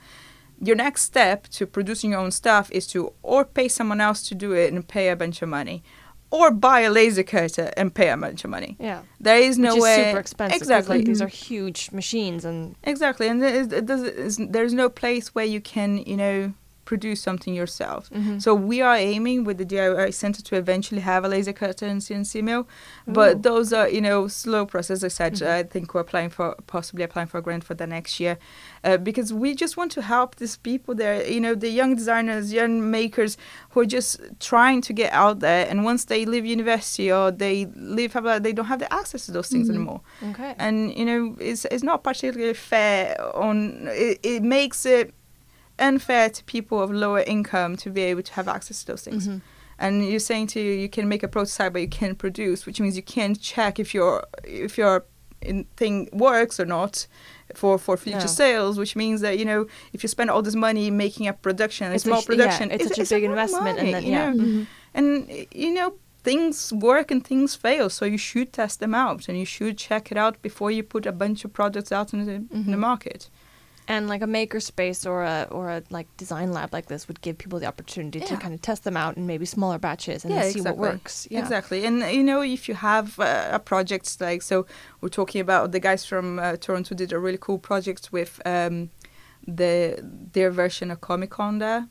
your 0.62 0.76
next 0.76 1.04
step 1.04 1.48
to 1.48 1.66
producing 1.66 2.12
your 2.12 2.20
own 2.20 2.32
stuff 2.32 2.70
is 2.72 2.86
to 2.88 3.14
or 3.24 3.46
pay 3.46 3.68
someone 3.68 4.02
else 4.02 4.28
to 4.28 4.36
do 4.36 4.52
it 4.52 4.74
and 4.74 4.88
pay 4.88 5.10
a 5.10 5.16
bunch 5.16 5.42
of 5.42 5.50
money, 5.50 5.84
or 6.32 6.52
buy 6.52 6.82
a 6.82 6.92
laser 6.92 7.24
cutter 7.24 7.72
and 7.76 7.94
pay 7.94 8.10
a 8.10 8.18
bunch 8.18 8.44
of 8.44 8.50
money. 8.50 8.76
Yeah. 8.80 9.02
There 9.20 9.40
is 9.40 9.58
no 9.58 9.70
Which 9.70 9.78
is 9.78 9.84
way. 9.84 10.04
super 10.06 10.20
expensive. 10.20 10.62
Exactly. 10.62 10.98
Like, 10.98 11.06
these 11.06 11.22
are 11.22 11.28
huge 11.28 11.92
machines, 11.92 12.46
and 12.46 12.76
Exactly, 12.84 13.28
and 13.28 13.42
there 13.42 13.56
is, 13.56 13.68
there's, 13.70 14.38
there's 14.38 14.74
no 14.74 14.90
place 14.90 15.34
where 15.34 15.46
you 15.46 15.62
can, 15.62 16.00
you 16.00 16.18
know, 16.18 16.54
produce 16.92 17.20
something 17.30 17.54
yourself. 17.62 18.02
Mhm. 18.10 18.42
So 18.46 18.50
we 18.72 18.78
are 18.88 18.98
aiming 19.14 19.40
with 19.48 19.58
the 19.62 19.66
DIY 19.74 20.10
center 20.24 20.42
to 20.50 20.54
eventually 20.64 21.02
have 21.12 21.22
a 21.28 21.30
laser 21.36 21.54
cutter 21.62 21.86
and 21.94 22.02
CNC 22.06 22.42
mill, 22.50 22.64
Ooh. 22.64 23.14
but 23.20 23.32
those 23.50 23.68
are, 23.78 23.88
you 23.96 24.02
know, 24.08 24.20
slow 24.44 24.64
process. 24.74 24.98
As 25.00 25.04
I 25.12 25.14
said, 25.20 25.34
Mhm. 25.36 25.48
I 25.60 25.64
think 25.74 25.86
we're 25.94 26.06
applying 26.08 26.32
for 26.38 26.48
possibly 26.76 27.04
applying 27.08 27.30
for 27.32 27.38
a 27.42 27.44
grant 27.48 27.64
for 27.70 27.76
the 27.82 27.88
next 27.98 28.12
year, 28.24 28.36
uh, 28.88 28.98
because 29.10 29.30
we 29.44 29.50
just 29.64 29.74
want 29.80 29.92
to 29.98 30.02
help 30.16 30.30
these 30.42 30.56
people 30.70 30.94
there. 31.04 31.16
You 31.36 31.42
know, 31.46 31.54
the 31.66 31.72
young 31.82 31.92
designers, 32.02 32.44
young 32.62 32.74
makers 33.00 33.34
who 33.72 33.78
are 33.84 33.92
just 33.98 34.10
trying 34.52 34.80
to 34.88 34.92
get 35.02 35.12
out 35.24 35.38
there, 35.48 35.64
and 35.70 35.78
once 35.92 36.02
they 36.12 36.22
leave 36.34 36.46
university 36.58 37.08
or 37.18 37.26
they 37.44 37.56
leave, 37.98 38.14
they 38.46 38.54
don't 38.58 38.70
have 38.74 38.80
the 38.86 38.92
access 39.02 39.22
to 39.28 39.32
those 39.38 39.50
things 39.54 39.68
Mhm. 39.68 39.76
anymore 39.76 40.02
okay. 40.32 40.52
and 40.66 40.76
you 41.00 41.06
know 41.10 41.22
it's 41.50 41.64
it's 41.74 41.84
not 41.92 42.00
particularly 42.10 42.58
fair 42.72 43.04
on 43.48 43.58
it, 44.06 44.16
it 44.34 44.42
makes 44.58 44.80
it 44.98 45.06
unfair 45.80 46.30
to 46.30 46.44
people 46.44 46.82
of 46.82 46.92
lower 46.92 47.22
income 47.22 47.76
to 47.78 47.90
be 47.90 48.02
able 48.02 48.22
to 48.24 48.34
have 48.34 48.48
access 48.48 48.82
to 48.82 48.88
those 48.92 49.04
things 49.04 49.28
Mhm. 49.28 49.42
and 49.80 50.06
you're 50.10 50.20
saying 50.32 50.48
to 50.48 50.60
you 50.60 50.72
you 50.74 50.90
can 50.90 51.08
make 51.08 51.24
a 51.24 51.28
prototype 51.28 51.72
but 51.74 51.82
you 51.82 51.88
can't 51.88 52.18
produce 52.18 52.66
which 52.66 52.80
means 52.82 52.96
you 52.96 53.04
can't 53.04 53.40
check 53.42 53.80
if 53.80 53.94
your 53.94 54.24
if 54.44 54.78
your 54.78 55.06
thing 55.78 56.10
works 56.12 56.60
or 56.60 56.66
not 56.66 57.08
for 57.56 57.78
for 57.80 57.96
future 57.98 58.20
Yeah. 58.20 58.26
sales 58.44 58.78
which 58.78 58.96
means 58.96 59.22
that 59.22 59.40
you 59.40 59.46
know 59.46 59.66
if 59.94 60.04
you 60.04 60.10
spend 60.10 60.30
all 60.30 60.42
this 60.42 60.56
money 60.56 60.92
making 60.92 61.28
a 61.28 61.34
production 61.34 61.92
It's 61.94 62.04
a 62.06 62.08
small 62.10 62.22
sh- 62.22 62.26
yeah, 62.30 62.36
production 62.36 62.72
it's 62.72 62.88
such 62.90 63.00
a 63.00 63.16
big 63.16 63.24
lot 63.24 63.32
of 63.32 63.32
investment, 63.32 63.78
and 63.80 63.92
money, 63.92 63.92
then- 63.94 64.04
you 64.04 64.12
yeah. 64.12 64.30
know? 64.32 64.44
Mhm. 64.44 64.68
and 64.94 65.10
you 65.64 65.72
know 65.74 65.94
things 66.24 66.74
work 66.74 67.10
and 67.12 67.26
things 67.26 67.56
fail 67.56 67.90
so 67.90 68.04
you 68.06 68.18
should 68.18 68.52
test 68.52 68.76
them 68.82 68.94
out 68.94 69.30
and 69.30 69.38
you 69.40 69.46
should 69.46 69.78
check 69.78 70.12
it 70.12 70.18
out 70.18 70.36
before 70.42 70.70
you 70.70 70.84
put 70.84 71.06
a 71.06 71.12
bunch 71.14 71.46
of 71.46 71.54
products 71.54 71.92
out 71.98 72.12
in 72.14 72.26
the, 72.26 72.34
in 72.34 72.66
the 72.74 72.76
Mhm. 72.78 72.80
market 72.90 73.30
And 73.90 74.08
like 74.08 74.22
a 74.22 74.28
makerspace 74.28 75.06
or 75.10 75.24
a 75.24 75.48
or 75.50 75.70
a 75.70 75.82
like 75.90 76.08
design 76.16 76.50
lab 76.54 76.72
like 76.74 76.86
this 76.86 77.08
would 77.08 77.22
give 77.22 77.36
people 77.40 77.60
the 77.60 77.66
opportunity 77.66 78.20
to 78.22 78.38
kind 78.38 78.54
of 78.54 78.62
test 78.62 78.84
them 78.84 78.96
out 78.96 79.18
in 79.18 79.26
maybe 79.26 79.46
smaller 79.48 79.80
batches 79.80 80.24
and 80.24 80.32
Yeah, 80.34 80.44
see 80.44 80.60
exactly. 80.60 80.72
what 80.80 80.94
works. 80.94 81.28
Yeah. 81.32 81.40
exactly 81.40 81.80
and 81.88 81.96
you 82.18 82.24
know 82.24 82.42
if 82.42 82.70
you 82.70 82.76
have 82.76 83.20
uh, 83.20 83.50
a 83.52 83.60
project 83.72 84.06
like 84.22 84.42
so 84.44 84.56
we're 85.02 85.10
talking 85.22 85.42
about 85.42 85.72
the 85.72 85.80
guys 85.80 86.06
from 86.06 86.38
uh, 86.38 86.56
toronto 86.58 86.94
did 86.94 87.12
a 87.12 87.20
really 87.26 87.40
cool 87.42 87.58
project 87.58 88.04
with 88.12 88.40
um, 88.46 88.90
the 89.48 90.00
their 90.34 90.52
version 90.52 90.92
of 90.92 91.02
comic 91.02 91.32
con 91.32 91.58
there 91.60 91.88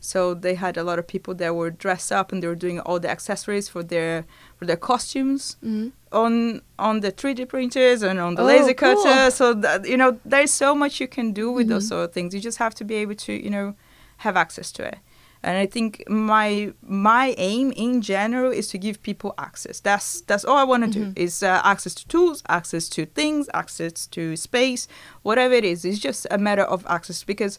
so 0.00 0.34
they 0.34 0.54
had 0.54 0.76
a 0.78 0.82
lot 0.84 0.98
of 0.98 1.06
people 1.06 1.34
that 1.34 1.54
were 1.54 1.70
dressed 1.70 2.10
up 2.10 2.32
and 2.32 2.42
they 2.42 2.46
were 2.48 2.62
doing 2.66 2.80
all 2.80 2.98
the 2.98 3.10
accessories 3.10 3.68
for 3.68 3.82
their 3.82 4.24
for 4.56 4.64
their 4.66 4.78
costumes 4.90 5.56
Mhm. 5.62 5.92
On 6.12 6.62
on 6.78 7.00
the 7.00 7.10
3D 7.12 7.48
printers 7.48 8.02
and 8.02 8.18
on 8.20 8.34
the 8.34 8.42
Oh, 8.42 8.46
laser 8.46 8.74
cool. 8.74 8.96
cutter. 8.96 9.30
So 9.30 9.54
that, 9.54 9.86
you 9.86 9.96
know, 9.96 10.18
there's 10.24 10.50
so 10.52 10.74
much 10.74 11.00
you 11.00 11.08
can 11.08 11.32
do 11.32 11.50
with 11.50 11.68
those 11.68 11.84
Mhm. 11.86 11.88
sort 11.88 12.04
of 12.08 12.12
things. 12.12 12.34
You 12.34 12.40
just 12.40 12.58
have 12.58 12.74
to 12.76 12.84
be 12.84 12.94
able 12.96 13.14
to 13.26 13.32
you 13.32 13.50
know 13.50 13.74
have 14.18 14.36
access 14.36 14.70
to 14.72 14.82
it. 14.84 14.98
And 15.44 15.58
I 15.58 15.66
think 15.66 16.04
my 16.08 16.72
my 16.82 17.34
aim 17.36 17.72
in 17.72 18.00
general 18.00 18.52
is 18.52 18.68
to 18.68 18.78
give 18.78 19.02
people 19.02 19.34
access. 19.38 19.80
That's 19.80 20.20
that's 20.20 20.44
all 20.44 20.56
I 20.56 20.64
want 20.64 20.84
to 20.84 20.90
do 20.90 21.12
is 21.16 21.42
uh, 21.42 21.60
access 21.64 21.94
to 21.94 22.06
tools, 22.06 22.42
access 22.48 22.88
to 22.90 23.06
things, 23.06 23.48
access 23.52 24.06
to 24.08 24.36
space, 24.36 24.86
whatever 25.22 25.54
it 25.54 25.64
is. 25.64 25.84
It's 25.84 25.98
just 25.98 26.26
a 26.30 26.38
matter 26.38 26.62
of 26.62 26.86
access 26.88 27.24
because 27.24 27.58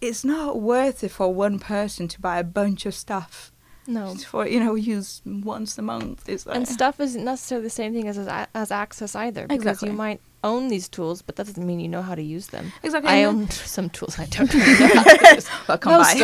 it's 0.00 0.24
not 0.24 0.60
worth 0.60 1.04
it 1.04 1.10
for 1.10 1.32
one 1.34 1.58
person 1.58 2.08
to 2.08 2.20
buy 2.20 2.38
a 2.38 2.44
bunch 2.44 2.86
of 2.86 2.94
stuff 2.94 3.50
No. 3.88 4.14
for 4.30 4.46
you 4.46 4.60
know 4.60 4.74
use 4.74 5.22
once 5.24 5.78
a 5.78 5.82
month. 5.82 6.28
is 6.28 6.44
that. 6.44 6.56
And 6.56 6.66
stuff 6.68 7.00
isn't 7.00 7.24
necessarily 7.24 7.66
the 7.66 7.70
same 7.70 7.92
thing 7.92 8.08
as 8.08 8.18
as, 8.18 8.46
as 8.54 8.70
access 8.70 9.14
either, 9.16 9.46
because 9.46 9.58
Exactly. 9.62 9.88
you 9.90 9.94
might 9.94 10.20
own 10.44 10.68
these 10.68 10.88
tools, 10.88 11.22
but 11.22 11.34
that 11.36 11.46
doesn't 11.46 11.66
mean 11.66 11.80
you 11.80 11.88
know 11.88 12.02
how 12.02 12.14
to 12.14 12.22
use 12.22 12.48
them. 12.48 12.72
exactly. 12.84 13.10
I 13.10 13.24
own 13.24 13.48
some 13.76 13.90
tools 13.90 14.16
I 14.18 14.26
don't 14.26 14.52
really 14.54 14.78
know 14.78 14.86
how 14.94 15.02
to 15.04 15.34
use. 15.34 15.48
well, 15.66 15.78
come 15.78 16.00
by. 16.02 16.14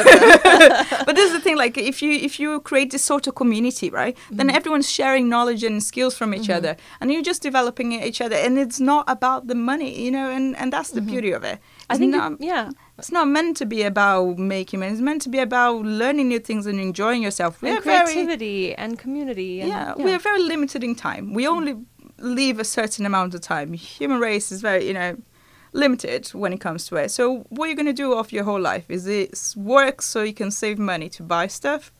but 1.06 1.16
this 1.16 1.26
is 1.26 1.32
the 1.32 1.40
thing 1.40 1.56
like 1.56 1.76
if 1.76 2.02
you 2.02 2.12
if 2.12 2.38
you 2.38 2.60
create 2.60 2.90
this 2.92 3.02
sort 3.02 3.26
of 3.26 3.34
community 3.34 3.90
right 3.90 4.16
then 4.30 4.46
Mm-hmm. 4.46 4.56
everyone's 4.56 4.90
sharing 4.90 5.28
knowledge 5.28 5.62
and 5.64 5.82
skills 5.82 6.14
from 6.16 6.34
each 6.34 6.50
other 6.50 6.76
and 7.00 7.10
you're 7.12 7.22
just 7.32 7.42
developing 7.42 7.92
each 7.92 8.20
other 8.20 8.36
and 8.36 8.58
it's 8.58 8.80
not 8.80 9.04
about 9.08 9.46
the 9.46 9.54
money 9.54 9.90
you 10.04 10.10
know 10.10 10.30
and 10.30 10.56
and 10.56 10.72
that's 10.72 10.90
the 10.90 11.00
beauty 11.00 11.32
of 11.32 11.42
it 11.44 11.58
Mm-hmm. 11.58 11.90
I 11.90 11.94
It's 11.94 11.98
think, 11.98 12.40
it- 12.40 12.46
yeah, 12.46 12.70
it's 12.98 13.10
not 13.12 13.26
meant 13.28 13.56
to 13.58 13.66
be 13.66 13.82
about 13.82 14.38
making 14.38 14.80
money. 14.80 14.92
It's 14.92 15.00
meant 15.00 15.22
to 15.22 15.28
be 15.28 15.38
about 15.38 15.84
learning 15.84 16.28
new 16.28 16.38
things 16.38 16.66
and 16.66 16.78
enjoying 16.80 17.22
yourself. 17.22 17.62
And 17.62 17.74
we're 17.76 17.80
very 17.80 18.04
creativity 18.04 18.74
and 18.74 18.98
community. 18.98 19.60
And, 19.60 19.68
yeah, 19.70 19.94
we 19.94 20.12
are 20.12 20.18
very 20.18 20.42
limited 20.42 20.84
in 20.84 20.94
time. 20.94 21.34
We 21.34 21.46
only 21.48 21.76
live 22.18 22.58
a 22.60 22.64
certain 22.64 23.04
amount 23.06 23.34
of 23.34 23.40
time. 23.40 23.72
Human 23.72 24.20
race 24.20 24.52
is 24.52 24.60
very 24.60 24.86
you 24.86 24.94
know 24.94 25.16
limited 25.72 26.28
when 26.28 26.52
it 26.52 26.60
comes 26.60 26.86
to 26.86 26.96
it. 26.96 27.10
So 27.10 27.46
what 27.48 27.66
you're 27.66 27.76
going 27.76 27.86
to 27.86 27.92
do 27.92 28.12
of 28.12 28.30
your 28.30 28.44
whole 28.44 28.60
life 28.60 28.84
is 28.90 29.06
it 29.06 29.54
work 29.56 30.02
so 30.02 30.22
you 30.22 30.34
can 30.34 30.50
save 30.50 30.78
money 30.78 31.08
to 31.10 31.22
buy 31.22 31.46
stuff? 31.46 31.90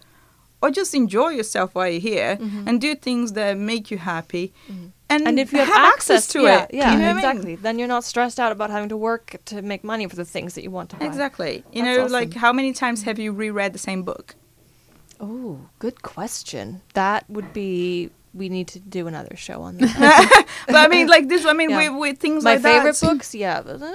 Or 0.61 0.71
just 0.71 0.95
enjoy 0.95 1.31
yourself 1.31 1.75
while 1.75 1.89
you're 1.89 2.01
here 2.01 2.37
Mhm. 2.37 2.69
and 2.69 2.81
do 2.81 2.95
things 2.95 3.33
that 3.33 3.57
make 3.59 3.91
you 3.91 3.99
happy? 3.99 4.53
Mhm. 4.71 4.93
And, 5.13 5.29
and 5.29 5.39
if 5.39 5.53
you 5.53 5.59
have, 5.59 5.69
access, 5.95 6.27
to 6.29 6.43
yeah, 6.43 6.63
it 6.65 6.71
yeah, 6.75 6.93
you 6.93 6.99
know 6.99 7.15
what 7.15 7.25
I 7.25 7.33
mean? 7.33 7.37
exactly. 7.37 7.55
Then 7.57 7.79
you're 7.79 7.89
not 7.97 8.05
stressed 8.05 8.39
out 8.41 8.53
about 8.53 8.71
having 8.71 8.89
to 8.91 8.97
work 8.97 9.37
to 9.47 9.63
make 9.63 9.83
money 9.85 10.07
for 10.09 10.17
the 10.17 10.25
things 10.25 10.55
that 10.55 10.63
you 10.63 10.71
want 10.71 10.91
to 10.91 10.97
buy. 10.97 11.07
exactly 11.07 11.53
you 11.73 11.83
That's 11.83 11.97
know 11.97 12.05
awesome. 12.05 12.13
like 12.13 12.35
how 12.35 12.53
many 12.53 12.73
times 12.73 13.03
have 13.05 13.19
you 13.19 13.33
reread 13.33 13.73
the 13.73 13.79
same 13.91 14.03
book 14.03 14.35
Oh, 15.25 15.69
good 15.79 16.03
question. 16.03 16.83
That 16.95 17.29
would 17.31 17.53
be. 17.53 18.11
We 18.35 18.49
need 18.49 18.67
to 18.75 18.81
do 18.81 19.07
another 19.07 19.37
show 19.37 19.63
on 19.63 19.77
that. 19.77 20.47
but 20.67 20.75
i 20.75 20.89
mean 20.89 21.07
like 21.07 21.29
this 21.29 21.45
i 21.47 21.53
mean 21.53 21.69
Yeah. 21.71 21.91
with, 21.91 22.01
with 22.01 22.19
things 22.19 22.43
My 22.43 22.55
like 22.55 22.63
favorite 22.63 22.97
that 22.97 23.07
books, 23.07 23.35
yeah, 23.35 23.59
uh, 23.59 23.93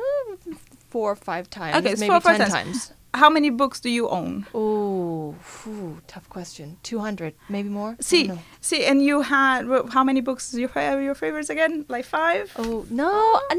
four 0.89 1.11
or 1.11 1.15
five 1.15 1.49
times, 1.49 1.75
Okay, 1.77 1.95
maybe 1.95 2.07
four 2.07 2.17
or 2.17 2.21
five 2.21 2.37
ten 2.37 2.49
times. 2.51 2.87
times. 2.87 2.93
How 3.17 3.29
many 3.29 3.49
books 3.49 3.79
do 3.79 3.89
you 3.89 4.07
own 4.09 4.45
Oh, 4.53 5.35
phew, 5.41 6.01
tough 6.07 6.27
question. 6.29 6.77
Two 6.83 6.99
hundred, 6.99 7.33
maybe 7.49 7.69
more. 7.69 7.95
See, 7.99 8.31
see, 8.61 8.85
and 8.85 9.01
you 9.03 9.21
had 9.21 9.65
how 9.95 10.03
many 10.03 10.21
books 10.21 10.53
is 10.53 10.59
your 10.59 10.69
fa- 10.69 10.99
your 11.01 11.15
favorites 11.15 11.49
again? 11.49 11.85
Like 11.89 12.05
five? 12.05 12.51
Oh 12.57 12.85
no, 12.89 13.11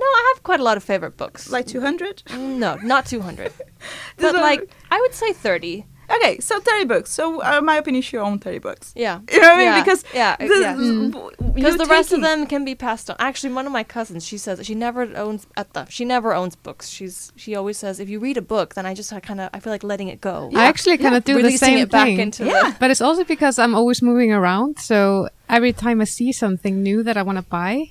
no, 0.02 0.06
I 0.20 0.32
have 0.34 0.42
quite 0.42 0.60
a 0.60 0.66
lot 0.70 0.76
of 0.76 0.84
favorite 0.84 1.16
books. 1.16 1.50
Like 1.50 1.66
two 1.66 1.80
hundred? 1.80 2.22
Mm, 2.28 2.58
no, 2.64 2.76
not 2.94 3.06
two 3.06 3.20
hundred, 3.20 3.52
but 4.16 4.34
like 4.34 4.62
I 4.90 5.00
would 5.00 5.14
say 5.14 5.32
thirty. 5.32 5.86
Okay, 6.18 6.38
so 6.40 6.58
thirty 6.60 6.84
books. 6.84 7.10
So, 7.10 7.42
uh, 7.42 7.60
my 7.60 7.76
opinion, 7.76 7.98
you 7.98 8.02
should 8.02 8.20
own 8.20 8.38
thirty 8.38 8.58
books. 8.58 8.92
Yeah, 8.96 9.20
You 9.30 9.40
know 9.40 9.48
what 9.48 9.54
I 9.54 9.56
mean? 9.58 9.66
Yeah, 9.66 9.80
Because 9.82 10.04
yeah, 10.14 10.36
the- 10.36 10.46
yeah. 10.46 10.74
Mm. 10.74 11.54
because 11.54 11.76
the 11.76 11.86
rest 11.86 12.12
of 12.12 12.20
them 12.20 12.46
can 12.46 12.64
be 12.64 12.74
passed 12.74 13.08
on. 13.10 13.16
Actually, 13.18 13.52
one 13.54 13.66
of 13.66 13.72
my 13.72 13.84
cousins, 13.84 14.24
she 14.26 14.38
says 14.38 14.64
she 14.66 14.74
never 14.74 15.02
owns 15.16 15.46
at 15.56 15.72
the 15.74 15.84
she 15.86 16.04
never 16.04 16.32
owns 16.34 16.56
books. 16.56 16.88
She's 16.88 17.32
she 17.36 17.54
always 17.54 17.76
says 17.78 18.00
if 18.00 18.08
you 18.08 18.18
read 18.20 18.36
a 18.36 18.42
book, 18.42 18.74
then 18.74 18.84
I 18.86 18.94
just 18.94 19.10
kind 19.22 19.40
of 19.40 19.50
I 19.52 19.60
feel 19.60 19.72
like 19.72 19.84
letting 19.84 20.08
it 20.08 20.20
go. 20.20 20.50
I 20.54 20.64
actually 20.64 20.98
kind 20.98 21.14
of 21.16 21.24
do 21.24 21.40
the 21.42 21.56
same 21.56 21.78
it 21.78 21.90
back 21.90 22.06
thing. 22.06 22.18
into 22.20 22.44
Yeah. 22.44 22.62
the 22.70 22.76
But 22.80 22.90
it's 22.90 23.00
also 23.00 23.24
because 23.24 23.58
I'm 23.58 23.74
always 23.74 24.02
moving 24.02 24.32
around. 24.32 24.78
So 24.78 25.28
every 25.48 25.72
time 25.72 26.00
I 26.00 26.04
see 26.04 26.32
something 26.32 26.82
new 26.82 27.02
that 27.02 27.16
I 27.16 27.22
want 27.22 27.38
to 27.38 27.42
buy, 27.44 27.90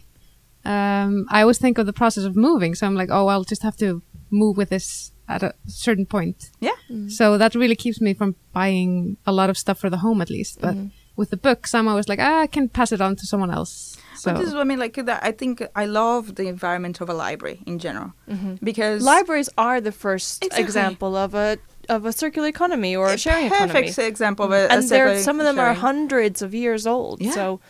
um, 0.66 1.26
I 1.30 1.42
always 1.42 1.58
think 1.60 1.78
of 1.78 1.86
the 1.86 1.94
process 1.94 2.24
of 2.24 2.36
moving. 2.36 2.76
So 2.76 2.86
I'm 2.88 2.96
like, 2.96 3.10
oh, 3.12 3.28
I'll 3.28 3.44
just 3.44 3.64
have 3.64 3.78
to 3.78 4.02
move 4.30 4.58
with 4.58 4.70
this 4.70 5.12
at 5.28 5.44
a 5.44 5.54
certain 5.68 6.06
point. 6.06 6.52
Yeah. 6.60 6.72
Mm. 6.90 7.12
So 7.12 7.38
that 7.38 7.54
really 7.56 7.76
keeps 7.76 8.00
me 8.02 8.14
from 8.14 8.36
buying 8.54 9.18
a 9.26 9.32
lot 9.32 9.50
of 9.50 9.58
stuff 9.58 9.80
for 9.80 9.90
the 9.90 9.98
home, 9.98 10.22
at 10.22 10.30
least. 10.30 10.60
But 10.62 10.76
Mhm. 10.76 10.92
with 11.18 11.30
the 11.32 11.38
books, 11.38 11.74
I'm 11.76 11.88
always 11.88 12.08
like, 12.08 12.20
ah, 12.20 12.42
I 12.42 12.48
can 12.48 12.70
pass 12.70 12.92
it 12.92 13.02
on 13.02 13.16
to 13.18 13.26
someone 13.26 13.52
else. 13.52 13.98
So 14.16 14.32
But 14.32 14.40
this 14.40 14.48
is 14.48 14.54
what 14.54 14.62
I 14.62 14.64
mean. 14.66 14.80
Like 14.80 14.96
that, 15.06 15.20
I 15.24 15.32
think 15.32 15.62
I 15.76 15.86
love 15.86 16.36
the 16.36 16.48
environment 16.48 17.02
of 17.02 17.10
a 17.10 17.14
library 17.14 17.60
in 17.66 17.78
general 17.80 18.14
Mhm. 18.30 18.60
because 18.64 19.04
libraries 19.04 19.50
are 19.58 19.80
the 19.82 19.92
first 19.92 20.44
Exactly. 20.44 20.64
example 20.64 21.16
of 21.16 21.34
a 21.36 21.58
of 21.90 22.06
a 22.06 22.12
circular 22.12 22.50
economy 22.50 22.94
or 22.98 23.08
a 23.08 23.14
a 23.14 23.18
sharing 23.18 23.46
economy. 23.46 23.72
perfect 23.72 23.98
example 24.00 24.44
of 24.46 24.52
a, 24.52 24.56
a 24.66 24.68
and 24.68 24.84
they're, 24.90 25.08
circular 25.08 25.24
some 25.24 25.40
of 25.40 25.46
them 25.46 25.58
are 25.58 25.74
hundreds 25.74 26.42
of 26.42 26.54
years 26.54 26.86
old. 26.86 27.22
Yeah. 27.22 27.32
So 27.32 27.62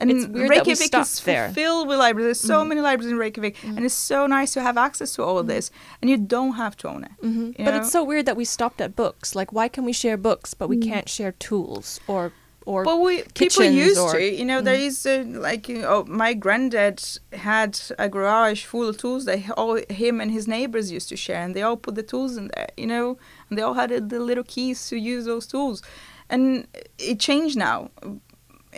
And 0.00 0.10
It's 0.12 0.26
weird 0.26 0.50
that 0.50 0.64
Reykjavik 0.66 0.94
is 0.94 1.20
there. 1.20 1.50
filled 1.52 1.88
with 1.88 1.98
libraries. 1.98 2.26
There's 2.26 2.40
so 2.40 2.62
Mhm. 2.62 2.68
many 2.68 2.80
libraries 2.80 3.10
in 3.12 3.18
Reykjavik, 3.18 3.56
and 3.64 3.84
it's 3.84 3.94
so 3.94 4.26
nice 4.28 4.52
to 4.52 4.62
have 4.62 4.76
access 4.78 5.12
to 5.14 5.24
all 5.24 5.38
of 5.38 5.48
this. 5.48 5.72
And 6.00 6.08
you 6.08 6.16
don't 6.16 6.52
have 6.52 6.76
to 6.78 6.88
own 6.88 7.02
it. 7.04 7.10
You 7.20 7.54
But 7.58 7.72
know? 7.72 7.78
it's 7.78 7.90
so 7.90 8.04
weird 8.04 8.24
that 8.26 8.36
we 8.36 8.44
stopped 8.44 8.80
at 8.80 8.94
books. 8.94 9.34
Like, 9.34 9.52
why 9.52 9.66
can 9.68 9.84
we 9.84 9.92
share 9.92 10.16
books, 10.16 10.54
but 10.54 10.68
we 10.68 10.76
can't 10.76 11.08
share 11.08 11.32
tools 11.32 11.98
or 12.06 12.32
or 12.66 12.84
but 12.84 12.98
we 13.00 13.22
people 13.32 13.64
used 13.64 13.98
or- 13.98 14.12
to, 14.12 14.22
you 14.22 14.44
know, 14.44 14.60
there 14.60 14.76
Mm. 14.76 14.86
is 14.88 15.06
uh, 15.06 15.24
like 15.26 15.70
you 15.70 15.78
know, 15.78 16.04
my 16.06 16.34
granddad 16.34 17.02
had 17.32 17.80
a 17.98 18.10
garage 18.10 18.64
full 18.66 18.86
of 18.90 18.98
tools 18.98 19.24
that 19.24 19.38
he- 19.38 19.52
all 19.52 19.80
him 19.88 20.20
and 20.20 20.30
his 20.30 20.46
neighbors 20.46 20.92
used 20.92 21.08
to 21.08 21.16
share, 21.16 21.40
and 21.42 21.54
they 21.56 21.62
all 21.62 21.78
put 21.78 21.94
the 21.94 22.02
tools 22.02 22.36
in 22.36 22.50
there, 22.54 22.68
you 22.76 22.86
know, 22.86 23.16
and 23.48 23.58
they 23.58 23.62
all 23.62 23.72
had 23.82 24.10
the 24.10 24.20
little 24.20 24.44
keys 24.44 24.86
to 24.90 24.96
use 24.98 25.24
those 25.24 25.46
tools, 25.46 25.80
and 26.28 26.66
it 26.98 27.18
changed 27.18 27.56
now. 27.56 27.90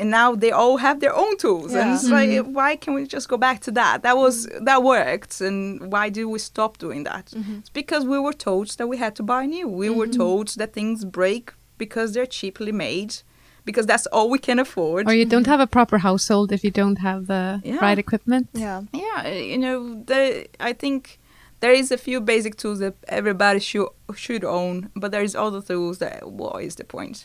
And 0.00 0.10
now 0.10 0.28
they 0.44 0.50
all 0.60 0.76
have 0.86 0.96
their 1.00 1.14
own 1.22 1.34
tools, 1.44 1.70
and 1.80 1.86
Yeah. 1.90 1.94
it's 1.94 2.08
like, 2.18 2.30
Mhm. 2.30 2.52
why 2.58 2.70
can 2.82 2.92
we 2.96 3.02
just 3.16 3.26
go 3.32 3.36
back 3.46 3.58
to 3.66 3.70
that? 3.80 3.94
That 4.06 4.16
was 4.24 4.34
that 4.68 4.80
worked, 4.94 5.34
and 5.48 5.58
why 5.94 6.04
do 6.18 6.22
we 6.34 6.38
stop 6.50 6.72
doing 6.86 7.00
that? 7.10 7.26
Mhm. 7.36 7.54
It's 7.60 7.72
because 7.82 8.02
we 8.14 8.18
were 8.26 8.36
told 8.48 8.66
that 8.78 8.86
we 8.92 8.96
had 9.04 9.12
to 9.18 9.22
buy 9.32 9.42
new. 9.56 9.66
We 9.82 9.88
were 9.98 10.08
Mhm. 10.10 10.16
told 10.22 10.46
that 10.60 10.70
things 10.78 10.98
break 11.20 11.44
because 11.82 12.08
they're 12.14 12.32
cheaply 12.38 12.72
made, 12.88 13.12
because 13.68 13.86
that's 13.92 14.06
all 14.14 14.28
we 14.36 14.38
can 14.48 14.58
afford. 14.66 15.02
or 15.08 15.14
you 15.20 15.26
don't 15.34 15.46
have 15.54 15.60
a 15.68 15.70
proper 15.78 15.98
household 16.08 16.46
if 16.56 16.60
you 16.66 16.72
don't 16.82 16.98
have 17.08 17.20
the 17.32 17.44
Yeah. 17.62 17.78
right 17.86 17.98
equipment. 18.06 18.46
yeah. 18.66 18.78
yeah, 19.04 19.18
you 19.52 19.58
know, 19.64 19.78
there, 20.10 20.30
I 20.70 20.72
think 20.82 21.00
there 21.62 21.74
is 21.80 21.90
a 21.90 21.98
few 22.06 22.18
basic 22.32 22.54
tools 22.62 22.78
that 22.84 22.94
everybody 23.18 23.60
should 23.68 23.88
should 24.24 24.44
own, 24.44 24.76
but 25.00 25.08
there 25.12 25.24
is 25.28 25.34
other 25.46 25.60
tools 25.70 25.96
that 25.98 26.14
what 26.40 26.54
is 26.68 26.74
the 26.80 26.84
point? 26.84 27.18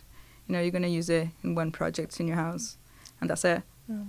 You 0.48 0.54
know, 0.54 0.62
you're 0.62 0.72
gonna 0.72 0.88
use 0.88 1.10
it 1.10 1.30
in 1.44 1.56
one 1.56 1.72
project 1.72 2.20
in 2.20 2.28
your 2.28 2.38
house, 2.38 2.78
and 3.20 3.30
that's 3.30 3.46
it. 3.46 3.64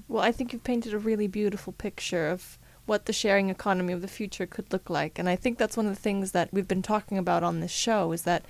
Well, 0.09 0.23
I 0.23 0.33
think 0.33 0.53
you've 0.53 0.65
painted 0.65 0.95
a 0.95 0.99
really 0.99 1.27
beautiful 1.27 1.73
picture 1.73 2.29
of 2.29 2.59
what 2.87 3.07
the 3.07 3.13
sharing 3.13 3.51
economy 3.51 3.93
of 3.93 4.01
the 4.01 4.09
future 4.09 4.47
could 4.47 4.73
look 4.73 4.89
like. 4.89 5.19
And 5.19 5.29
I 5.29 5.37
think 5.37 5.59
that's 5.59 5.77
one 5.77 5.87
of 5.87 5.95
the 5.95 6.01
things 6.01 6.33
that 6.33 6.49
we've 6.53 6.69
been 6.69 6.83
talking 6.83 7.19
about 7.19 7.43
on 7.43 7.61
this 7.61 7.73
show 7.73 8.13
is 8.13 8.23
that 8.23 8.45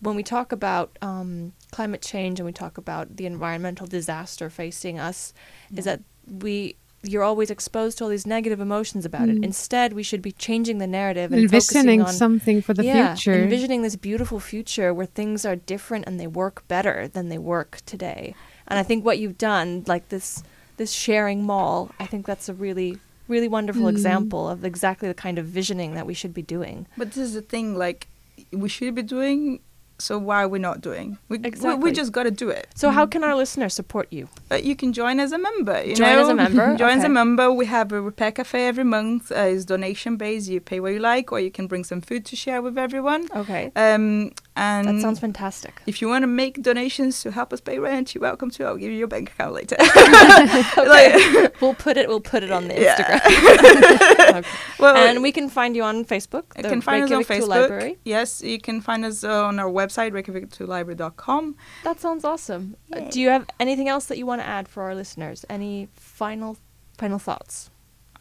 when 0.00 0.14
we 0.14 0.22
talk 0.22 0.52
about 0.52 0.96
um, 1.02 1.52
climate 1.72 2.00
change 2.00 2.38
and 2.38 2.46
we 2.46 2.52
talk 2.52 2.78
about 2.78 3.16
the 3.16 3.26
environmental 3.26 3.86
disaster 3.86 4.48
facing 4.48 4.98
us, 4.98 5.34
is 5.74 5.84
that 5.84 6.02
we 6.26 6.76
you're 7.08 7.22
always 7.22 7.50
exposed 7.50 7.98
to 7.98 8.04
all 8.04 8.10
these 8.10 8.26
negative 8.26 8.60
emotions 8.60 9.04
about 9.04 9.28
it. 9.28 9.36
Mm. 9.38 9.44
Instead, 9.44 9.92
we 9.92 10.02
should 10.02 10.22
be 10.22 10.32
changing 10.32 10.78
the 10.78 10.86
narrative 10.86 11.32
and 11.32 11.42
Envisioning 11.42 12.02
on 12.02 12.12
something 12.12 12.60
for 12.62 12.74
the 12.74 12.84
yeah, 12.84 13.14
future. 13.14 13.34
envisioning 13.34 13.82
this 13.82 13.96
beautiful 13.96 14.40
future 14.40 14.92
where 14.92 15.06
things 15.06 15.44
are 15.44 15.56
different 15.56 16.04
and 16.06 16.18
they 16.20 16.26
work 16.26 16.66
better 16.68 17.08
than 17.08 17.28
they 17.28 17.38
work 17.38 17.80
today. 17.86 18.34
And 18.68 18.78
I 18.78 18.82
think 18.82 19.04
what 19.04 19.18
you've 19.18 19.38
done, 19.38 19.84
like 19.86 20.08
this 20.08 20.42
this 20.76 20.92
sharing 20.92 21.42
mall, 21.42 21.90
I 21.98 22.06
think 22.06 22.26
that's 22.26 22.48
a 22.48 22.54
really 22.54 22.98
really 23.28 23.48
wonderful 23.48 23.84
Mm. 23.84 23.90
example 23.90 24.48
of 24.48 24.64
exactly 24.64 25.08
the 25.08 25.14
kind 25.14 25.38
of 25.38 25.46
visioning 25.46 25.94
that 25.94 26.06
we 26.06 26.14
should 26.14 26.32
be 26.34 26.42
doing. 26.42 26.86
But 26.96 27.08
this 27.08 27.18
is 27.18 27.34
the 27.34 27.42
thing, 27.42 27.76
like 27.76 28.08
we 28.52 28.68
should 28.68 28.94
be 28.94 29.02
doing. 29.02 29.60
So 29.98 30.18
why 30.18 30.42
are 30.42 30.48
we 30.48 30.58
not 30.58 30.80
doing? 30.82 31.16
We, 31.28 31.38
we, 31.38 31.46
Exactly. 31.48 31.82
we 31.82 31.90
just 31.92 32.12
got 32.12 32.24
to 32.24 32.30
do 32.30 32.50
it. 32.50 32.66
So 32.74 32.90
how 32.90 33.06
can 33.06 33.24
our 33.24 33.34
listeners 33.34 33.72
support 33.74 34.08
you? 34.12 34.28
Uh, 34.50 34.56
you 34.56 34.76
can 34.76 34.92
join 34.92 35.18
as 35.20 35.32
a 35.32 35.38
member. 35.38 35.82
You 35.82 35.96
Join 35.96 36.12
know? 36.16 36.22
as 36.22 36.28
a 36.28 36.34
member, 36.34 36.76
join 36.84 36.98
as 36.98 37.04
a 37.04 37.08
member. 37.08 37.50
We 37.52 37.66
have 37.66 37.92
a 37.92 38.00
repair 38.00 38.30
cafe 38.32 38.66
every 38.68 38.84
month. 38.84 39.32
Uh, 39.32 39.36
it's 39.54 39.64
donation 39.64 40.16
based. 40.16 40.48
You 40.48 40.60
pay 40.60 40.80
what 40.80 40.92
you 40.92 40.98
like, 40.98 41.32
or 41.32 41.40
you 41.40 41.50
can 41.50 41.66
bring 41.66 41.82
some 41.84 42.00
food 42.02 42.26
to 42.26 42.36
share 42.36 42.60
with 42.60 42.76
everyone. 42.76 43.28
Okay. 43.34 43.72
Um, 43.74 44.32
and 44.58 44.88
That 44.88 45.00
sounds 45.02 45.18
fantastic. 45.20 45.80
if 45.86 46.00
you 46.00 46.08
want 46.08 46.22
to 46.22 46.26
make 46.26 46.62
donations 46.62 47.20
to 47.22 47.30
help 47.30 47.52
us 47.52 47.60
pay 47.60 47.78
rent, 47.78 48.14
you're 48.14 48.22
welcome 48.22 48.50
to. 48.52 48.64
I'll 48.64 48.76
give 48.76 48.90
you 48.90 48.98
your 48.98 49.08
bank 49.08 49.30
account 49.32 49.52
later. 49.54 49.76
okay. 50.78 51.48
we'll 51.60 51.74
put 51.74 51.96
it 51.96 52.08
we'll 52.08 52.20
put 52.20 52.42
it 52.42 52.50
on 52.50 52.68
the 52.68 52.74
Yeah. 52.80 52.96
Instagram. 52.96 54.38
Okay. 54.38 54.48
well, 54.78 54.96
And 54.96 55.22
we 55.22 55.32
can 55.32 55.48
find 55.48 55.76
you 55.76 55.82
on 55.82 56.04
Facebook. 56.04 56.44
you 56.56 56.62
can 56.64 56.80
find 56.80 57.04
us 57.04 57.10
on 57.12 57.24
Facebook. 57.24 57.48
Library. 57.48 57.98
Yes, 58.04 58.42
you 58.42 58.58
can 58.60 58.80
find 58.80 59.04
us 59.04 59.24
on 59.24 59.58
our 59.58 59.68
website, 59.70 59.85
reykjaviktoollibrary.com. 59.88 61.56
That 61.84 62.00
sounds 62.00 62.24
awesome. 62.24 62.76
Uh, 62.92 63.00
do 63.10 63.20
you 63.20 63.28
have 63.28 63.46
anything 63.60 63.88
else 63.88 64.06
that 64.06 64.18
you 64.18 64.26
want 64.26 64.40
to 64.40 64.46
add 64.46 64.68
for 64.68 64.82
our 64.84 64.94
listeners? 64.94 65.44
Any 65.48 65.88
final 65.94 66.56
final 66.98 67.18
thoughts? 67.18 67.70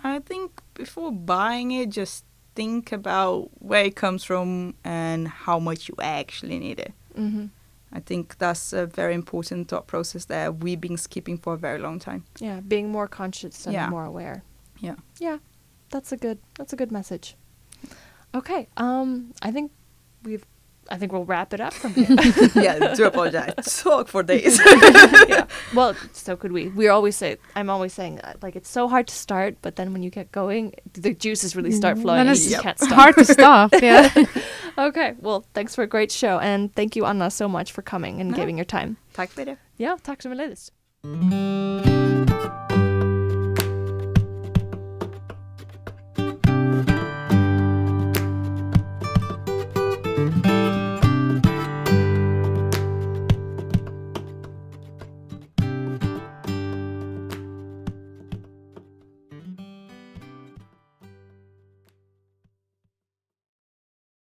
I 0.03 0.19
think 0.19 0.61
before 0.73 1.11
buying 1.11 1.71
it, 1.71 1.89
just 1.89 2.25
think 2.55 2.91
about 2.91 3.49
where 3.59 3.85
it 3.85 3.95
comes 3.95 4.23
from 4.23 4.75
and 4.83 5.27
how 5.27 5.59
much 5.59 5.89
you 5.89 5.95
actually 6.01 6.59
need 6.59 6.79
it. 6.79 6.93
hmm 7.15 7.45
I 7.93 8.01
think 8.01 8.37
that's 8.39 8.73
a 8.73 8.85
very 8.85 9.13
important 9.13 9.69
thought 9.69 9.87
process 9.87 10.25
that 10.25 10.57
we've 10.57 10.81
been 10.81 10.97
skipping 10.97 11.37
for 11.37 11.53
a 11.53 11.57
very 11.57 11.79
long 11.79 11.97
time. 11.99 12.25
Yeah, 12.39 12.59
being 12.59 12.89
more 12.91 13.07
conscious 13.07 13.65
and 13.65 13.73
Yeah. 13.73 13.89
more 13.89 14.03
aware. 14.03 14.43
Yeah. 14.79 14.95
Yeah, 15.17 15.37
that's 15.91 16.11
a 16.11 16.17
good 16.17 16.39
that's 16.57 16.73
a 16.73 16.75
good 16.75 16.91
message. 16.91 17.35
Okay, 18.33 18.67
um, 18.75 19.33
I 19.41 19.51
think 19.51 19.71
we've 20.23 20.45
I 20.91 20.97
think 20.97 21.11
we'll 21.11 21.25
wrap 21.25 21.53
it 21.53 21.59
up 21.61 21.73
from 21.73 21.93
here. 21.93 22.07
yeah, 22.55 22.93
do 22.95 23.05
apologize. 23.05 23.81
Talk 23.83 24.07
for 24.07 24.23
days. 24.23 24.59
yeah. 25.27 25.45
Well, 25.73 25.95
so 26.13 26.35
could 26.35 26.51
we. 26.51 26.67
We 26.69 26.87
always 26.89 27.15
say 27.15 27.37
I'm 27.55 27.69
always 27.69 27.93
saying 27.93 28.19
uh, 28.21 28.33
like 28.41 28.55
it's 28.55 28.69
so 28.69 28.87
hard 28.87 29.07
to 29.07 29.13
start, 29.15 29.55
but 29.61 29.75
then 29.75 29.93
when 29.93 30.03
you 30.03 30.09
get 30.11 30.31
going, 30.31 30.73
the 30.93 31.13
juices 31.13 31.55
really 31.55 31.71
start 31.71 31.97
flowing. 31.97 32.19
Then 32.19 32.27
and 32.27 32.37
you 32.37 32.43
it's 32.43 32.51
just 32.51 32.63
can't 32.63 32.79
stop. 32.79 32.93
hard 32.93 33.15
to 33.15 33.25
stop. 33.25 33.71
Yeah. 33.81 34.09
Okay, 34.77 35.13
well, 35.21 35.43
thanks 35.53 35.73
for 35.75 35.83
a 35.83 35.87
great 35.87 36.11
show, 36.11 36.37
and 36.39 36.69
thank 36.75 36.95
you 36.95 37.05
Anna 37.05 37.29
so 37.31 37.47
much 37.47 37.71
for 37.71 37.81
coming 37.81 38.21
and 38.21 38.31
No. 38.31 38.37
giving 38.37 38.57
your 38.57 38.65
time. 38.65 38.95
Tack 39.13 39.31
för 39.31 39.45
det. 39.45 39.57
Ja, 39.77 39.97
tack 40.03 40.21
så 40.21 40.29
mycket. 40.29 40.71